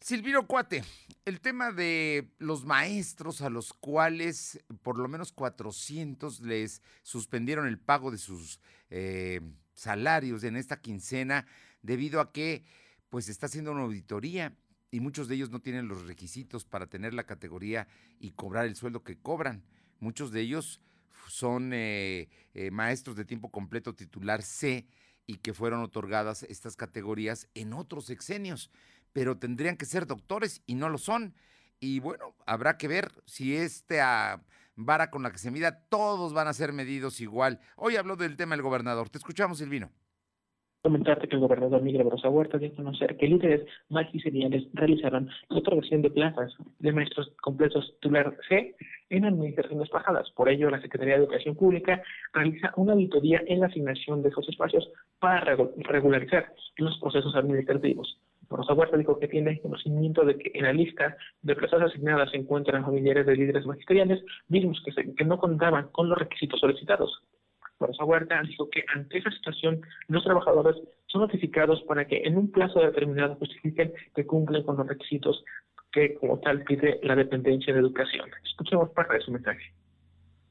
Silvino 0.00 0.46
Cuate, 0.46 0.84
el 1.24 1.40
tema 1.40 1.72
de 1.72 2.30
los 2.38 2.64
maestros 2.64 3.42
a 3.42 3.50
los 3.50 3.72
cuales 3.72 4.64
por 4.82 4.98
lo 4.98 5.08
menos 5.08 5.32
400 5.32 6.42
les 6.42 6.80
suspendieron 7.02 7.66
el 7.66 7.80
pago 7.80 8.12
de 8.12 8.18
sus 8.18 8.60
eh, 8.88 9.40
salarios 9.74 10.44
en 10.44 10.54
esta 10.54 10.80
quincena 10.80 11.44
debido 11.82 12.20
a 12.20 12.30
que 12.30 12.64
pues 13.08 13.28
está 13.28 13.46
haciendo 13.46 13.72
una 13.72 13.82
auditoría 13.82 14.56
y 14.92 15.00
muchos 15.00 15.26
de 15.26 15.34
ellos 15.34 15.50
no 15.50 15.60
tienen 15.60 15.88
los 15.88 16.06
requisitos 16.06 16.64
para 16.64 16.86
tener 16.86 17.14
la 17.14 17.26
categoría 17.26 17.88
y 18.20 18.30
cobrar 18.30 18.66
el 18.66 18.76
sueldo 18.76 19.02
que 19.02 19.18
cobran. 19.18 19.64
Muchos 19.98 20.30
de 20.30 20.42
ellos 20.42 20.80
son 21.28 21.72
eh, 21.72 22.28
eh, 22.54 22.70
maestros 22.70 23.16
de 23.16 23.24
tiempo 23.24 23.50
completo 23.50 23.94
titular 23.94 24.42
C 24.42 24.86
y 25.26 25.36
que 25.36 25.54
fueron 25.54 25.82
otorgadas 25.82 26.42
estas 26.44 26.76
categorías 26.76 27.48
en 27.54 27.72
otros 27.72 28.06
sexenios, 28.06 28.70
pero 29.12 29.38
tendrían 29.38 29.76
que 29.76 29.86
ser 29.86 30.06
doctores 30.06 30.62
y 30.66 30.74
no 30.74 30.88
lo 30.88 30.98
son. 30.98 31.34
Y 31.80 32.00
bueno, 32.00 32.34
habrá 32.46 32.76
que 32.78 32.88
ver 32.88 33.10
si 33.26 33.56
esta 33.56 34.44
vara 34.74 35.10
con 35.10 35.22
la 35.22 35.30
que 35.30 35.38
se 35.38 35.50
mida, 35.50 35.84
todos 35.88 36.32
van 36.32 36.48
a 36.48 36.54
ser 36.54 36.72
medidos 36.72 37.20
igual. 37.20 37.60
Hoy 37.76 37.96
habló 37.96 38.16
del 38.16 38.36
tema 38.36 38.54
el 38.54 38.62
gobernador. 38.62 39.10
Te 39.10 39.18
escuchamos, 39.18 39.58
Silvino 39.58 39.90
comentarte 40.82 41.28
que 41.28 41.36
el 41.36 41.40
gobernador 41.40 41.80
Miguel 41.80 42.02
Barroso 42.02 42.28
Huerta 42.28 42.58
dio 42.58 42.68
a 42.68 42.74
conocer 42.74 43.16
que 43.16 43.28
líderes 43.28 43.64
magisteriales 43.88 44.64
realizaron 44.74 45.30
la 45.48 45.58
otorgación 45.58 46.02
de 46.02 46.10
plazas 46.10 46.52
de 46.80 46.92
maestros 46.92 47.30
completos 47.40 47.94
titular 48.00 48.36
C 48.48 48.74
en 49.10 49.24
administraciones 49.24 49.88
bajadas. 49.90 50.28
Por 50.32 50.48
ello, 50.48 50.70
la 50.70 50.80
Secretaría 50.80 51.14
de 51.14 51.20
Educación 51.20 51.54
Pública 51.54 52.02
realiza 52.32 52.72
una 52.76 52.94
auditoría 52.94 53.42
en 53.46 53.60
la 53.60 53.66
asignación 53.66 54.22
de 54.22 54.30
esos 54.30 54.48
espacios 54.48 54.88
para 55.20 55.56
regularizar 55.76 56.52
los 56.78 56.98
procesos 56.98 57.36
administrativos. 57.36 58.18
Barroso 58.50 58.74
Huerta 58.74 58.96
dijo 58.96 59.18
que 59.20 59.28
tiene 59.28 59.60
conocimiento 59.60 60.24
de 60.24 60.36
que 60.36 60.50
en 60.54 60.64
la 60.64 60.72
lista 60.72 61.16
de 61.42 61.54
plazas 61.54 61.82
asignadas 61.82 62.30
se 62.32 62.38
encuentran 62.38 62.84
familiares 62.84 63.24
de 63.24 63.36
líderes 63.36 63.64
magisteriales, 63.66 64.20
mismos 64.48 64.82
que, 64.84 65.14
que 65.14 65.24
no 65.24 65.38
contaban 65.38 65.88
con 65.92 66.08
los 66.08 66.18
requisitos 66.18 66.58
solicitados. 66.58 67.22
Rosa 67.86 68.04
Huerta 68.04 68.42
dijo 68.42 68.68
que 68.70 68.84
ante 68.94 69.18
esa 69.18 69.30
situación 69.30 69.80
los 70.08 70.24
trabajadores 70.24 70.76
son 71.06 71.22
notificados 71.22 71.82
para 71.82 72.06
que 72.06 72.22
en 72.24 72.36
un 72.36 72.50
plazo 72.50 72.80
determinado 72.80 73.36
justifiquen 73.36 73.92
que 74.14 74.26
cumplen 74.26 74.62
con 74.64 74.76
los 74.76 74.86
requisitos 74.86 75.44
que 75.92 76.14
como 76.14 76.38
tal 76.40 76.62
pide 76.64 76.98
la 77.02 77.14
dependencia 77.14 77.72
de 77.72 77.80
educación. 77.80 78.30
Escuchemos 78.44 78.90
parte 78.90 79.14
de 79.14 79.20
su 79.20 79.30
mensaje. 79.30 79.72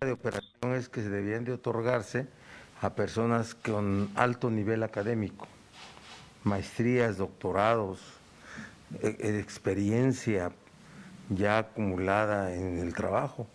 De 0.02 0.12
operaciones 0.12 0.90
que 0.90 1.02
se 1.02 1.10
debían 1.10 1.46
de 1.46 1.54
otorgarse 1.54 2.28
a 2.82 2.96
personas 2.96 3.56
con 3.56 4.10
alto 4.16 4.50
nivel 4.50 4.84
académico, 4.84 5.48
maestrías, 6.44 7.18
doctorados, 7.18 8.20
e, 9.02 9.16
e, 9.20 9.40
experiencia 9.40 10.52
ya 11.30 11.60
acumulada 11.60 12.54
en 12.56 12.80
el 12.80 12.94
trabajo 12.94 13.48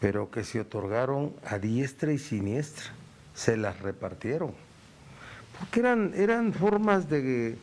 pero 0.00 0.30
que 0.30 0.44
se 0.44 0.60
otorgaron 0.60 1.32
a 1.44 1.58
diestra 1.58 2.12
y 2.12 2.18
siniestra, 2.18 2.92
se 3.34 3.56
las 3.56 3.80
repartieron, 3.80 4.52
porque 5.58 5.80
eran, 5.80 6.12
eran 6.14 6.52
formas 6.52 7.08
de, 7.08 7.56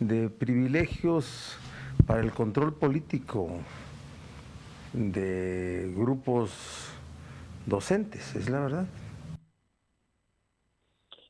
de 0.00 0.28
privilegios 0.28 1.58
para 2.06 2.20
el 2.20 2.32
control 2.32 2.74
político 2.74 3.48
de 4.92 5.92
grupos 5.96 6.90
docentes, 7.66 8.34
es 8.36 8.48
la 8.48 8.60
verdad. 8.60 8.86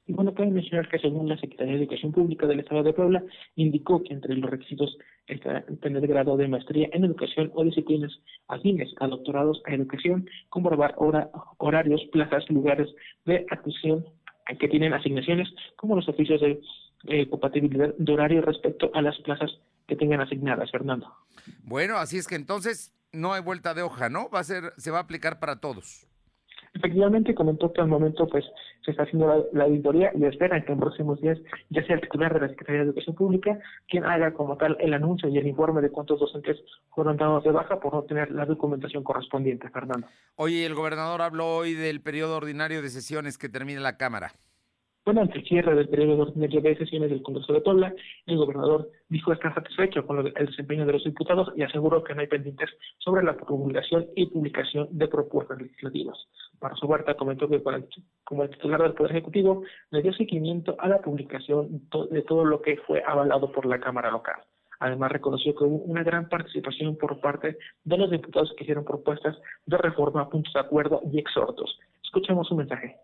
Y 0.07 0.13
bueno, 0.13 0.35
cabe 0.35 0.51
mencionar 0.51 0.89
que 0.89 0.99
según 0.99 1.29
la 1.29 1.39
Secretaría 1.39 1.75
de 1.75 1.81
Educación 1.81 2.13
Pública 2.13 2.47
del 2.47 2.61
Estado 2.61 2.83
de 2.83 2.93
Puebla, 2.93 3.23
indicó 3.57 4.03
que 4.03 4.13
entre 4.13 4.37
los 4.37 4.51
requisitos 4.51 4.99
está 5.27 5.65
tener 5.81 6.07
grado 6.07 6.37
de 6.37 6.49
maestría 6.49 6.89
en 6.93 7.05
educación 7.05 7.51
o 7.55 7.65
disciplinas 7.65 8.13
afines 8.49 8.93
a 9.01 9.07
doctorados 9.07 9.63
a 9.67 9.75
educación, 9.75 10.29
comprobar 10.49 10.95
hora, 10.99 11.31
horarios, 11.59 12.03
plazas, 12.13 12.49
lugares 12.51 12.89
de 13.25 13.47
atención 13.51 14.05
que 14.59 14.69
tienen 14.69 14.93
asignaciones, 14.93 15.49
como 15.77 15.97
los 15.97 16.09
oficios 16.09 16.41
de 16.41 16.61
eh, 17.05 17.29
compatibilidad 17.29 17.95
de 17.97 18.13
horario 18.13 18.43
respecto 18.43 18.91
a 18.95 19.03
las 19.03 19.19
plazas 19.21 19.51
que 19.87 19.97
tengan 19.97 20.21
asignadas, 20.21 20.71
Fernando. 20.71 21.11
Bueno, 21.63 21.97
así 21.97 22.19
es 22.19 22.27
que 22.27 22.35
entonces 22.35 22.93
no 23.13 23.33
hay 23.33 23.43
vuelta 23.43 23.75
de 23.75 23.83
hoja, 23.83 24.09
¿no? 24.09 24.29
Va 24.31 24.41
a 24.41 24.45
ser, 24.45 24.73
se 24.77 24.91
va 24.91 24.99
a 24.99 25.03
aplicar 25.03 25.39
para 25.39 25.61
todos. 25.61 26.07
Efectivamente, 26.75 27.35
comentó 27.35 27.73
que 27.73 27.81
al 27.81 27.87
momento 27.87 28.27
pues 28.27 28.45
se 28.85 28.91
está 28.91 29.05
haciendo 29.05 29.49
la, 29.53 29.65
auditoría 29.65 30.11
y 30.15 30.25
esperan 30.25 30.65
que 30.65 30.73
en 30.73 30.81
próximos 30.81 31.21
días 31.21 31.39
ya 31.71 31.85
sea 31.87 31.95
el 31.95 32.03
titular 32.03 32.35
de 32.35 32.41
la 32.41 32.49
Secretaría 32.49 32.81
de 32.81 32.89
Educación 32.89 33.15
Pública 33.15 33.59
quien 33.89 34.05
haga 34.05 34.35
como 34.35 34.57
tal 34.57 34.77
el 34.81 34.93
anuncio 34.93 35.29
y 35.29 35.39
el 35.39 35.47
informe 35.47 35.81
de 35.81 35.91
cuántos 35.91 36.19
docentes 36.19 36.59
fueron 36.91 37.17
dados 37.17 37.45
de 37.45 37.53
baja 37.53 37.79
por 37.79 37.95
no 37.95 38.03
tener 38.03 38.31
la 38.33 38.45
documentación 38.45 39.05
correspondiente, 39.05 39.71
Fernando. 39.71 40.07
Oye, 40.37 40.67
el 40.67 40.75
gobernador 40.75 41.23
habló 41.23 41.57
hoy 41.57 41.75
del 41.75 42.01
periodo 42.01 42.37
ordinario 42.37 42.83
de 42.83 42.91
sesiones 42.91 43.39
que 43.39 43.49
termina 43.49 43.81
la 43.81 43.97
Cámara. 43.97 44.33
Bueno, 45.05 45.21
ante 45.21 45.39
el 45.39 45.77
del 45.77 45.89
periodo 45.91 46.23
ordinario 46.23 46.63
de 46.63 46.79
sesiones 46.79 47.11
del 47.11 47.23
Congreso 47.23 47.53
de 47.53 47.61
Puebla, 47.61 47.95
el 48.25 48.39
gobernador 48.39 48.91
dijo 49.11 49.35
estar 49.35 49.55
satisfecho 49.55 50.07
con 50.07 50.27
el 50.27 50.47
desempeño 50.47 50.87
de 50.87 50.95
los 50.95 51.05
diputados 51.05 51.53
y 51.55 51.63
aseguró 51.63 52.03
que 52.03 52.15
no 52.15 52.23
hay 52.23 52.27
pendientes 52.27 52.71
sobre 53.01 53.23
la 53.23 53.37
promulgación 53.37 54.07
y 54.17 54.25
publicación 54.27 54.89
de 54.93 55.07
propuestas 55.07 55.61
legislativas. 55.61 56.17
Para 56.59 56.75
su 56.77 56.89
parte, 56.89 57.15
comentó 57.17 57.47
que 57.51 57.63
como 58.25 58.45
el 58.45 58.51
titular 58.51 58.81
del 58.81 58.95
Poder 58.95 59.13
Ejecutivo 59.13 59.63
le 59.91 60.01
dio 60.01 60.15
seguimiento 60.15 60.75
a 60.79 60.89
la 60.89 61.03
publicación 61.03 61.83
de 62.11 62.23
todo 62.23 62.47
lo 62.47 62.63
que 62.63 62.79
fue 62.79 63.03
avalado 63.07 63.53
por 63.53 63.67
la 63.67 63.79
Cámara 63.81 64.11
local. 64.11 64.37
Además, 64.81 65.13
reconoció 65.13 65.55
que 65.55 65.65
hubo 65.65 65.85
una 65.85 66.03
gran 66.03 66.31
participación 66.31 66.97
por 66.97 67.21
parte 67.21 67.59
de 67.85 67.99
los 67.99 68.11
diputados 68.11 68.55
que 68.57 68.65
hicieron 68.65 68.87
propuestas 68.87 69.37
de 69.67 69.77
reforma, 69.77 70.31
puntos 70.31 70.55
de 70.55 70.61
acuerdo 70.61 71.03
y 71.13 71.19
exhortos. 71.19 71.79
Escuchemos 72.03 72.49
su 72.49 72.57
mensaje. 72.57 72.97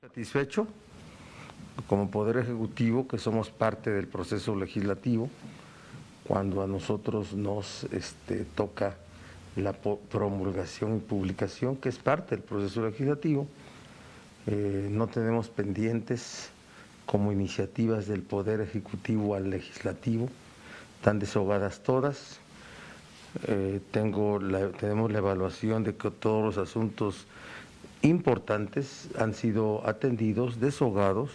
¿Satisfecho? 0.00 0.68
Como 1.88 2.10
Poder 2.10 2.38
Ejecutivo, 2.38 3.06
que 3.06 3.18
somos 3.18 3.50
parte 3.50 3.90
del 3.90 4.08
proceso 4.08 4.54
legislativo, 4.56 5.28
cuando 6.24 6.62
a 6.62 6.66
nosotros 6.66 7.32
nos 7.34 7.84
este, 7.92 8.44
toca 8.44 8.96
la 9.56 9.72
promulgación 9.72 10.96
y 10.96 11.00
publicación, 11.00 11.76
que 11.76 11.88
es 11.88 11.98
parte 11.98 12.36
del 12.36 12.44
proceso 12.44 12.84
legislativo, 12.84 13.46
eh, 14.46 14.88
no 14.90 15.08
tenemos 15.08 15.48
pendientes 15.48 16.50
como 17.06 17.32
iniciativas 17.32 18.06
del 18.06 18.22
Poder 18.22 18.60
Ejecutivo 18.60 19.34
al 19.34 19.50
Legislativo, 19.50 20.28
están 20.96 21.18
deshogadas 21.18 21.80
todas. 21.80 22.38
Eh, 23.46 23.80
tenemos 23.90 24.42
la 25.12 25.18
evaluación 25.18 25.84
de 25.84 25.94
que 25.94 26.10
todos 26.10 26.44
los 26.44 26.58
asuntos 26.68 27.26
importantes 28.02 29.08
han 29.18 29.34
sido 29.34 29.86
atendidos, 29.86 30.60
deshogados, 30.60 31.30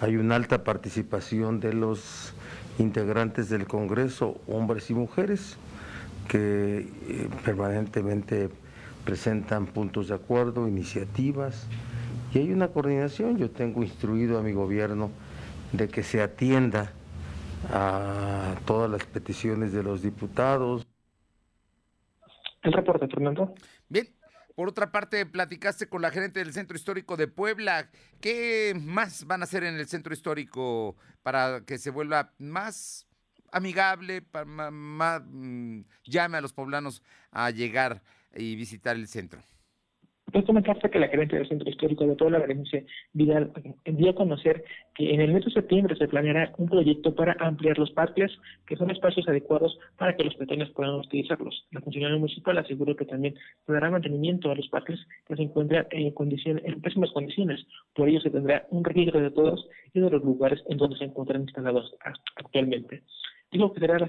hay 0.00 0.16
una 0.16 0.36
alta 0.36 0.64
participación 0.64 1.60
de 1.60 1.72
los 1.72 2.34
integrantes 2.78 3.48
del 3.48 3.66
Congreso, 3.66 4.40
hombres 4.46 4.90
y 4.90 4.94
mujeres, 4.94 5.56
que 6.28 6.78
eh, 7.08 7.28
permanentemente 7.44 8.50
presentan 9.04 9.66
puntos 9.66 10.08
de 10.08 10.14
acuerdo, 10.14 10.68
iniciativas, 10.68 11.66
y 12.34 12.38
hay 12.38 12.52
una 12.52 12.68
coordinación. 12.68 13.38
Yo 13.38 13.50
tengo 13.50 13.82
instruido 13.82 14.38
a 14.38 14.42
mi 14.42 14.52
gobierno 14.52 15.10
de 15.72 15.88
que 15.88 16.02
se 16.02 16.20
atienda 16.20 16.92
a 17.72 18.54
todas 18.66 18.90
las 18.90 19.04
peticiones 19.04 19.72
de 19.72 19.82
los 19.82 20.02
diputados. 20.02 20.86
El 22.62 22.72
reporte, 22.72 23.06
Fernando. 23.08 23.54
Bien, 23.88 24.08
por 24.56 24.70
otra 24.70 24.90
parte, 24.90 25.26
platicaste 25.26 25.86
con 25.86 26.00
la 26.00 26.10
gerente 26.10 26.40
del 26.40 26.54
Centro 26.54 26.78
Histórico 26.78 27.18
de 27.18 27.28
Puebla. 27.28 27.90
¿Qué 28.22 28.74
más 28.74 29.26
van 29.26 29.42
a 29.42 29.44
hacer 29.44 29.62
en 29.64 29.74
el 29.74 29.86
Centro 29.86 30.14
Histórico 30.14 30.96
para 31.22 31.60
que 31.66 31.76
se 31.76 31.90
vuelva 31.90 32.32
más 32.38 33.06
amigable, 33.52 34.22
para 34.22 34.46
más, 34.46 35.22
mm, 35.26 35.82
llame 36.04 36.38
a 36.38 36.40
los 36.40 36.54
poblanos 36.54 37.02
a 37.30 37.50
llegar 37.50 38.02
y 38.34 38.56
visitar 38.56 38.96
el 38.96 39.08
centro? 39.08 39.42
Puedes 40.32 40.46
comentarte 40.46 40.90
que 40.90 40.98
la 40.98 41.06
gerente 41.06 41.36
del 41.36 41.48
Centro 41.48 41.70
Histórico 41.70 42.04
de 42.04 42.16
toda 42.16 42.32
la 42.32 42.40
Berenice 42.40 42.84
Vidal 43.12 43.52
dio 43.84 44.10
a 44.10 44.14
conocer 44.14 44.64
que 44.94 45.14
en 45.14 45.20
el 45.20 45.32
mes 45.32 45.44
de 45.44 45.52
septiembre 45.52 45.94
se 45.94 46.08
planeará 46.08 46.52
un 46.58 46.68
proyecto 46.68 47.14
para 47.14 47.36
ampliar 47.38 47.78
los 47.78 47.92
parques, 47.92 48.32
que 48.66 48.76
son 48.76 48.90
espacios 48.90 49.28
adecuados 49.28 49.78
para 49.96 50.16
que 50.16 50.24
los 50.24 50.34
peatones 50.34 50.70
puedan 50.70 50.96
utilizarlos. 50.96 51.66
La 51.70 51.80
funcionaria 51.80 52.18
municipal 52.18 52.58
aseguró 52.58 52.96
que 52.96 53.04
también 53.04 53.36
se 53.64 53.72
dará 53.72 53.88
mantenimiento 53.88 54.50
a 54.50 54.56
los 54.56 54.68
parques 54.68 54.98
que 55.28 55.36
se 55.36 55.42
encuentran 55.42 55.86
en, 55.90 56.10
condiciones, 56.10 56.64
en 56.64 56.80
pésimas 56.80 57.12
condiciones. 57.12 57.64
Por 57.94 58.08
ello 58.08 58.20
se 58.20 58.30
tendrá 58.30 58.66
un 58.70 58.84
registro 58.84 59.20
de 59.20 59.30
todos 59.30 59.68
y 59.94 60.00
de 60.00 60.10
los 60.10 60.24
lugares 60.24 60.60
en 60.68 60.76
donde 60.76 60.98
se 60.98 61.04
encuentran 61.04 61.42
instalados 61.42 61.94
actualmente 62.34 63.02
dijo 63.50 63.72
que 63.72 63.80
será 63.80 63.98
la, 63.98 64.08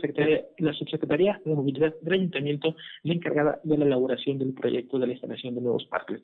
la 0.58 0.74
subsecretaría 0.74 1.42
de 1.46 1.56
movilidad 1.56 1.94
del 2.02 2.14
ayuntamiento 2.14 2.76
la 3.04 3.14
encargada 3.14 3.60
de 3.64 3.78
la 3.78 3.86
elaboración 3.86 4.38
del 4.38 4.54
proyecto 4.54 5.00
de 5.00 5.08
la 5.08 5.14
instalación 5.14 5.56
de 5.56 5.62
nuevos 5.62 5.86
parques. 5.86 6.22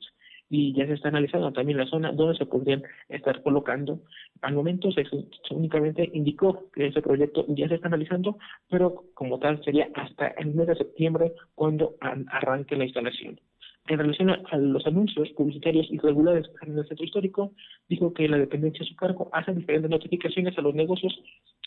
Y 0.50 0.74
ya 0.74 0.86
se 0.86 0.94
está 0.94 1.08
analizando 1.08 1.52
también 1.52 1.78
la 1.78 1.86
zona 1.86 2.12
donde 2.12 2.36
se 2.36 2.46
podrían 2.46 2.82
estar 3.08 3.42
colocando. 3.42 4.00
Al 4.42 4.54
momento 4.54 4.92
se, 4.92 5.04
únicamente 5.50 6.10
indicó 6.12 6.70
que 6.72 6.86
ese 6.86 7.00
proyecto 7.00 7.46
ya 7.48 7.68
se 7.68 7.76
está 7.76 7.88
analizando, 7.88 8.38
pero 8.68 9.04
como 9.14 9.38
tal 9.38 9.64
sería 9.64 9.88
hasta 9.94 10.28
el 10.28 10.54
mes 10.54 10.66
de 10.66 10.76
septiembre 10.76 11.32
cuando 11.54 11.94
arranque 12.00 12.76
la 12.76 12.84
instalación. 12.84 13.40
En 13.86 13.98
relación 13.98 14.30
a, 14.30 14.56
los 14.56 14.86
anuncios 14.86 15.28
publicitarios 15.32 15.90
irregulares 15.90 16.46
en 16.62 16.78
el 16.78 16.88
centro 16.88 17.04
histórico, 17.04 17.52
dijo 17.86 18.14
que 18.14 18.28
la 18.28 18.38
dependencia 18.38 18.80
de 18.80 18.88
su 18.88 18.96
cargo 18.96 19.28
hace 19.32 19.52
diferentes 19.52 19.90
notificaciones 19.90 20.56
a 20.56 20.62
los 20.62 20.74
negocios 20.74 21.12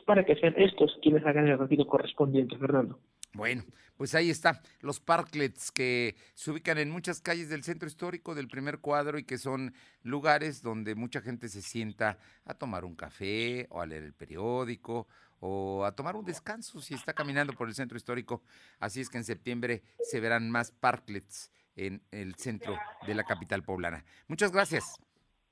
para 0.08 0.24
que 0.24 0.36
sean 0.38 0.54
estos 0.58 0.98
quienes 1.02 1.24
hagan 1.26 1.48
el 1.50 1.60
retiro 1.60 1.86
correspondiente, 1.86 2.58
Fernando. 2.58 2.98
Bueno, 3.34 3.64
pues 3.98 4.16
ahí 4.16 4.30
está, 4.30 4.62
los 4.80 5.02
parklets 5.02 5.70
que 5.70 6.16
se 6.34 6.50
ubican 6.50 6.78
en 6.78 6.90
muchas 6.90 7.20
calles 7.20 7.50
del 7.50 7.64
centro 7.64 7.88
histórico 7.88 8.34
del 8.34 8.48
primer 8.48 8.80
cuadro 8.80 9.20
y 9.20 9.26
que 9.26 9.38
son 9.38 9.74
lugares 10.04 10.64
donde 10.64 10.96
mucha 10.96 11.20
gente 11.20 11.50
se 11.50 11.62
sienta 11.62 12.18
a 12.46 12.54
tomar 12.54 12.86
un 12.86 12.96
café 12.96 13.68
o 13.70 13.82
a 13.82 13.86
leer 13.86 14.04
el 14.04 14.14
periódico 14.14 15.08
o 15.42 15.84
a 15.84 15.92
tomar 15.92 16.16
un 16.16 16.24
descanso 16.26 16.80
si 16.80 16.94
está 16.94 17.12
caminando 17.14 17.52
por 17.52 17.68
el 17.68 17.76
centro 17.76 17.98
histórico. 17.98 18.42
Así 18.80 19.02
es 19.02 19.10
que 19.10 19.18
en 19.18 19.26
septiembre 19.26 19.84
se 20.00 20.22
verán 20.22 20.50
más 20.50 20.72
parklets 20.72 21.52
en 21.76 22.02
el 22.12 22.36
centro 22.36 22.78
de 23.06 23.14
la 23.14 23.26
capital 23.26 23.62
poblana. 23.62 24.06
Muchas 24.30 24.54
gracias. 24.54 24.96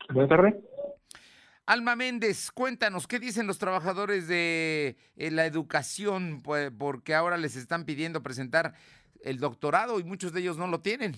Buenas 0.09 0.29
tardes. 0.29 0.55
Alma 1.67 1.95
Méndez, 1.95 2.51
cuéntanos, 2.51 3.07
¿qué 3.07 3.17
dicen 3.17 3.47
los 3.47 3.57
trabajadores 3.57 4.27
de 4.27 4.97
eh, 5.15 5.31
la 5.31 5.47
educación? 5.47 6.41
Pues, 6.43 6.69
porque 6.77 7.15
ahora 7.15 7.37
les 7.37 7.55
están 7.55 7.85
pidiendo 7.85 8.21
presentar 8.21 8.75
el 9.23 9.39
doctorado 9.39 9.99
y 9.99 10.03
muchos 10.03 10.31
de 10.31 10.41
ellos 10.41 10.57
no 10.57 10.67
lo 10.67 10.81
tienen. 10.81 11.15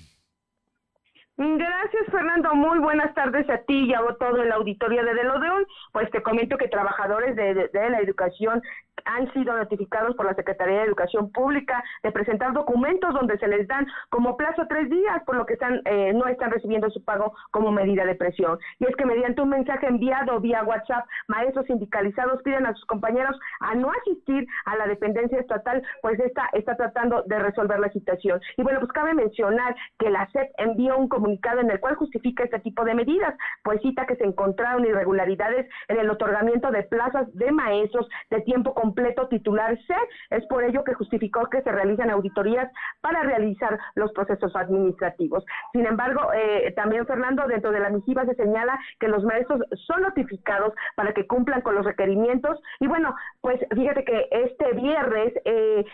Gracias, 1.38 2.08
Fernando. 2.12 2.56
Muy 2.56 2.80
buenas 2.80 3.14
tardes 3.14 3.48
a 3.48 3.60
ti 3.60 3.86
y 3.86 3.94
a 3.94 4.02
todo 4.20 4.42
el 4.42 4.52
auditorio 4.52 5.04
de, 5.06 5.14
de 5.14 5.24
lo 5.24 5.40
de 5.40 5.50
hoy. 5.52 5.66
Pues 5.94 6.10
te 6.10 6.24
comento 6.24 6.58
que 6.58 6.68
trabajadores 6.68 7.36
de, 7.36 7.54
de 7.72 7.90
la 7.92 8.00
educación 8.00 8.60
han 9.06 9.32
sido 9.34 9.56
notificados 9.56 10.16
por 10.16 10.26
la 10.26 10.34
Secretaría 10.34 10.80
de 10.80 10.86
Educación 10.86 11.32
Pública 11.32 11.84
de 12.02 12.12
presentar 12.12 12.54
documentos 12.54 13.14
donde 13.14 13.38
se 13.38 13.48
les 13.48 13.68
dan 13.68 13.86
como 14.10 14.36
plazo 14.36 14.66
tres 14.68 14.90
días, 14.90 15.24
por 15.26 15.36
lo 15.36 15.46
que 15.46 15.54
están 15.54 15.82
eh, 15.86 16.12
no 16.14 16.28
están 16.28 16.50
recibiendo 16.50 16.90
su 16.90 17.04
pago 17.04 17.34
como 17.52 17.72
medida 17.72 18.04
de 18.04 18.16
presión. 18.16 18.58
Y 18.80 18.86
es 18.86 18.96
que 18.96 19.06
mediante 19.06 19.42
un 19.42 19.50
mensaje 19.50 19.86
enviado 19.86 20.40
vía 20.40 20.64
WhatsApp, 20.64 21.06
maestros 21.28 21.68
sindicalizados 21.68 22.42
piden 22.42 22.66
a 22.66 22.74
sus 22.74 22.86
compañeros 22.86 23.38
a 23.60 23.76
no 23.76 23.92
asistir 24.02 24.48
a 24.66 24.76
la 24.76 24.88
dependencia 24.88 25.40
estatal, 25.40 25.84
pues 26.02 26.20
esta 26.20 26.50
está 26.54 26.76
tratando 26.76 27.22
de 27.28 27.38
resolver 27.38 27.80
la 27.80 27.92
situación. 27.92 28.42
Y 28.58 28.64
bueno, 28.64 28.80
pues 28.80 28.92
cabe 28.92 29.14
mencionar 29.14 29.76
que 30.00 30.10
la 30.10 30.28
SEP 30.32 30.50
envió 30.58 30.98
un 30.98 31.08
comunicado 31.08 31.27
en 31.28 31.72
el 31.72 31.80
cual 31.80 31.96
justifica 31.96 32.44
este 32.44 32.60
tipo 32.60 32.84
de 32.84 32.96
medidas, 32.96 33.36
pues 33.64 33.82
cita 33.82 34.06
que 34.06 34.16
se 34.16 34.26
encontraron 34.26 34.86
irregularidades 34.86 35.68
en 35.88 36.00
el 36.00 36.10
otorgamiento 36.10 36.72
de 36.72 36.84
plazas 36.84 37.34
de 37.34 37.52
maestros 37.52 38.08
de 38.30 38.42
tiempo 38.42 38.74
completo 38.74 38.98
completo 38.98 39.28
titular 39.28 39.78
C. 39.86 39.94
Es 40.30 40.46
por 40.48 40.64
ello 40.64 40.84
que 40.84 40.94
justificó 40.94 41.48
que 41.50 41.62
se 41.62 41.72
realicen 41.72 42.10
auditorías 42.10 42.72
para 43.02 43.22
realizar 43.24 43.78
los 43.96 44.12
procesos 44.14 44.56
administrativos. 44.56 45.46
Sin 45.72 45.86
embargo, 45.86 46.32
eh, 46.34 46.74
también 46.76 47.06
Fernando, 47.06 47.48
dentro 47.48 47.72
de 47.72 47.80
la 47.80 47.90
misiva 47.90 48.26
se 48.26 48.36
señala 48.36 48.80
que 49.00 49.08
los 49.08 49.24
maestros 49.24 49.62
son 49.86 50.02
notificados 50.02 50.74
para 50.96 51.14
que 51.14 51.28
cumplan 51.28 51.62
con 51.62 51.76
los 51.76 51.86
requerimientos. 51.86 52.60
Y 52.80 52.88
bueno, 52.88 53.14
pues 53.42 53.60
fíjate 53.74 54.04
que 54.04 54.28
este 54.32 54.74
viernes 54.74 55.34
eh, 55.46 55.86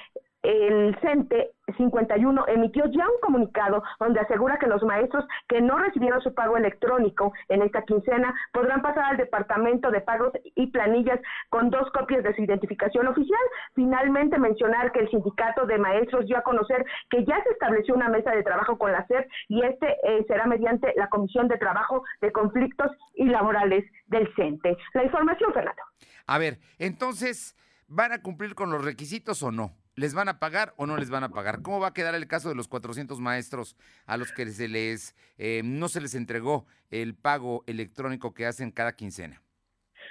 el 0.44 0.98
CENTE 1.02 1.52
51 1.78 2.48
emitió 2.48 2.86
ya 2.88 3.06
un 3.08 3.20
comunicado 3.22 3.82
donde 4.00 4.20
asegura 4.20 4.60
que 4.60 4.68
los 4.68 4.84
maestros 4.84 5.26
que 5.48 5.62
no 5.62 5.78
recibieron 5.78 6.22
su 6.22 6.34
pago 6.34 6.58
electrónico 6.58 7.34
en 7.48 7.62
esta 7.62 7.84
quincena 7.84 8.34
podrán 8.52 8.82
pasar 8.82 9.06
al 9.06 9.18
departamento 9.18 9.89
de 9.89 10.02
pagos 10.02 10.34
y 10.56 10.68
planillas 10.68 11.20
con 11.50 11.70
dos 11.70 11.89
copias 11.91 12.24
de 12.24 12.36
su 12.36 12.44
identificación 12.44 13.08
oficial. 13.08 13.39
Finalmente 13.74 14.38
mencionar 14.38 14.91
que 14.91 15.00
el 15.00 15.10
sindicato 15.10 15.66
de 15.66 15.78
maestros 15.78 16.26
dio 16.26 16.38
a 16.38 16.44
conocer 16.44 16.86
que 17.10 17.24
ya 17.24 17.41
se 17.44 17.50
estableció 17.52 17.96
una 17.96 18.10
mesa 18.10 18.32
de 18.32 18.44
trabajo 18.44 18.78
con 18.78 18.91
la 18.91 19.08
SEP 19.08 19.28
y 19.48 19.64
este 19.64 19.96
eh, 20.04 20.26
será 20.28 20.46
mediante 20.46 20.94
la 20.98 21.08
Comisión 21.08 21.48
de 21.48 21.58
Trabajo 21.58 22.04
de 22.22 22.32
Conflictos 22.32 22.91
y 23.16 23.26
Laborales 23.26 23.86
del 24.08 24.28
CENTE. 24.36 24.76
La 24.94 25.04
información, 25.06 25.54
Fernando. 25.54 25.82
A 26.28 26.38
ver, 26.38 26.60
entonces, 26.80 27.56
¿van 27.88 28.12
a 28.12 28.22
cumplir 28.22 28.56
con 28.56 28.72
los 28.72 28.84
requisitos 28.84 29.41
o 29.44 29.52
no? 29.52 29.72
¿Les 29.96 30.16
van 30.16 30.28
a 30.28 30.39
pagar 30.39 30.74
o 30.78 30.88
no 30.88 30.98
les 30.98 31.12
van 31.12 31.24
a 31.24 31.30
pagar? 31.30 31.62
¿Cómo 31.62 31.80
va 31.80 31.88
a 31.88 31.94
quedar 31.94 32.16
el 32.16 32.28
caso 32.28 32.50
de 32.50 32.56
los 32.56 32.68
400 32.68 33.20
maestros 33.20 33.78
a 34.08 34.18
los 34.18 34.32
que 34.32 34.48
se 34.48 34.68
les 34.68 35.16
eh, 35.38 35.62
no 35.64 35.88
se 35.88 36.02
les 36.02 36.16
entregó 36.16 36.66
el 36.89 37.14
pago 37.14 37.64
electrónico 37.68 38.34
que 38.34 38.48
hacen 38.48 38.72
cada 38.72 38.94
quincena? 38.94 39.41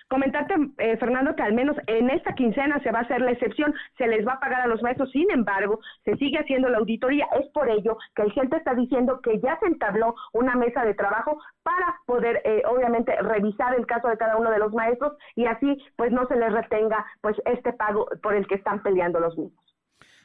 Comentarte, 0.08 0.54
eh, 0.78 0.96
Fernando, 0.98 1.34
que 1.34 1.42
al 1.42 1.52
menos 1.52 1.76
en 1.86 2.10
esta 2.10 2.34
quincena 2.34 2.78
se 2.80 2.92
va 2.92 3.00
a 3.00 3.02
hacer 3.02 3.20
la 3.20 3.32
excepción, 3.32 3.74
se 3.98 4.06
les 4.06 4.26
va 4.26 4.34
a 4.34 4.40
pagar 4.40 4.60
a 4.62 4.66
los 4.66 4.82
maestros, 4.82 5.10
sin 5.10 5.30
embargo, 5.30 5.80
se 6.04 6.16
sigue 6.16 6.38
haciendo 6.38 6.68
la 6.68 6.78
auditoría. 6.78 7.26
Es 7.40 7.48
por 7.52 7.68
ello 7.68 7.98
que 8.14 8.22
el 8.22 8.32
gente 8.32 8.56
está 8.56 8.74
diciendo 8.74 9.20
que 9.20 9.40
ya 9.40 9.58
se 9.58 9.66
entabló 9.66 10.14
una 10.32 10.54
mesa 10.54 10.84
de 10.84 10.94
trabajo 10.94 11.40
para 11.62 11.96
poder, 12.06 12.40
eh, 12.44 12.62
obviamente, 12.68 13.14
revisar 13.22 13.74
el 13.74 13.86
caso 13.86 14.08
de 14.08 14.18
cada 14.18 14.36
uno 14.36 14.50
de 14.50 14.58
los 14.58 14.72
maestros 14.72 15.14
y 15.34 15.46
así, 15.46 15.78
pues, 15.96 16.12
no 16.12 16.26
se 16.28 16.36
les 16.36 16.52
retenga, 16.52 17.04
pues, 17.20 17.36
este 17.46 17.72
pago 17.72 18.06
por 18.22 18.34
el 18.34 18.46
que 18.46 18.56
están 18.56 18.82
peleando 18.82 19.18
los 19.18 19.36
mismos. 19.36 19.71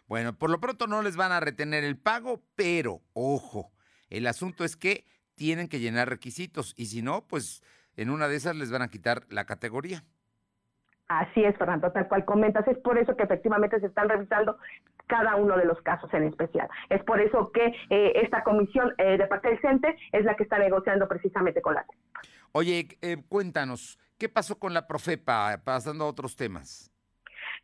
Bueno, 0.07 0.33
por 0.37 0.49
lo 0.49 0.59
pronto 0.59 0.87
no 0.87 1.01
les 1.01 1.17
van 1.17 1.31
a 1.31 1.39
retener 1.39 1.83
el 1.83 1.97
pago, 1.97 2.41
pero 2.55 3.01
ojo, 3.13 3.71
el 4.09 4.25
asunto 4.27 4.63
es 4.63 4.77
que 4.77 5.05
tienen 5.35 5.67
que 5.67 5.79
llenar 5.79 6.09
requisitos 6.09 6.73
y 6.77 6.87
si 6.87 7.01
no, 7.01 7.25
pues 7.27 7.61
en 7.95 8.09
una 8.09 8.27
de 8.27 8.37
esas 8.37 8.55
les 8.55 8.71
van 8.71 8.81
a 8.81 8.89
quitar 8.89 9.23
la 9.29 9.45
categoría. 9.45 10.03
Así 11.09 11.43
es, 11.43 11.57
Fernando, 11.57 11.91
tal 11.91 12.07
cual 12.07 12.25
comentas. 12.25 12.67
Es 12.67 12.77
por 12.79 12.97
eso 12.97 13.15
que 13.15 13.23
efectivamente 13.23 13.79
se 13.79 13.87
están 13.87 14.09
revisando 14.09 14.57
cada 15.07 15.35
uno 15.35 15.57
de 15.57 15.65
los 15.65 15.81
casos 15.81 16.13
en 16.13 16.23
especial. 16.23 16.67
Es 16.89 17.01
por 17.03 17.21
eso 17.21 17.51
que 17.53 17.65
eh, 17.89 18.13
esta 18.15 18.43
comisión 18.43 18.93
eh, 18.97 19.17
de 19.17 19.25
parte 19.27 19.49
del 19.49 19.61
CENTE 19.61 19.95
es 20.11 20.25
la 20.25 20.35
que 20.35 20.43
está 20.43 20.59
negociando 20.59 21.07
precisamente 21.07 21.61
con 21.61 21.75
la 21.75 21.85
Oye, 22.51 22.97
eh, 23.01 23.17
cuéntanos, 23.29 23.99
¿qué 24.17 24.27
pasó 24.27 24.59
con 24.59 24.73
la 24.73 24.87
Profepa, 24.87 25.61
pasando 25.63 26.05
a 26.05 26.07
otros 26.07 26.35
temas? 26.35 26.91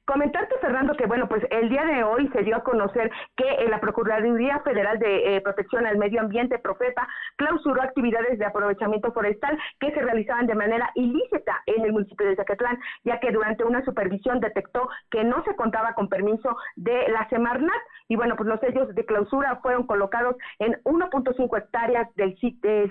Comentarte, 0.06 0.56
Fernando, 0.60 0.95
que 0.95 1.06
bueno, 1.06 1.30
pues 1.30 1.43
el 1.49 1.70
día 1.70 1.86
de 1.86 2.04
hoy 2.04 2.28
se 2.34 2.43
dio 2.43 2.58
a 2.58 2.64
conocer 2.64 3.10
que 3.38 3.49
eh, 3.49 3.70
la 3.70 3.80
Procuraduría 3.80 4.60
Federal 4.60 4.99
de 4.99 5.38
eh, 5.38 5.41
Protección 5.41 5.86
al 5.86 5.97
Medio 5.97 6.20
Ambiente, 6.20 6.60
Profepa, 6.60 7.08
clausuró 7.38 7.82
actividades 7.82 8.38
de 8.38 8.45
aprovechamiento 8.45 9.14
forestal 9.14 9.58
que 9.80 9.91
se 9.91 10.01
realizaban 10.01 10.45
de 10.45 10.56
manera 10.56 10.91
ilícita 10.95 11.64
en 11.68 11.86
el 11.86 11.93
municipio 11.93 12.28
de 12.28 12.36
Zacatlán, 12.36 12.78
ya 13.06 13.22
que 13.22 13.32
durante 13.32 13.64
una 13.64 13.84
supervisión 13.86 14.41
detectó 14.41 14.89
que 15.10 15.24
no 15.24 15.41
se 15.45 15.56
contaba 15.56 15.93
con 15.93 16.10
permiso 16.10 16.58
de 16.76 17.08
la 17.08 17.30
Semarnat. 17.30 17.82
Y 18.10 18.18
bueno, 18.18 18.36
pues 18.36 18.49
los 18.49 18.60
sellos 18.60 18.93
de 18.93 19.06
clausura 19.06 19.56
fueron 19.62 19.88
colocados 19.88 20.36
en 20.60 20.74
1.5 20.84 21.58
hectáreas 21.58 22.14
del, 22.16 22.38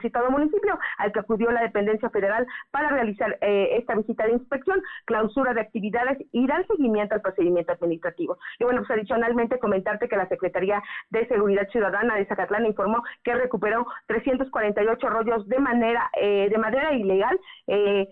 citado 0.01 0.31
municipio 0.31 0.79
al 0.97 1.13
que 1.13 1.21
acudió 1.21 1.51
la 1.51 1.61
dependencia 1.61 2.09
federal 2.09 2.47
para 2.71 2.89
realizar 2.89 3.37
eh, 3.43 3.77
esta 3.77 3.97
visita 3.97 4.25
de 4.25 4.33
inspección, 4.33 4.83
clausura 5.05 5.53
de 5.53 5.61
actividades 5.61 6.17
y 6.33 6.47
dar 6.47 6.67
seguimiento 6.67 7.02
al 7.11 7.21
procedimiento 7.21 7.73
administrativo. 7.73 8.39
Y 8.59 8.65
bueno, 8.65 8.81
pues 8.81 8.99
adicionalmente 8.99 9.59
comentarte 9.59 10.09
que 10.09 10.17
la 10.17 10.29
Secretaría 10.29 10.83
de 11.11 11.27
Seguridad 11.29 11.69
Ciudadana 11.71 12.17
de 12.17 12.27
Zacatlán 12.27 12.67
informó 12.67 13.03
que 13.25 13.35
recuperó 13.35 13.87
348 14.07 15.09
rollos 15.09 15.49
de 15.49 15.59
manera, 15.59 16.11
eh, 16.21 16.49
de 16.51 16.59
manera 16.59 16.93
ilegal. 16.93 17.39
Eh, 17.67 18.09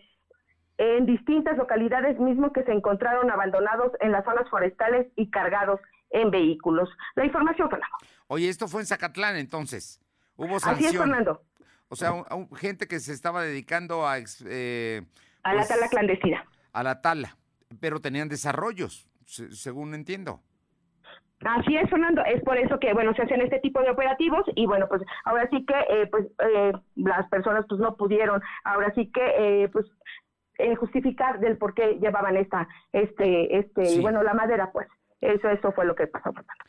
en 0.79 1.05
distintas 1.05 1.59
localidades 1.59 2.19
mismo 2.19 2.55
que 2.55 2.63
se 2.63 2.73
encontraron 2.73 3.31
abandonados 3.31 3.93
en 4.01 4.13
las 4.13 4.25
zonas 4.25 4.49
forestales 4.49 5.07
y 5.15 5.31
cargados 5.31 5.79
en 6.09 6.31
vehículos. 6.31 6.89
La 7.17 7.27
información, 7.27 7.69
Fernando. 7.69 7.97
Oye, 8.29 8.49
esto 8.49 8.67
fue 8.67 8.81
en 8.81 8.87
Zacatlán 8.87 9.37
entonces. 9.37 10.01
Hubo 10.37 10.59
sanción. 10.59 10.87
Así 10.89 10.97
es, 10.97 10.99
Fernando. 10.99 11.43
O 11.89 11.97
sea, 11.97 12.13
gente 12.57 12.87
que 12.87 12.99
se 12.99 13.13
estaba 13.13 13.43
dedicando 13.43 14.07
a... 14.07 14.17
Eh, 14.47 15.03
a 15.43 15.53
la 15.53 15.59
pues, 15.59 15.69
tala 15.69 15.89
clandestina. 15.89 16.47
A 16.73 16.83
la 16.83 17.03
tala 17.03 17.37
pero 17.79 18.01
tenían 18.01 18.29
desarrollos, 18.29 19.09
según 19.25 19.95
entiendo. 19.95 20.41
Así 21.45 21.75
es, 21.75 21.89
Fernando. 21.89 22.23
Es 22.25 22.43
por 22.43 22.59
eso 22.59 22.79
que, 22.79 22.93
bueno, 22.93 23.15
se 23.15 23.23
hacen 23.23 23.41
este 23.41 23.61
tipo 23.61 23.81
de 23.81 23.91
operativos 23.91 24.45
y, 24.55 24.67
bueno, 24.67 24.87
pues 24.89 25.03
ahora 25.25 25.49
sí 25.51 25.65
que, 25.65 25.75
eh, 25.89 26.07
pues, 26.07 26.27
eh, 26.39 26.73
las 26.97 27.29
personas, 27.31 27.65
pues, 27.69 27.81
no 27.81 27.97
pudieron, 27.97 28.43
ahora 28.65 28.93
sí 28.95 29.11
que, 29.11 29.65
eh, 29.65 29.69
pues, 29.69 29.87
justificar 30.79 31.41
del 31.41 31.57
por 31.57 31.73
qué 31.73 31.99
llevaban 31.99 32.37
esta, 32.37 32.69
este, 32.93 33.57
este, 33.59 33.95
y 33.95 34.01
bueno, 34.01 34.23
la 34.23 34.35
madera, 34.35 34.71
pues, 34.73 34.87
eso, 35.23 35.49
eso 35.49 35.73
fue 35.73 35.87
lo 35.87 35.95
que 35.95 36.07
pasó, 36.07 36.33
Fernando. 36.35 36.65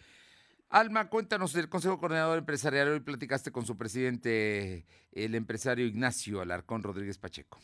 Alma, 0.70 1.10
cuéntanos 1.10 1.52
del 1.52 1.68
Consejo 1.68 2.00
Coordinador 2.00 2.38
Empresarial. 2.38 2.88
Hoy 2.88 3.02
platicaste 3.02 3.52
con 3.52 3.66
su 3.66 3.78
presidente, 3.78 4.86
el 5.12 5.36
empresario 5.36 5.86
Ignacio 5.86 6.40
Alarcón 6.40 6.82
Rodríguez 6.82 7.18
Pacheco. 7.18 7.60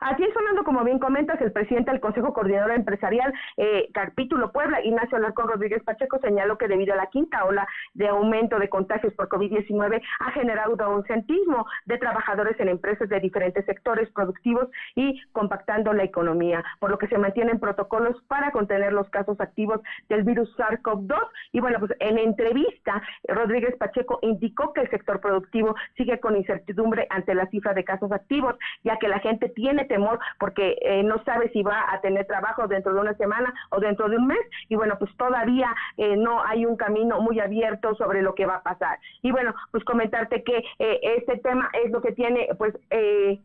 Así 0.00 0.24
es, 0.24 0.32
Fernando, 0.32 0.64
como 0.64 0.82
bien 0.82 0.98
comentas, 0.98 1.38
el 1.42 1.52
presidente 1.52 1.90
del 1.90 2.00
Consejo 2.00 2.32
Coordinador 2.32 2.70
Empresarial, 2.70 3.34
eh, 3.58 3.90
capítulo 3.92 4.50
Puebla, 4.50 4.82
Ignacio 4.82 5.18
Alarcón 5.18 5.48
Rodríguez 5.48 5.82
Pacheco, 5.82 6.18
señaló 6.22 6.56
que 6.56 6.68
debido 6.68 6.94
a 6.94 6.96
la 6.96 7.08
quinta 7.08 7.44
ola 7.44 7.68
de 7.92 8.08
aumento 8.08 8.58
de 8.58 8.70
contagios 8.70 9.12
por 9.12 9.28
COVID-19 9.28 10.00
ha 10.20 10.30
generado 10.30 10.72
un 10.72 10.80
ausentismo 10.80 11.66
de 11.84 11.98
trabajadores 11.98 12.58
en 12.60 12.70
empresas 12.70 13.10
de 13.10 13.20
diferentes 13.20 13.62
sectores 13.66 14.10
productivos 14.12 14.70
y 14.94 15.20
compactando 15.32 15.92
la 15.92 16.04
economía, 16.04 16.64
por 16.78 16.90
lo 16.90 16.96
que 16.96 17.08
se 17.08 17.18
mantienen 17.18 17.60
protocolos 17.60 18.16
para 18.26 18.52
contener 18.52 18.94
los 18.94 19.10
casos 19.10 19.38
activos 19.38 19.82
del 20.08 20.22
virus 20.22 20.48
SARS-CoV-2. 20.56 21.18
Y 21.52 21.60
bueno, 21.60 21.78
pues 21.78 21.92
en 22.00 22.16
entrevista, 22.16 23.02
Rodríguez 23.28 23.76
Pacheco 23.76 24.18
indicó 24.22 24.72
que 24.72 24.80
el 24.80 24.88
sector 24.88 25.20
productivo 25.20 25.74
sigue 25.98 26.18
con 26.20 26.36
incertidumbre 26.36 27.06
ante 27.10 27.34
la 27.34 27.44
cifra 27.48 27.74
de 27.74 27.84
casos 27.84 28.10
activos, 28.12 28.54
ya 28.82 28.96
que 28.96 29.06
la 29.06 29.18
gente 29.18 29.50
tiene 29.50 29.89
temor 29.90 30.20
porque 30.38 30.78
eh, 30.80 31.02
no 31.02 31.22
sabe 31.24 31.50
si 31.50 31.62
va 31.62 31.92
a 31.92 32.00
tener 32.00 32.24
trabajo 32.26 32.68
dentro 32.68 32.94
de 32.94 33.00
una 33.00 33.14
semana 33.14 33.52
o 33.70 33.80
dentro 33.80 34.08
de 34.08 34.16
un 34.16 34.28
mes. 34.28 34.40
Y 34.68 34.76
bueno, 34.76 34.96
pues 34.98 35.14
todavía 35.16 35.74
eh, 35.96 36.16
no 36.16 36.42
hay 36.44 36.64
un 36.64 36.76
camino 36.76 37.20
muy 37.20 37.40
abierto 37.40 37.94
sobre 37.96 38.22
lo 38.22 38.34
que 38.34 38.46
va 38.46 38.56
a 38.56 38.62
pasar. 38.62 38.98
Y 39.22 39.32
bueno, 39.32 39.52
pues 39.72 39.84
comentarte 39.84 40.44
que 40.44 40.58
eh, 40.78 41.00
este 41.18 41.38
tema 41.38 41.68
es 41.84 41.90
lo 41.90 42.00
que 42.00 42.12
tiene 42.12 42.48
pues, 42.56 42.72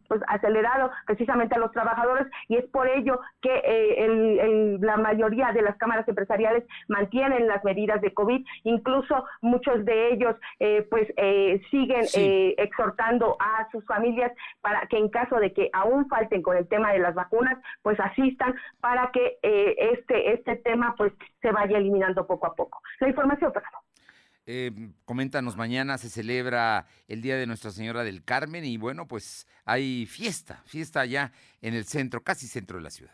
pues 0.07 0.21
acelerado 0.27 0.91
precisamente 1.07 1.55
a 1.55 1.59
los 1.59 1.71
trabajadores. 1.71 2.27
Y 2.47 2.57
es 2.57 2.65
por 2.65 2.87
ello 2.87 3.19
que 3.41 3.55
el, 3.97 4.79
la 4.81 4.97
mayoría 4.97 5.51
de 5.51 5.63
las 5.63 5.75
cámaras 5.77 6.07
empresariales 6.07 6.63
mantienen 6.87 7.47
las 7.47 7.63
medidas 7.63 8.01
de 8.01 8.13
COVID, 8.13 8.45
incluso 8.63 9.25
muchos 9.41 9.83
de 9.85 10.13
ellos 10.13 10.35
pues 10.89 11.07
siguen 11.71 12.05
exhortando 12.57 13.35
a 13.39 13.67
sus 13.71 13.83
familias 13.85 14.31
para 14.61 14.85
que 14.87 14.97
en 14.97 15.09
caso 15.09 15.37
de 15.37 15.53
que 15.53 15.69
aún 15.73 16.07
falte 16.07 16.34
con 16.41 16.57
el 16.57 16.67
tema 16.67 16.91
de 16.93 16.99
las 16.99 17.15
vacunas, 17.15 17.57
pues 17.81 17.99
asistan 17.99 18.55
para 18.79 19.11
que 19.11 19.37
eh, 19.41 19.75
este, 19.93 20.33
este 20.33 20.57
tema 20.57 20.95
pues 20.97 21.13
se 21.41 21.51
vaya 21.51 21.77
eliminando 21.77 22.25
poco 22.27 22.47
a 22.47 22.55
poco. 22.55 22.81
La 22.99 23.09
información, 23.09 23.51
por. 23.51 23.63
Eh, 24.47 24.71
coméntanos, 25.05 25.57
mañana 25.57 25.97
se 25.97 26.09
celebra 26.09 26.85
el 27.07 27.21
Día 27.21 27.35
de 27.35 27.47
Nuestra 27.47 27.71
Señora 27.71 28.03
del 28.03 28.23
Carmen 28.23 28.63
y 28.63 28.77
bueno, 28.77 29.07
pues 29.07 29.47
hay 29.65 30.05
fiesta, 30.05 30.61
fiesta 30.65 31.01
allá 31.01 31.31
en 31.61 31.73
el 31.73 31.85
centro, 31.85 32.21
casi 32.21 32.47
centro 32.47 32.77
de 32.77 32.83
la 32.83 32.91
ciudad. 32.91 33.13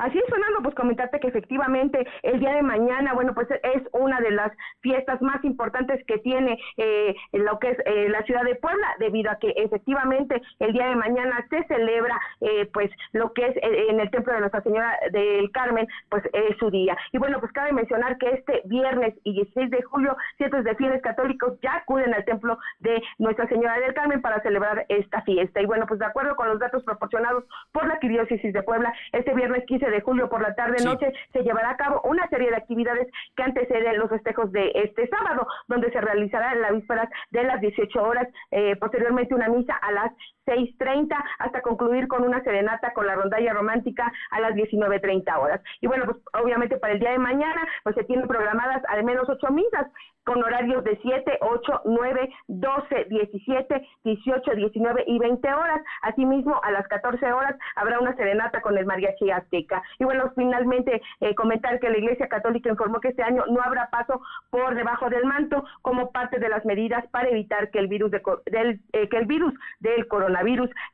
Así 0.00 0.16
es, 0.16 0.24
Fernando, 0.30 0.60
pues 0.62 0.74
comentarte 0.74 1.20
que 1.20 1.28
efectivamente 1.28 2.06
el 2.22 2.40
día 2.40 2.54
de 2.54 2.62
mañana, 2.62 3.12
bueno, 3.12 3.34
pues 3.34 3.48
es 3.50 3.82
una 3.92 4.18
de 4.20 4.30
las 4.30 4.50
fiestas 4.80 5.20
más 5.20 5.44
importantes 5.44 6.02
que 6.06 6.16
tiene 6.18 6.58
eh, 6.78 7.14
lo 7.32 7.58
que 7.58 7.70
es 7.70 7.78
eh, 7.84 8.08
la 8.08 8.22
ciudad 8.22 8.44
de 8.44 8.54
Puebla, 8.54 8.86
debido 8.98 9.30
a 9.30 9.36
que 9.36 9.50
efectivamente 9.56 10.40
el 10.58 10.72
día 10.72 10.88
de 10.88 10.96
mañana 10.96 11.46
se 11.50 11.62
celebra 11.64 12.18
eh, 12.40 12.66
pues 12.72 12.90
lo 13.12 13.34
que 13.34 13.48
es 13.48 13.56
eh, 13.58 13.86
en 13.90 14.00
el 14.00 14.10
templo 14.10 14.32
de 14.32 14.40
Nuestra 14.40 14.62
Señora 14.62 14.98
del 15.12 15.50
Carmen, 15.52 15.86
pues 16.08 16.24
es 16.32 16.56
su 16.58 16.70
día. 16.70 16.96
Y 17.12 17.18
bueno, 17.18 17.38
pues 17.38 17.52
cabe 17.52 17.72
mencionar 17.72 18.16
que 18.16 18.30
este 18.30 18.62
viernes 18.64 19.14
y 19.24 19.34
16 19.34 19.70
de 19.70 19.82
julio, 19.82 20.16
cientos 20.38 20.64
de 20.64 20.76
fieles 20.76 21.02
católicos 21.02 21.58
ya 21.60 21.74
acuden 21.74 22.14
al 22.14 22.24
templo 22.24 22.58
de 22.78 23.02
Nuestra 23.18 23.46
Señora 23.48 23.78
del 23.78 23.92
Carmen 23.92 24.22
para 24.22 24.40
celebrar 24.40 24.86
esta 24.88 25.20
fiesta. 25.22 25.60
Y 25.60 25.66
bueno, 25.66 25.84
pues 25.86 26.00
de 26.00 26.06
acuerdo 26.06 26.36
con 26.36 26.48
los 26.48 26.58
datos 26.58 26.82
proporcionados 26.84 27.44
por 27.72 27.86
la 27.86 27.94
Arquidiócesis 27.94 28.54
de 28.54 28.62
Puebla, 28.62 28.94
este 29.12 29.34
viernes 29.34 29.66
15 29.66 29.89
de 29.90 30.00
julio 30.00 30.28
por 30.28 30.42
la 30.42 30.54
tarde-noche 30.54 31.12
se 31.32 31.42
llevará 31.42 31.70
a 31.70 31.76
cabo 31.76 32.00
una 32.04 32.28
serie 32.28 32.50
de 32.50 32.56
actividades 32.56 33.08
que 33.36 33.42
anteceden 33.42 33.98
los 33.98 34.10
festejos 34.10 34.52
de 34.52 34.72
este 34.74 35.08
sábado, 35.08 35.46
donde 35.68 35.90
se 35.90 36.00
realizará 36.00 36.52
en 36.52 36.62
la 36.62 36.72
víspera 36.72 37.08
de 37.30 37.44
las 37.44 37.60
18 37.60 38.02
horas, 38.02 38.28
eh, 38.50 38.76
posteriormente 38.76 39.34
una 39.34 39.48
misa 39.48 39.74
a 39.74 39.92
las 39.92 40.12
6.30 40.50 41.16
hasta 41.38 41.62
concluir 41.62 42.08
con 42.08 42.24
una 42.24 42.42
serenata 42.42 42.92
con 42.92 43.06
la 43.06 43.14
rondalla 43.14 43.52
romántica 43.52 44.12
a 44.30 44.40
las 44.40 44.54
19.30 44.54 45.38
horas. 45.38 45.60
Y 45.80 45.86
bueno, 45.86 46.04
pues 46.06 46.16
obviamente 46.42 46.76
para 46.78 46.94
el 46.94 47.00
día 47.00 47.12
de 47.12 47.18
mañana 47.18 47.66
pues 47.84 47.94
se 47.94 48.04
tienen 48.04 48.26
programadas 48.26 48.82
al 48.88 49.04
menos 49.04 49.28
ocho 49.28 49.48
misas 49.52 49.86
con 50.24 50.42
horarios 50.42 50.84
de 50.84 50.98
7, 51.02 51.38
8, 51.40 51.82
9, 51.86 52.30
12, 52.48 53.04
17, 53.08 53.88
18, 54.04 54.54
19 54.54 55.04
y 55.06 55.18
20 55.18 55.54
horas. 55.54 55.80
Asimismo, 56.02 56.60
a 56.62 56.70
las 56.70 56.86
14 56.88 57.32
horas 57.32 57.56
habrá 57.76 57.98
una 57.98 58.14
serenata 58.16 58.60
con 58.60 58.76
el 58.76 58.86
mariachi 58.86 59.30
azteca. 59.30 59.82
Y 59.98 60.04
bueno, 60.04 60.32
finalmente 60.36 61.00
eh, 61.20 61.34
comentar 61.34 61.80
que 61.80 61.88
la 61.88 61.98
Iglesia 61.98 62.28
Católica 62.28 62.70
informó 62.70 63.00
que 63.00 63.08
este 63.08 63.22
año 63.22 63.44
no 63.48 63.60
habrá 63.62 63.88
paso 63.90 64.20
por 64.50 64.74
debajo 64.74 65.08
del 65.08 65.24
manto 65.24 65.64
como 65.82 66.10
parte 66.12 66.38
de 66.38 66.48
las 66.48 66.64
medidas 66.64 67.04
para 67.10 67.28
evitar 67.28 67.70
que 67.70 67.78
el 67.78 67.88
virus 67.88 68.10
del, 68.10 68.80
eh, 68.92 69.08
que 69.08 69.16
el 69.16 69.26
virus 69.26 69.54
del 69.80 70.06
coronavirus 70.06 70.39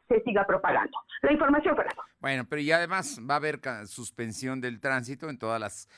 se 0.08 0.20
siga 0.22 0.46
propagando. 0.46 0.98
La 1.22 1.32
información, 1.32 1.76
Fernando. 1.76 2.02
Bueno, 2.20 2.44
pero 2.48 2.62
y 2.62 2.72
además 2.72 3.20
va 3.28 3.34
a 3.34 3.36
haber 3.38 3.60
suspensión 3.86 4.60
del 4.60 4.80
tránsito 4.80 5.28
en 5.28 5.38
todas 5.38 5.60
las 5.60 5.88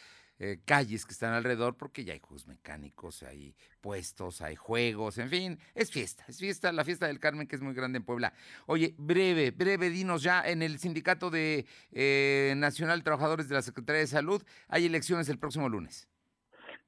eh, 0.41 0.61
calles 0.65 1.05
que 1.05 1.13
están 1.13 1.33
alrededor, 1.33 1.77
porque 1.77 2.05
ya 2.05 2.13
hay 2.13 2.21
juegos 2.21 2.47
mecánicos, 2.47 3.25
hay 3.25 3.57
puestos, 3.81 4.41
hay 4.41 4.55
juegos, 4.55 5.19
en 5.19 5.29
fin, 5.29 5.59
es 5.75 5.91
fiesta, 5.91 6.25
es 6.29 6.39
fiesta, 6.39 6.71
la 6.71 6.85
fiesta 6.85 7.09
del 7.09 7.19
Carmen 7.19 7.49
que 7.49 7.57
es 7.57 7.63
muy 7.63 7.75
grande 7.75 7.97
en 7.99 8.05
Puebla. 8.05 8.33
Oye, 8.67 8.95
breve, 8.99 9.51
breve, 9.51 9.91
dinos 9.91 10.23
ya, 10.23 10.43
en 10.43 10.63
el 10.63 10.79
Sindicato 10.79 11.31
de 11.31 11.67
eh, 11.91 12.55
Nacional 12.57 13.03
Trabajadores 13.03 13.49
de 13.49 13.57
la 13.57 13.63
Secretaría 13.63 14.01
de 14.01 14.07
Salud 14.07 14.41
hay 14.69 14.87
elecciones 14.87 15.29
el 15.29 15.41
próximo 15.41 15.69
lunes. 15.69 16.09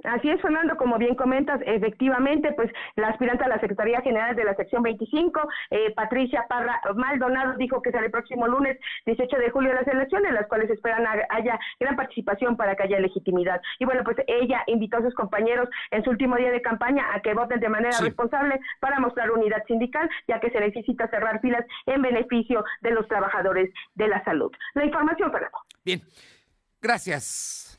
Así 0.04 0.30
es, 0.30 0.40
Fernando, 0.40 0.76
como 0.76 0.98
bien 0.98 1.14
comentas, 1.14 1.60
efectivamente, 1.64 2.52
pues 2.52 2.70
la 2.96 3.08
aspirante 3.08 3.44
a 3.44 3.48
la 3.48 3.60
Secretaría 3.60 4.00
General 4.00 4.34
de 4.34 4.44
la 4.44 4.54
Sección 4.54 4.82
25, 4.82 5.40
eh, 5.70 5.92
Patricia 5.94 6.46
Parra 6.48 6.80
Maldonado, 6.94 7.56
dijo 7.56 7.82
que 7.82 7.90
será 7.90 8.04
el 8.04 8.10
próximo 8.10 8.46
lunes 8.46 8.78
18 9.06 9.36
de 9.36 9.50
julio 9.50 9.74
las 9.74 9.86
elecciones, 9.86 10.32
las 10.32 10.46
cuales 10.46 10.70
esperan 10.70 11.06
haya 11.30 11.58
gran 11.78 11.96
participación 11.96 12.56
para 12.56 12.76
que 12.76 12.84
haya 12.84 13.00
legitimidad. 13.00 13.60
Y 13.78 13.84
bueno, 13.84 14.02
pues 14.04 14.16
ella 14.26 14.62
invitó 14.66 14.98
a 14.98 15.02
sus 15.02 15.14
compañeros 15.14 15.68
en 15.90 16.02
su 16.04 16.10
último 16.10 16.36
día 16.36 16.50
de 16.50 16.62
campaña 16.62 17.04
a 17.14 17.20
que 17.20 17.34
voten 17.34 17.60
de 17.60 17.68
manera 17.68 17.96
responsable 18.00 18.60
para 18.80 19.00
mostrar 19.00 19.30
unidad 19.30 19.64
sindical, 19.66 20.08
ya 20.28 20.40
que 20.40 20.50
se 20.50 20.60
necesita 20.60 21.08
cerrar 21.08 21.40
filas 21.40 21.64
en 21.86 22.02
beneficio 22.02 22.64
de 22.80 22.90
los 22.92 23.06
trabajadores 23.08 23.70
de 23.94 24.08
la 24.08 24.22
salud. 24.24 24.50
La 24.74 24.84
información, 24.84 25.30
Fernando. 25.30 25.58
Bien, 25.84 26.00
gracias. 26.80 27.69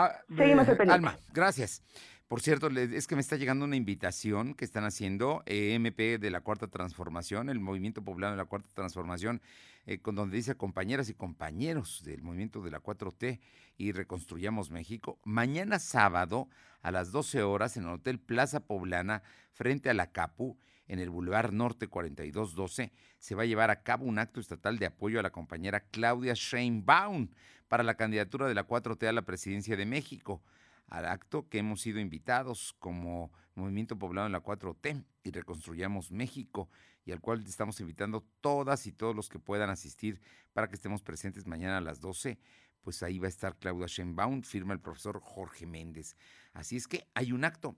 Ah, 0.00 0.22
Seguimos 0.28 0.68
el 0.68 0.90
Alma, 0.92 1.18
gracias. 1.32 1.82
Por 2.28 2.40
cierto, 2.40 2.68
es 2.68 3.08
que 3.08 3.16
me 3.16 3.20
está 3.20 3.34
llegando 3.34 3.64
una 3.64 3.74
invitación 3.74 4.54
que 4.54 4.64
están 4.64 4.84
haciendo 4.84 5.42
EMP 5.44 6.20
de 6.20 6.30
la 6.30 6.40
Cuarta 6.40 6.68
Transformación, 6.68 7.48
el 7.48 7.58
Movimiento 7.58 8.00
Poblano 8.04 8.30
de 8.30 8.36
la 8.36 8.44
Cuarta 8.44 8.68
Transformación, 8.72 9.42
eh, 9.86 9.98
con 9.98 10.14
donde 10.14 10.36
dice 10.36 10.54
compañeras 10.54 11.08
y 11.08 11.14
compañeros 11.14 12.04
del 12.04 12.22
movimiento 12.22 12.62
de 12.62 12.70
la 12.70 12.80
4T 12.80 13.40
y 13.76 13.90
Reconstruyamos 13.90 14.70
México. 14.70 15.18
Mañana 15.24 15.80
sábado 15.80 16.48
a 16.80 16.92
las 16.92 17.10
12 17.10 17.42
horas 17.42 17.76
en 17.76 17.82
el 17.82 17.94
Hotel 17.94 18.20
Plaza 18.20 18.60
Poblana, 18.60 19.24
frente 19.50 19.90
a 19.90 19.94
la 19.94 20.12
CAPU, 20.12 20.56
en 20.86 21.00
el 21.00 21.10
Boulevard 21.10 21.52
Norte 21.52 21.88
4212, 21.88 22.92
se 23.18 23.34
va 23.34 23.42
a 23.42 23.46
llevar 23.46 23.70
a 23.70 23.82
cabo 23.82 24.06
un 24.06 24.20
acto 24.20 24.38
estatal 24.38 24.78
de 24.78 24.86
apoyo 24.86 25.18
a 25.18 25.22
la 25.22 25.30
compañera 25.30 25.80
Claudia 25.80 26.34
Sheinbaum 26.34 27.28
para 27.68 27.82
la 27.82 27.94
candidatura 27.94 28.46
de 28.48 28.54
la 28.54 28.66
4T 28.66 29.06
a 29.06 29.12
la 29.12 29.22
presidencia 29.22 29.76
de 29.76 29.86
México. 29.86 30.42
Al 30.86 31.06
acto 31.06 31.48
que 31.48 31.58
hemos 31.58 31.82
sido 31.82 32.00
invitados 32.00 32.74
como 32.78 33.30
Movimiento 33.54 33.98
Poblado 33.98 34.26
en 34.26 34.32
la 34.32 34.42
4T 34.42 35.04
y 35.22 35.30
Reconstruyamos 35.30 36.10
México 36.10 36.70
y 37.04 37.12
al 37.12 37.20
cual 37.20 37.44
estamos 37.46 37.80
invitando 37.80 38.24
todas 38.40 38.86
y 38.86 38.92
todos 38.92 39.14
los 39.14 39.28
que 39.28 39.38
puedan 39.38 39.70
asistir 39.70 40.20
para 40.52 40.68
que 40.68 40.76
estemos 40.76 41.02
presentes 41.02 41.46
mañana 41.46 41.78
a 41.78 41.82
las 41.82 42.00
12 42.00 42.38
pues 42.80 43.02
ahí 43.02 43.18
va 43.18 43.26
a 43.26 43.28
estar 43.28 43.56
Claudia 43.58 43.86
Sheinbaum, 43.86 44.42
firma 44.42 44.72
el 44.72 44.80
profesor 44.80 45.20
Jorge 45.20 45.66
Méndez. 45.66 46.16
Así 46.54 46.76
es 46.76 46.88
que 46.88 47.06
hay 47.12 47.32
un 47.32 47.44
acto 47.44 47.76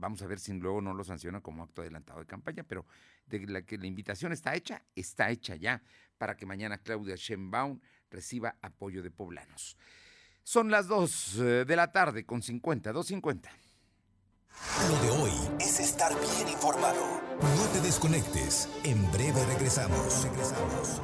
Vamos 0.00 0.22
a 0.22 0.26
ver 0.26 0.38
si 0.38 0.52
luego 0.54 0.80
no 0.80 0.94
lo 0.94 1.04
sanciona 1.04 1.42
como 1.42 1.62
acto 1.62 1.82
adelantado 1.82 2.20
de 2.20 2.26
campaña, 2.26 2.62
pero 2.62 2.86
de 3.26 3.46
la 3.46 3.62
que 3.62 3.76
la 3.76 3.86
invitación 3.86 4.32
está 4.32 4.54
hecha, 4.54 4.82
está 4.94 5.30
hecha 5.30 5.56
ya 5.56 5.82
para 6.16 6.36
que 6.36 6.46
mañana 6.46 6.78
Claudia 6.78 7.16
Sheinbaum 7.16 7.80
reciba 8.10 8.56
apoyo 8.62 9.02
de 9.02 9.10
poblanos. 9.10 9.76
Son 10.42 10.70
las 10.70 10.88
2 10.88 11.36
eh, 11.36 11.42
de 11.66 11.76
la 11.76 11.92
tarde 11.92 12.24
con 12.24 12.42
50, 12.42 12.92
2.50. 12.92 13.48
Lo 14.88 15.02
de 15.02 15.10
hoy 15.22 15.32
es 15.60 15.80
estar 15.80 16.12
bien 16.12 16.48
informado. 16.48 17.20
No 17.40 17.66
te 17.72 17.80
desconectes. 17.80 18.68
En 18.84 19.10
breve 19.12 19.44
regresamos. 19.46 20.24
Regresamos. 20.24 21.00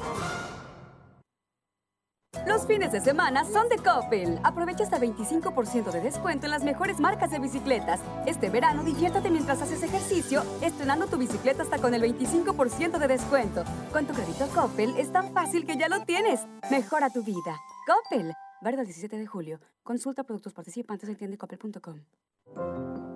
Los 2.47 2.67
fines 2.67 2.93
de 2.93 3.01
semana 3.01 3.45
son 3.45 3.69
de 3.69 3.77
Coppel. 3.77 4.39
Aprovecha 4.43 4.85
hasta 4.85 4.99
25% 4.99 5.91
de 5.91 6.01
descuento 6.01 6.47
en 6.47 6.51
las 6.51 6.65
mejores 6.65 7.01
marcas 7.01 7.31
de 7.31 7.39
bicicletas. 7.39 8.01
Este 8.27 8.51
verano 8.51 8.85
diviértate 8.85 9.31
mientras 9.31 9.63
haces 9.63 9.83
ejercicio, 9.83 10.43
estrenando 10.61 11.07
tu 11.07 11.17
bicicleta 11.17 11.63
hasta 11.63 11.79
con 11.79 11.95
el 11.95 12.03
25% 12.03 12.99
de 12.99 13.09
descuento. 13.09 13.65
Con 13.93 14.07
tu 14.07 14.13
crédito 14.13 14.47
Coppel 14.55 14.95
es 14.99 15.13
tan 15.13 15.33
fácil 15.33 15.67
que 15.67 15.77
ya 15.77 15.89
lo 15.89 16.05
tienes. 16.05 16.41
Mejora 16.71 17.11
tu 17.11 17.23
vida. 17.23 17.57
Coppel. 17.87 18.33
Válido 18.61 18.83
el 18.83 18.87
17 18.87 19.17
de 19.17 19.27
julio. 19.27 19.61
Consulta 19.83 20.25
productos 20.25 20.53
participantes 20.53 21.09
en 21.09 21.17
tiendecoppel.com. 21.17 23.16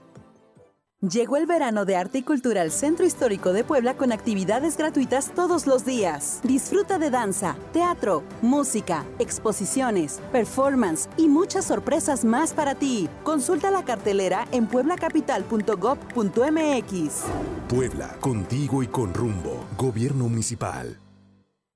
Llegó 1.01 1.37
el 1.37 1.47
verano 1.47 1.83
de 1.83 1.95
arte 1.95 2.19
y 2.19 2.21
cultura 2.21 2.61
al 2.61 2.69
Centro 2.69 3.07
Histórico 3.07 3.53
de 3.53 3.63
Puebla 3.63 3.95
con 3.95 4.11
actividades 4.11 4.77
gratuitas 4.77 5.31
todos 5.33 5.65
los 5.65 5.83
días. 5.83 6.41
Disfruta 6.43 6.99
de 6.99 7.09
danza, 7.09 7.55
teatro, 7.73 8.21
música, 8.43 9.03
exposiciones, 9.17 10.21
performance 10.31 11.09
y 11.17 11.27
muchas 11.27 11.65
sorpresas 11.65 12.23
más 12.23 12.53
para 12.53 12.75
ti. 12.75 13.09
Consulta 13.23 13.71
la 13.71 13.83
cartelera 13.83 14.47
en 14.51 14.67
pueblacapital.gov.mx. 14.67 17.23
Puebla, 17.67 18.15
contigo 18.19 18.83
y 18.83 18.87
con 18.87 19.11
rumbo. 19.11 19.65
Gobierno 19.79 20.29
Municipal. 20.29 20.99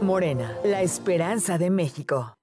Morena, 0.00 0.56
la 0.64 0.82
esperanza 0.82 1.58
de 1.58 1.70
México. 1.70 2.34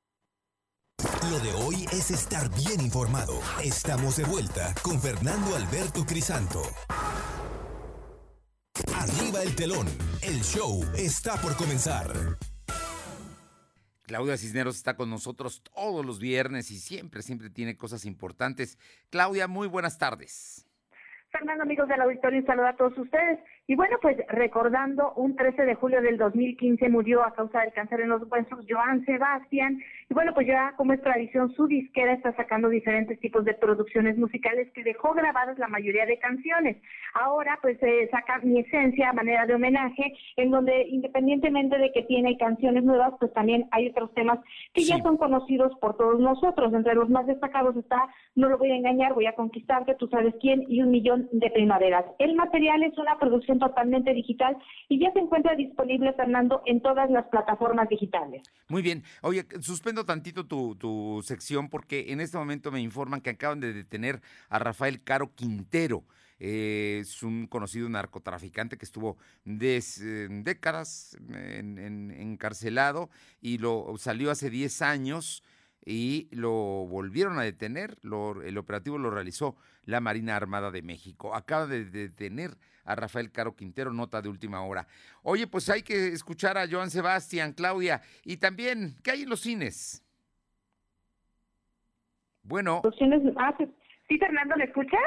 Lo 1.30 1.40
de 1.40 1.52
hoy 1.64 1.86
es 1.92 2.12
estar 2.12 2.50
bien 2.50 2.82
informado. 2.82 3.34
Estamos 3.64 4.18
de 4.18 4.24
vuelta 4.24 4.74
con 4.82 5.00
Fernando 5.00 5.56
Alberto 5.56 6.06
Crisanto. 6.06 6.62
Arriba 8.96 9.44
el 9.44 9.56
telón. 9.56 9.88
El 10.22 10.42
show 10.42 10.82
está 10.96 11.36
por 11.42 11.56
comenzar. 11.56 12.12
Claudia 14.04 14.38
Cisneros 14.38 14.76
está 14.76 14.96
con 14.96 15.10
nosotros 15.10 15.64
todos 15.64 16.06
los 16.06 16.20
viernes 16.20 16.72
y 16.72 16.78
siempre, 16.78 17.22
siempre 17.22 17.50
tiene 17.50 17.78
cosas 17.78 18.06
importantes. 18.06 18.78
Claudia, 19.10 19.48
muy 19.48 19.68
buenas 19.68 19.98
tardes. 19.98 20.68
Fernando, 21.32 21.64
amigos 21.64 21.88
del 21.88 22.02
auditorio, 22.02 22.42
un 22.42 22.46
saludo 22.46 22.68
a 22.68 22.76
todos 22.76 22.98
ustedes. 22.98 23.40
Y 23.72 23.76
bueno, 23.78 23.96
pues 24.02 24.18
recordando, 24.28 25.14
un 25.16 25.38
13 25.38 25.64
de 25.64 25.76
julio 25.76 26.02
del 26.02 26.18
2015 26.18 26.90
murió 26.90 27.24
a 27.24 27.34
causa 27.34 27.62
del 27.62 27.72
cáncer 27.72 28.02
en 28.02 28.10
los 28.10 28.30
huesos 28.30 28.66
Joan 28.70 29.06
Sebastián. 29.06 29.80
Y 30.10 30.14
bueno, 30.14 30.34
pues 30.34 30.46
ya 30.46 30.74
como 30.76 30.92
es 30.92 31.02
tradición, 31.02 31.54
su 31.54 31.68
disquera 31.68 32.12
está 32.12 32.36
sacando 32.36 32.68
diferentes 32.68 33.18
tipos 33.22 33.46
de 33.46 33.54
producciones 33.54 34.18
musicales 34.18 34.70
que 34.74 34.84
dejó 34.84 35.14
grabadas 35.14 35.58
la 35.58 35.70
mayoría 35.70 36.06
de 36.06 36.20
canciones. 36.20 36.76
Ahora 37.14 37.58
pues 37.62 37.80
se 37.80 38.10
saca 38.10 38.40
Mi 38.44 38.60
Esencia 38.60 39.12
a 39.12 39.14
manera 39.14 39.46
de 39.46 39.56
homenaje, 39.56 40.18
en 40.36 40.52
donde 40.52 40.90
independientemente 40.90 41.78
de 41.78 41.94
que 41.94 42.04
tiene 42.04 42.38
canciones 42.38 42.84
nuevas, 42.84 43.14
pues 43.22 43.32
también 43.32 43.70
hay 43.72 43.88
otros 43.88 44.14
temas 44.16 44.40
que 44.74 44.84
ya 44.84 44.98
son 44.98 45.16
conocidos 45.16 45.72
por 45.80 45.96
todos 45.96 46.20
nosotros. 46.20 46.74
Entre 46.74 46.94
los 46.94 47.10
más 47.10 47.26
destacados 47.26 47.78
está 47.78 48.10
No 48.36 48.50
lo 48.50 48.58
voy 48.58 48.72
a 48.72 48.76
engañar, 48.76 49.14
voy 49.14 49.28
a 49.28 49.36
conquistarte, 49.36 49.96
tú 49.96 50.10
sabes 50.10 50.36
quién 50.42 50.66
y 50.68 50.82
Un 50.82 50.92
millón 50.92 51.30
de 51.32 51.50
primaveras. 51.52 52.04
El 52.20 52.36
material 52.36 52.84
es 52.84 52.98
una 52.98 53.18
producción 53.18 53.61
totalmente 53.62 54.14
digital 54.14 54.58
y 54.90 55.00
ya 55.00 55.14
se 55.14 55.20
encuentra 55.20 55.56
disponible, 55.56 56.12
Fernando, 56.14 56.62
en 56.66 56.82
todas 56.82 57.10
las 57.10 57.28
plataformas 57.28 57.88
digitales. 57.88 58.42
Muy 58.68 58.82
bien. 58.82 59.04
Oye, 59.22 59.46
suspendo 59.62 60.04
tantito 60.04 60.46
tu, 60.46 60.76
tu 60.76 61.22
sección 61.24 61.70
porque 61.70 62.12
en 62.12 62.20
este 62.20 62.38
momento 62.38 62.72
me 62.72 62.82
informan 62.82 63.22
que 63.22 63.30
acaban 63.30 63.60
de 63.62 63.72
detener 63.72 64.20
a 64.50 64.60
Rafael 64.60 65.04
Caro 65.04 65.32
Quintero. 65.36 66.04
es 66.40 67.22
un 67.22 67.46
conocido 67.46 67.88
narcotraficante 67.88 68.78
que 68.78 68.86
estuvo 68.86 69.18
décadas 69.46 71.16
encarcelado 71.30 73.10
y 73.42 73.60
lo 73.60 73.94
salió 73.98 74.32
hace 74.32 74.50
10 74.50 74.82
años 74.82 75.44
y 75.86 76.28
lo 76.32 76.52
volvieron 76.52 77.40
a 77.40 77.44
detener. 77.44 77.98
el 78.04 78.58
operativo 78.58 78.98
lo 78.98 79.10
realizó 79.10 79.56
la 79.84 80.00
Marina 80.00 80.36
Armada 80.36 80.72
de 80.72 80.82
México. 80.82 81.36
Acaba 81.36 81.68
de 81.68 81.86
detener 81.86 82.58
a 82.84 82.96
Rafael 82.96 83.32
Caro 83.32 83.56
Quintero, 83.56 83.92
nota 83.94 84.22
de 84.22 84.30
última 84.30 84.62
hora. 84.62 84.88
Oye, 85.24 85.48
pues 85.48 85.70
hay 85.70 85.84
que 85.84 86.10
escuchar 86.10 86.58
a 86.58 86.68
Joan 86.68 86.90
Sebastián, 86.90 87.54
Claudia, 87.54 88.02
y 88.24 88.38
también, 88.38 88.96
¿qué 89.04 89.12
hay 89.12 89.22
en 89.24 89.30
los 89.30 89.42
cines? 89.42 90.04
Bueno. 92.44 92.82
Los 92.84 92.96
cines, 92.96 93.22
ah, 93.38 93.56
sí, 94.08 94.18
Fernando, 94.18 94.56
¿le 94.56 94.66
escuchas? 94.66 95.00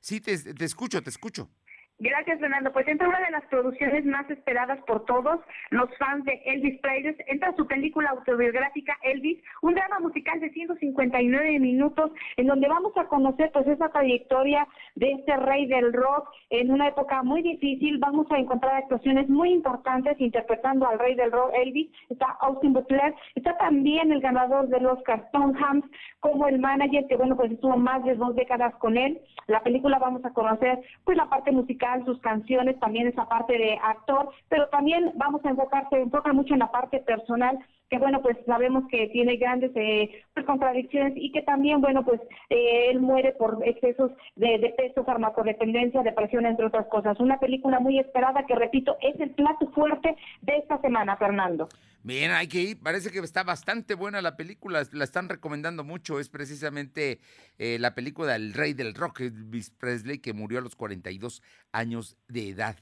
Sí, 0.00 0.20
te, 0.20 0.38
te 0.54 0.64
escucho, 0.64 1.02
te 1.02 1.10
escucho. 1.10 1.50
Gracias, 1.98 2.40
Fernando. 2.40 2.70
Pues 2.74 2.86
entra 2.88 3.08
una 3.08 3.20
de 3.20 3.30
las 3.30 3.44
producciones 3.46 4.04
más 4.04 4.28
esperadas 4.28 4.78
por 4.86 5.06
todos 5.06 5.40
los 5.70 5.88
fans 5.96 6.26
de 6.26 6.42
Elvis 6.44 6.78
Presley. 6.82 7.16
Entra 7.26 7.56
su 7.56 7.66
película 7.66 8.10
autobiográfica 8.10 8.98
Elvis, 9.02 9.42
un 9.62 9.74
drama 9.74 10.00
musical 10.00 10.38
de 10.40 10.50
159 10.50 11.58
minutos 11.58 12.10
en 12.36 12.48
donde 12.48 12.68
vamos 12.68 12.92
a 12.98 13.06
conocer 13.06 13.50
pues 13.50 13.66
esa 13.66 13.88
trayectoria 13.88 14.68
de 14.94 15.12
este 15.12 15.38
rey 15.38 15.66
del 15.68 15.94
rock 15.94 16.28
en 16.50 16.70
una 16.70 16.88
época 16.88 17.22
muy 17.22 17.40
difícil. 17.40 17.96
Vamos 17.96 18.26
a 18.30 18.38
encontrar 18.38 18.74
actuaciones 18.74 19.30
muy 19.30 19.50
importantes 19.52 20.20
interpretando 20.20 20.86
al 20.86 20.98
rey 20.98 21.14
del 21.14 21.32
rock 21.32 21.50
Elvis. 21.54 21.90
Está 22.10 22.26
Austin 22.40 22.74
Butler, 22.74 23.14
está 23.36 23.56
también 23.56 24.12
el 24.12 24.20
ganador 24.20 24.68
del 24.68 24.84
Oscar 24.84 25.30
Tom 25.32 25.54
Hanks 25.56 25.88
como 26.20 26.46
el 26.46 26.58
manager 26.58 27.06
que 27.06 27.16
bueno 27.16 27.36
pues 27.36 27.52
estuvo 27.52 27.78
más 27.78 28.04
de 28.04 28.16
dos 28.16 28.36
décadas 28.36 28.74
con 28.74 28.98
él. 28.98 29.18
La 29.46 29.62
película 29.62 29.98
vamos 29.98 30.22
a 30.26 30.34
conocer 30.34 30.78
pues 31.04 31.16
la 31.16 31.30
parte 31.30 31.52
musical 31.52 31.85
sus 32.04 32.18
canciones, 32.20 32.78
también 32.80 33.08
esa 33.08 33.28
parte 33.28 33.56
de 33.56 33.78
actor, 33.82 34.30
pero 34.48 34.68
también 34.68 35.12
vamos 35.14 35.44
a 35.44 35.50
enfocarse, 35.50 36.00
enfoca 36.00 36.32
mucho 36.32 36.54
en 36.54 36.60
la 36.60 36.70
parte 36.70 36.98
personal, 37.00 37.58
que 37.90 37.98
bueno, 37.98 38.20
pues 38.22 38.36
sabemos 38.46 38.84
que 38.90 39.08
tiene 39.08 39.36
grandes 39.36 39.70
eh, 39.74 40.24
pues, 40.34 40.44
contradicciones 40.44 41.14
y 41.16 41.30
que 41.32 41.42
también, 41.42 41.80
bueno, 41.80 42.04
pues 42.04 42.20
eh, 42.50 42.90
él 42.90 43.00
muere 43.00 43.32
por 43.32 43.58
excesos 43.64 44.10
de, 44.34 44.58
de 44.58 44.70
peso, 44.76 45.04
farmacodependencia, 45.04 46.02
depresión, 46.02 46.46
entre 46.46 46.66
otras 46.66 46.86
cosas. 46.88 47.18
Una 47.20 47.38
película 47.38 47.78
muy 47.78 47.98
esperada 47.98 48.44
que, 48.46 48.54
repito, 48.54 48.96
es 49.00 49.18
el 49.20 49.30
plato 49.30 49.70
fuerte 49.70 50.16
de 50.42 50.56
esta 50.56 50.80
semana, 50.80 51.16
Fernando. 51.16 51.68
Bien, 52.06 52.30
hay 52.30 52.46
que 52.46 52.60
ir. 52.60 52.80
Parece 52.80 53.10
que 53.10 53.18
está 53.18 53.42
bastante 53.42 53.94
buena 53.94 54.22
la 54.22 54.36
película. 54.36 54.82
La 54.92 55.02
están 55.04 55.28
recomendando 55.28 55.82
mucho. 55.82 56.20
Es 56.20 56.28
precisamente 56.28 57.18
eh, 57.58 57.78
la 57.80 57.96
película 57.96 58.32
del 58.32 58.54
rey 58.54 58.74
del 58.74 58.94
rock, 58.94 59.22
Elvis 59.22 59.70
Presley, 59.70 60.18
que 60.18 60.32
murió 60.32 60.60
a 60.60 60.62
los 60.62 60.76
42 60.76 61.42
años 61.72 62.16
de 62.28 62.50
edad. 62.50 62.76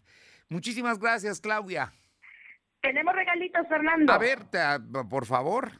Muchísimas 0.50 0.98
gracias, 0.98 1.40
Claudia. 1.40 1.92
Tenemos 2.85 3.14
regalitos, 3.14 3.66
Fernando. 3.66 4.12
A 4.12 4.18
ver, 4.18 4.41
por 5.09 5.24
favor. 5.24 5.72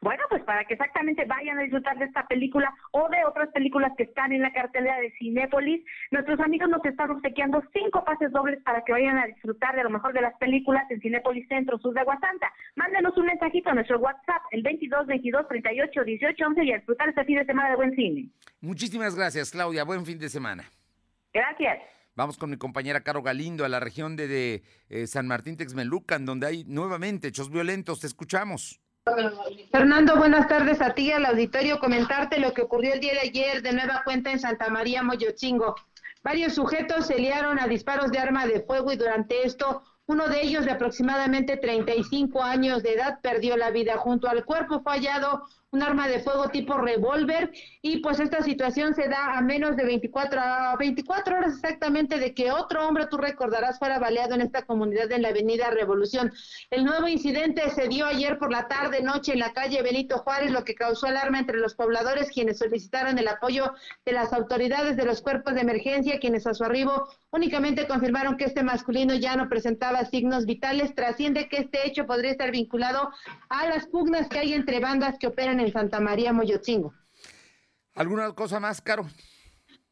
Bueno, 0.00 0.22
pues 0.28 0.44
para 0.44 0.64
que 0.64 0.74
exactamente 0.74 1.24
vayan 1.24 1.58
a 1.58 1.62
disfrutar 1.62 1.98
de 1.98 2.04
esta 2.04 2.24
película 2.28 2.72
o 2.92 3.08
de 3.08 3.24
otras 3.26 3.48
películas 3.48 3.90
que 3.96 4.04
están 4.04 4.32
en 4.32 4.42
la 4.42 4.52
cartelera 4.52 5.00
de 5.00 5.10
Cinépolis, 5.18 5.84
nuestros 6.12 6.38
amigos 6.38 6.68
nos 6.68 6.84
están 6.84 7.10
obsequiando 7.10 7.64
cinco 7.72 8.04
pases 8.04 8.30
dobles 8.30 8.62
para 8.62 8.84
que 8.84 8.92
vayan 8.92 9.18
a 9.18 9.26
disfrutar 9.26 9.74
de 9.74 9.82
lo 9.82 9.90
mejor 9.90 10.12
de 10.12 10.20
las 10.20 10.36
películas 10.36 10.88
en 10.88 11.00
Cinépolis 11.00 11.48
Centro 11.48 11.78
Sur 11.78 11.94
de 11.94 12.02
Aguasanta. 12.02 12.52
Mándenos 12.76 13.16
un 13.16 13.26
mensajito 13.26 13.70
a 13.70 13.74
nuestro 13.74 13.98
WhatsApp, 13.98 14.42
el 14.52 14.62
22 14.62 15.06
22 15.08 15.48
38 15.48 16.04
18 16.04 16.46
11 16.46 16.64
y 16.64 16.72
a 16.72 16.76
disfrutar 16.76 17.08
este 17.08 17.24
fin 17.24 17.38
de 17.38 17.46
semana 17.46 17.70
de 17.70 17.76
buen 17.76 17.94
cine. 17.96 18.28
Muchísimas 18.60 19.16
gracias, 19.16 19.50
Claudia. 19.50 19.82
Buen 19.82 20.06
fin 20.06 20.18
de 20.20 20.28
semana. 20.28 20.64
Gracias. 21.32 22.03
Vamos 22.16 22.36
con 22.36 22.48
mi 22.48 22.56
compañera 22.56 23.02
Caro 23.02 23.22
Galindo 23.22 23.64
a 23.64 23.68
la 23.68 23.80
región 23.80 24.14
de, 24.14 24.62
eh, 24.88 25.06
San 25.08 25.26
Martín 25.26 25.56
Texmelucan, 25.56 26.24
donde 26.24 26.46
hay 26.46 26.64
nuevamente 26.64 27.28
hechos 27.28 27.50
violentos. 27.50 28.00
Te 28.00 28.06
escuchamos. 28.06 28.80
Fernando, 29.72 30.16
buenas 30.16 30.46
tardes 30.46 30.80
a 30.80 30.94
ti, 30.94 31.10
al 31.10 31.26
auditorio. 31.26 31.80
Comentarte 31.80 32.38
lo 32.38 32.54
que 32.54 32.62
ocurrió 32.62 32.94
el 32.94 33.00
día 33.00 33.14
de 33.14 33.20
ayer 33.20 33.62
de 33.62 33.72
nueva 33.72 34.02
cuenta 34.04 34.30
en 34.30 34.38
Santa 34.38 34.70
María 34.70 35.02
Moyochingo. 35.02 35.74
Varios 36.22 36.54
sujetos 36.54 37.08
se 37.08 37.18
liaron 37.18 37.58
a 37.58 37.66
disparos 37.66 38.12
de 38.12 38.18
arma 38.18 38.46
de 38.46 38.60
fuego 38.60 38.92
y 38.92 38.96
durante 38.96 39.44
esto 39.44 39.82
uno 40.06 40.28
de 40.28 40.42
ellos 40.42 40.64
de 40.64 40.70
aproximadamente 40.70 41.56
35 41.56 42.42
años 42.42 42.82
de 42.82 42.94
edad 42.94 43.20
perdió 43.22 43.56
la 43.56 43.70
vida. 43.70 43.96
Junto 43.96 44.28
al 44.28 44.44
cuerpo 44.44 44.82
fue 44.82 44.92
hallado 44.92 45.46
un 45.74 45.82
arma 45.82 46.06
de 46.06 46.20
fuego 46.20 46.48
tipo 46.50 46.78
revólver 46.78 47.50
y 47.82 47.98
pues 47.98 48.20
esta 48.20 48.42
situación 48.42 48.94
se 48.94 49.08
da 49.08 49.36
a 49.36 49.40
menos 49.40 49.76
de 49.76 49.84
24, 49.84 50.40
a 50.40 50.76
24 50.76 51.36
horas 51.36 51.54
exactamente 51.54 52.20
de 52.20 52.32
que 52.32 52.52
otro 52.52 52.86
hombre, 52.86 53.08
tú 53.10 53.16
recordarás, 53.16 53.80
fuera 53.80 53.98
baleado 53.98 54.36
en 54.36 54.42
esta 54.42 54.62
comunidad 54.62 55.08
de 55.08 55.18
la 55.18 55.28
avenida 55.28 55.70
Revolución. 55.70 56.32
El 56.70 56.84
nuevo 56.84 57.08
incidente 57.08 57.68
se 57.70 57.88
dio 57.88 58.06
ayer 58.06 58.38
por 58.38 58.52
la 58.52 58.68
tarde, 58.68 59.02
noche 59.02 59.32
en 59.32 59.40
la 59.40 59.52
calle 59.52 59.82
Benito 59.82 60.18
Juárez, 60.18 60.52
lo 60.52 60.64
que 60.64 60.76
causó 60.76 61.08
alarma 61.08 61.40
entre 61.40 61.58
los 61.58 61.74
pobladores 61.74 62.30
quienes 62.30 62.58
solicitaron 62.58 63.18
el 63.18 63.26
apoyo 63.26 63.74
de 64.04 64.12
las 64.12 64.32
autoridades 64.32 64.96
de 64.96 65.04
los 65.04 65.22
cuerpos 65.22 65.54
de 65.54 65.62
emergencia, 65.62 66.20
quienes 66.20 66.46
a 66.46 66.54
su 66.54 66.62
arribo 66.62 67.08
únicamente 67.34 67.88
confirmaron 67.88 68.36
que 68.36 68.44
este 68.44 68.62
masculino 68.62 69.14
ya 69.14 69.34
no 69.36 69.48
presentaba 69.48 70.04
signos 70.04 70.46
vitales. 70.46 70.94
Trasciende 70.94 71.48
que 71.48 71.58
este 71.58 71.86
hecho 71.86 72.06
podría 72.06 72.30
estar 72.30 72.52
vinculado 72.52 73.10
a 73.48 73.66
las 73.66 73.86
pugnas 73.86 74.28
que 74.28 74.38
hay 74.38 74.52
entre 74.54 74.78
bandas 74.78 75.16
que 75.18 75.26
operan 75.26 75.58
en 75.58 75.72
Santa 75.72 75.98
María 75.98 76.32
Moyotzingo. 76.32 76.94
¿Alguna 77.94 78.32
cosa 78.32 78.60
más, 78.60 78.80
Caro? 78.80 79.06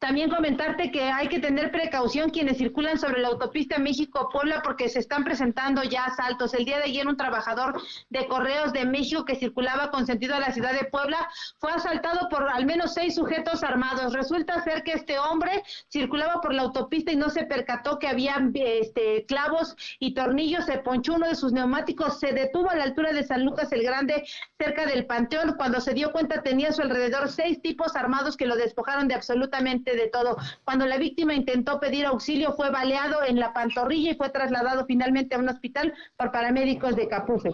También 0.03 0.29
comentarte 0.29 0.91
que 0.91 1.01
hay 1.03 1.29
que 1.29 1.39
tener 1.39 1.71
precaución 1.71 2.29
quienes 2.29 2.57
circulan 2.57 2.99
sobre 2.99 3.21
la 3.21 3.29
autopista 3.29 3.79
México-Puebla 3.79 4.61
porque 4.61 4.89
se 4.89 4.99
están 4.99 5.23
presentando 5.23 5.81
ya 5.81 6.03
asaltos. 6.03 6.53
El 6.53 6.65
día 6.65 6.79
de 6.79 6.83
ayer 6.83 7.07
un 7.07 7.15
trabajador 7.15 7.81
de 8.09 8.27
Correos 8.27 8.73
de 8.73 8.83
México 8.83 9.23
que 9.23 9.37
circulaba 9.37 9.91
con 9.91 10.05
sentido 10.05 10.35
a 10.35 10.41
la 10.41 10.51
ciudad 10.51 10.73
de 10.73 10.89
Puebla 10.91 11.29
fue 11.57 11.71
asaltado 11.71 12.27
por 12.27 12.49
al 12.49 12.65
menos 12.65 12.93
seis 12.93 13.15
sujetos 13.15 13.63
armados. 13.63 14.11
Resulta 14.11 14.61
ser 14.65 14.83
que 14.83 14.91
este 14.91 15.17
hombre 15.19 15.63
circulaba 15.89 16.41
por 16.41 16.53
la 16.53 16.63
autopista 16.63 17.13
y 17.13 17.15
no 17.15 17.29
se 17.29 17.45
percató 17.45 17.97
que 17.97 18.09
había 18.09 18.35
este, 18.55 19.25
clavos 19.25 19.73
y 19.99 20.13
tornillos. 20.13 20.65
Se 20.65 20.79
ponchó 20.79 21.13
uno 21.13 21.29
de 21.29 21.35
sus 21.35 21.53
neumáticos, 21.53 22.19
se 22.19 22.33
detuvo 22.33 22.69
a 22.69 22.75
la 22.75 22.83
altura 22.83 23.13
de 23.13 23.23
San 23.23 23.45
Lucas 23.45 23.71
el 23.71 23.83
Grande, 23.83 24.25
cerca 24.63 24.85
del 24.85 25.05
Panteón. 25.05 25.55
Cuando 25.57 25.81
se 25.81 25.93
dio 25.93 26.11
cuenta 26.11 26.41
tenía 26.41 26.69
a 26.69 26.71
su 26.71 26.81
alrededor 26.81 27.29
seis 27.29 27.61
tipos 27.61 27.95
armados 27.95 28.37
que 28.37 28.45
lo 28.45 28.55
despojaron 28.55 29.07
de 29.07 29.15
absolutamente 29.15 29.95
de 29.95 30.07
todo. 30.07 30.37
Cuando 30.63 30.85
la 30.85 30.97
víctima 30.97 31.33
intentó 31.33 31.79
pedir 31.79 32.05
auxilio, 32.05 32.53
fue 32.53 32.69
baleado 32.69 33.23
en 33.23 33.39
la 33.39 33.53
pantorrilla 33.53 34.11
y 34.11 34.15
fue 34.15 34.29
trasladado 34.29 34.85
finalmente 34.85 35.35
a 35.35 35.39
un 35.39 35.49
hospital 35.49 35.93
por 36.15 36.31
paramédicos 36.31 36.95
de 36.95 37.07
Capuse. 37.07 37.51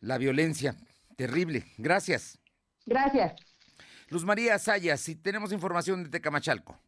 La 0.00 0.18
violencia, 0.18 0.74
terrible. 1.16 1.64
Gracias. 1.78 2.38
Gracias. 2.86 3.34
Luz 4.08 4.24
María 4.24 4.58
Sayas, 4.58 5.00
si 5.00 5.16
tenemos 5.16 5.52
información 5.52 6.04
de 6.04 6.10
Tecamachalco. 6.10 6.78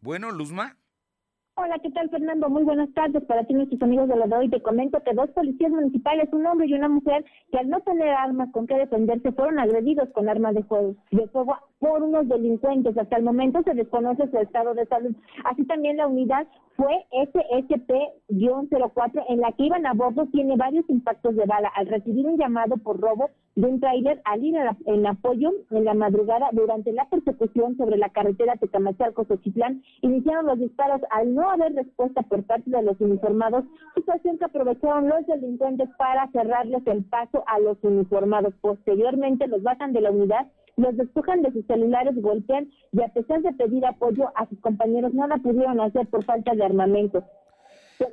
Bueno, 0.00 0.30
Luzma. 0.30 0.76
Hola, 1.54 1.78
¿qué 1.80 1.90
tal 1.90 2.08
Fernando? 2.08 2.48
Muy 2.48 2.62
buenas 2.62 2.90
tardes 2.94 3.22
para 3.24 3.44
ti 3.44 3.52
nuestros 3.52 3.82
amigos 3.82 4.08
de 4.08 4.16
la 4.16 4.26
de 4.26 4.36
hoy. 4.36 4.48
Te 4.48 4.62
comento 4.62 5.02
que 5.04 5.12
dos 5.12 5.28
policías 5.32 5.70
municipales, 5.70 6.32
un 6.32 6.46
hombre 6.46 6.66
y 6.66 6.72
una 6.72 6.88
mujer, 6.88 7.26
que 7.50 7.58
al 7.58 7.68
no 7.68 7.80
tener 7.80 8.08
armas 8.08 8.50
con 8.52 8.66
que 8.66 8.74
defenderse, 8.74 9.32
fueron 9.32 9.58
agredidos 9.58 10.08
con 10.14 10.30
armas 10.30 10.54
de 10.54 10.62
fuego, 10.62 10.94
de 11.10 11.28
fuego 11.28 11.58
por 11.82 12.00
unos 12.00 12.28
delincuentes. 12.28 12.96
Hasta 12.96 13.16
el 13.16 13.24
momento 13.24 13.60
se 13.64 13.74
desconoce 13.74 14.28
su 14.28 14.38
estado 14.38 14.72
de 14.72 14.86
salud. 14.86 15.16
Así 15.44 15.64
también 15.64 15.96
la 15.96 16.06
unidad 16.06 16.46
fue 16.76 17.04
SSP-04 17.10 19.24
en 19.28 19.40
la 19.40 19.50
que 19.50 19.64
iban 19.64 19.84
a 19.84 19.92
bordo 19.92 20.26
tiene 20.26 20.56
varios 20.56 20.88
impactos 20.88 21.34
de 21.34 21.44
bala 21.44 21.72
al 21.74 21.88
recibir 21.88 22.24
un 22.24 22.38
llamado 22.38 22.76
por 22.76 23.00
robo 23.00 23.30
de 23.56 23.66
un 23.66 23.80
tráiler 23.80 24.22
al 24.24 24.44
ir 24.44 24.54
en 24.86 25.06
apoyo 25.06 25.50
en 25.70 25.84
la 25.84 25.94
madrugada 25.94 26.50
durante 26.52 26.92
la 26.92 27.08
persecución 27.08 27.76
sobre 27.76 27.98
la 27.98 28.10
carretera 28.10 28.54
Tecamachalco-Xochitlán 28.56 29.82
iniciaron 30.02 30.46
los 30.46 30.60
disparos 30.60 31.00
al 31.10 31.34
no 31.34 31.50
haber 31.50 31.74
respuesta 31.74 32.22
por 32.22 32.44
parte 32.44 32.70
de 32.70 32.82
los 32.82 33.00
uniformados, 33.00 33.64
situación 33.94 34.38
que 34.38 34.44
aprovecharon 34.44 35.08
los 35.08 35.26
delincuentes 35.26 35.88
para 35.98 36.30
cerrarles 36.30 36.86
el 36.86 37.04
paso 37.04 37.42
a 37.46 37.58
los 37.58 37.76
uniformados. 37.82 38.54
Posteriormente 38.60 39.48
los 39.48 39.62
bajan 39.62 39.92
de 39.92 40.00
la 40.00 40.12
unidad 40.12 40.46
los 40.76 40.96
despojan 40.96 41.42
de 41.42 41.52
sus 41.52 41.66
celulares, 41.66 42.14
golpean 42.20 42.70
y 42.92 43.02
a 43.02 43.08
pesar 43.08 43.42
de 43.42 43.52
pedir 43.52 43.84
apoyo 43.86 44.30
a 44.36 44.48
sus 44.48 44.58
compañeros, 44.60 45.14
nada 45.14 45.36
pudieron 45.38 45.80
hacer 45.80 46.06
por 46.08 46.24
falta 46.24 46.54
de 46.54 46.64
armamento. 46.64 47.24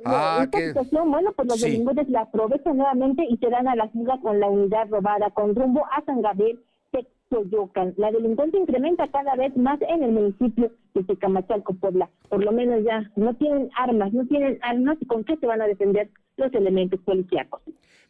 Ah, 0.04 0.42
esta 0.44 0.58
situación, 0.58 1.10
bueno, 1.10 1.32
pues 1.32 1.48
los 1.48 1.60
delincuentes 1.60 2.08
la 2.08 2.22
aprovechan 2.22 2.76
nuevamente 2.76 3.24
y 3.28 3.36
se 3.38 3.50
dan 3.50 3.66
a 3.68 3.74
la 3.74 3.88
fuga 3.88 4.20
con 4.20 4.38
la 4.38 4.48
unidad 4.48 4.88
robada, 4.88 5.30
con 5.30 5.54
rumbo 5.54 5.84
a 5.86 6.04
San 6.04 6.22
Gabriel, 6.22 6.60
Texoyocan. 6.92 7.94
La 7.96 8.10
delincuencia 8.10 8.60
incrementa 8.60 9.08
cada 9.08 9.34
vez 9.34 9.56
más 9.56 9.80
en 9.82 10.02
el 10.02 10.12
municipio 10.12 10.70
de 10.94 11.04
Tecamachalco, 11.04 11.74
Puebla. 11.74 12.08
Por 12.28 12.44
lo 12.44 12.52
menos 12.52 12.84
ya 12.84 13.10
no 13.16 13.34
tienen 13.34 13.70
armas, 13.76 14.12
no 14.12 14.26
tienen 14.26 14.58
armas 14.62 14.98
y 15.00 15.06
con 15.06 15.24
qué 15.24 15.36
se 15.36 15.46
van 15.46 15.62
a 15.62 15.66
defender 15.66 16.10
los 16.36 16.52
elementos 16.54 17.00
policíacos. 17.00 17.62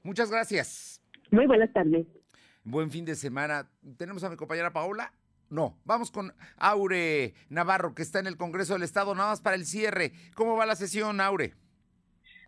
Muchas 0.03 0.31
gracias. 0.31 1.01
Muy 1.31 1.47
buenas 1.47 1.73
tardes. 1.73 2.07
Buen 2.65 2.91
fin 2.91 3.05
de 3.05 3.15
semana. 3.15 3.71
¿Tenemos 3.97 4.23
a 4.23 4.29
mi 4.31 4.37
compañera 4.37 4.73
Paola? 4.73 5.15
No, 5.49 5.79
vamos 5.85 6.11
con 6.11 6.33
Aure 6.59 7.35
Navarro, 7.49 7.95
que 7.95 8.03
está 8.03 8.21
en 8.21 8.27
el 8.27 8.37
Congreso 8.37 8.75
del 8.75 8.83
Estado, 8.83 9.15
nada 9.15 9.31
más 9.31 9.41
para 9.41 9.57
el 9.57 9.67
cierre. 9.67 10.13
¿Cómo 10.35 10.57
va 10.57 10.67
la 10.67 10.77
sesión, 10.77 11.21
Aure? 11.21 11.55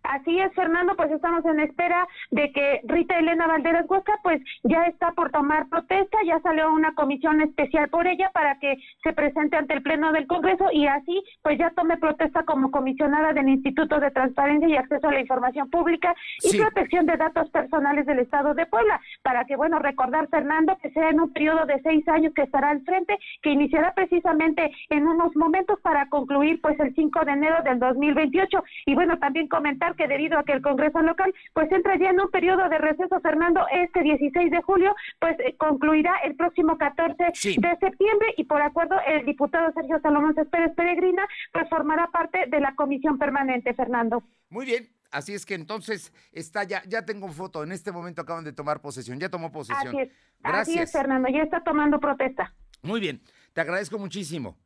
Así 0.03 0.39
es, 0.39 0.53
Fernando, 0.53 0.95
pues 0.95 1.11
estamos 1.11 1.45
en 1.45 1.59
espera 1.61 2.07
de 2.31 2.51
que 2.51 2.81
Rita 2.83 3.17
Elena 3.17 3.47
Valderas 3.47 3.85
Huesca 3.89 4.19
pues 4.21 4.41
ya 4.63 4.83
está 4.85 5.11
por 5.13 5.31
tomar 5.31 5.67
protesta, 5.69 6.17
ya 6.25 6.39
salió 6.41 6.71
una 6.71 6.93
comisión 6.93 7.41
especial 7.41 7.89
por 7.89 8.07
ella 8.07 8.29
para 8.33 8.59
que 8.59 8.77
se 9.01 9.13
presente 9.13 9.57
ante 9.57 9.73
el 9.73 9.81
Pleno 9.81 10.11
del 10.11 10.27
Congreso 10.27 10.65
y 10.71 10.87
así 10.87 11.23
pues 11.41 11.57
ya 11.57 11.69
tome 11.71 11.97
protesta 11.97 12.43
como 12.43 12.71
comisionada 12.71 13.33
del 13.33 13.49
Instituto 13.49 13.99
de 13.99 14.11
Transparencia 14.11 14.67
y 14.67 14.75
Acceso 14.75 15.07
a 15.07 15.11
la 15.13 15.21
Información 15.21 15.69
Pública 15.69 16.15
y 16.43 16.57
Protección 16.57 17.05
de 17.05 17.17
Datos 17.17 17.49
Personales 17.49 18.05
del 18.05 18.19
Estado 18.19 18.53
de 18.53 18.65
Puebla, 18.65 18.99
para 19.21 19.45
que, 19.45 19.55
bueno, 19.55 19.79
recordar, 19.79 20.27
Fernando, 20.29 20.77
que 20.81 20.91
sea 20.91 21.09
en 21.09 21.19
un 21.19 21.31
periodo 21.31 21.65
de 21.65 21.81
seis 21.81 22.07
años 22.07 22.33
que 22.33 22.43
estará 22.43 22.69
al 22.69 22.81
frente, 22.81 23.17
que 23.41 23.51
iniciará 23.51 23.93
precisamente 23.93 24.71
en 24.89 25.07
unos 25.07 25.35
momentos 25.35 25.79
para 25.81 26.07
concluir 26.09 26.61
pues 26.61 26.79
el 26.79 26.93
5 26.93 27.25
de 27.25 27.31
enero 27.31 27.63
del 27.63 27.79
2028. 27.79 28.63
Y 28.85 28.95
bueno, 28.95 29.17
también 29.19 29.47
comentar 29.47 29.92
que 29.95 30.07
debido 30.07 30.37
a 30.37 30.43
que 30.43 30.53
el 30.53 30.61
Congreso 30.61 31.01
local 31.01 31.33
pues 31.53 31.71
entra 31.71 31.97
ya 31.97 32.09
en 32.09 32.19
un 32.19 32.29
periodo 32.29 32.67
de 32.69 32.77
receso, 32.77 33.19
Fernando, 33.21 33.65
este 33.71 34.01
16 34.01 34.51
de 34.51 34.61
julio, 34.61 34.95
pues 35.19 35.37
eh, 35.39 35.55
concluirá 35.57 36.13
el 36.23 36.35
próximo 36.35 36.77
14 36.77 37.23
de 37.23 37.77
septiembre 37.79 38.33
y 38.37 38.43
por 38.45 38.61
acuerdo 38.61 38.95
el 39.07 39.25
diputado 39.25 39.71
Sergio 39.73 39.99
Salomón 40.01 40.35
Céspedes 40.35 40.75
Peregrina 40.75 41.25
pues 41.51 41.69
formará 41.69 42.07
parte 42.07 42.45
de 42.47 42.59
la 42.59 42.75
comisión 42.75 43.17
permanente, 43.17 43.73
Fernando. 43.73 44.23
Muy 44.49 44.65
bien, 44.65 44.89
Así 45.13 45.35
es 45.35 45.45
que 45.45 45.53
entonces 45.53 46.11
está 46.31 46.63
ya, 46.63 46.81
ya 46.87 47.05
tengo 47.05 47.29
foto. 47.29 47.63
En 47.63 47.71
este 47.71 47.91
momento 47.91 48.23
acaban 48.23 48.43
de 48.43 48.51
tomar 48.51 48.81
posesión. 48.81 49.19
Ya 49.19 49.29
tomó 49.29 49.51
posesión. 49.51 49.89
Así 49.89 49.99
es. 49.99 50.11
Gracias. 50.39 50.67
Así 50.67 50.79
es, 50.79 50.91
Fernando. 50.91 51.29
Ya 51.29 51.43
está 51.43 51.63
tomando 51.63 51.99
protesta. 51.99 52.51
Muy 52.81 52.99
bien. 52.99 53.21
Te 53.53 53.61
agradezco 53.61 53.99
muchísimo. 53.99 54.57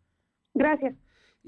Gracias. 0.54 0.96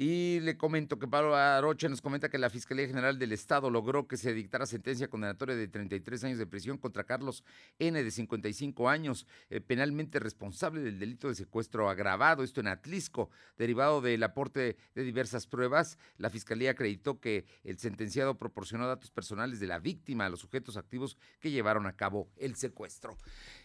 Y 0.01 0.39
le 0.39 0.55
comento 0.55 0.97
que 0.97 1.09
Pablo 1.09 1.35
Aroche 1.35 1.89
nos 1.89 1.99
comenta 1.99 2.29
que 2.29 2.37
la 2.37 2.49
Fiscalía 2.49 2.87
General 2.87 3.19
del 3.19 3.33
Estado 3.33 3.69
logró 3.69 4.07
que 4.07 4.15
se 4.15 4.33
dictara 4.33 4.65
sentencia 4.65 5.09
condenatoria 5.09 5.57
de 5.57 5.67
33 5.67 6.23
años 6.23 6.37
de 6.37 6.47
prisión 6.47 6.77
contra 6.77 7.03
Carlos 7.03 7.43
N. 7.79 8.01
de 8.01 8.09
55 8.09 8.87
años, 8.87 9.27
eh, 9.49 9.59
penalmente 9.59 10.19
responsable 10.19 10.79
del 10.79 10.99
delito 10.99 11.27
de 11.27 11.35
secuestro 11.35 11.89
agravado, 11.89 12.45
esto 12.45 12.61
en 12.61 12.67
Atlisco, 12.67 13.29
derivado 13.57 13.99
del 13.99 14.23
aporte 14.23 14.77
de 14.95 15.03
diversas 15.03 15.47
pruebas. 15.47 15.97
La 16.17 16.29
Fiscalía 16.29 16.71
acreditó 16.71 17.19
que 17.19 17.43
el 17.65 17.77
sentenciado 17.77 18.37
proporcionó 18.37 18.87
datos 18.87 19.11
personales 19.11 19.59
de 19.59 19.67
la 19.67 19.79
víctima 19.79 20.27
a 20.27 20.29
los 20.29 20.39
sujetos 20.39 20.77
activos 20.77 21.17
que 21.41 21.51
llevaron 21.51 21.87
a 21.87 21.97
cabo 21.97 22.29
el 22.37 22.55
secuestro. 22.55 23.17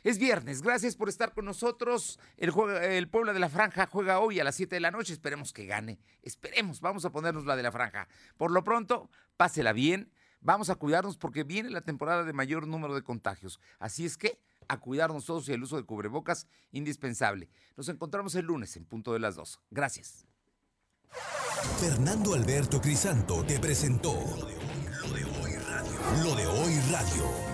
Es 0.03 0.19
viernes, 0.19 0.63
gracias 0.63 0.97
por 0.97 1.09
estar 1.09 1.33
con 1.33 1.45
nosotros. 1.45 2.19
El, 2.37 2.53
el 2.83 3.09
Puebla 3.09 3.33
de 3.33 3.39
la 3.39 3.49
Franja 3.49 3.87
juega 3.87 4.19
hoy 4.19 4.41
a 4.41 4.45
las 4.45 4.57
7 4.57 4.75
de 4.75 4.81
la 4.81 4.91
noche, 4.91 5.13
esperemos 5.13 5.53
que 5.53 5.67
gane 5.67 6.01
Esperemos, 6.25 6.81
vamos 6.81 7.05
a 7.05 7.13
ponernos 7.13 7.45
la 7.45 7.55
de 7.55 7.63
la 7.63 7.71
franja. 7.71 8.09
Por 8.37 8.51
lo 8.51 8.65
pronto, 8.65 9.11
pásela 9.37 9.73
bien, 9.73 10.11
vamos 10.41 10.71
a 10.71 10.75
cuidarnos 10.75 11.19
porque 11.19 11.45
viene 11.45 11.71
la 11.71 11.83
temporada 11.83 12.25
de 12.25 12.33
mayor 12.33 12.67
número 12.67 12.95
de 12.95 13.03
contagios. 13.03 13.61
Así 13.79 14.07
es 14.07 14.17
que 14.17 14.41
a 14.67 14.79
cuidarnos 14.81 15.27
todos 15.27 15.49
y 15.49 15.53
el 15.53 15.63
uso 15.63 15.77
de 15.77 15.85
cubrebocas 15.85 16.47
indispensable. 16.73 17.51
Nos 17.77 17.89
encontramos 17.89 18.35
el 18.35 18.47
lunes 18.47 18.77
en 18.77 18.87
punto 18.87 19.13
de 19.13 19.21
las 19.21 19.37
dos. 19.37 19.61
Gracias. 19.71 20.27
Fernando 21.79 22.35
Alberto 22.35 22.81
Crisanto 22.81 23.45
te 23.45 23.61
presentó 23.61 24.15
lo 24.15 24.47
de 25.13 25.25
hoy 25.25 25.57
radio. 25.57 26.25
Lo 26.25 26.35
de 26.35 26.47
hoy 26.47 26.81
radio. 26.91 27.54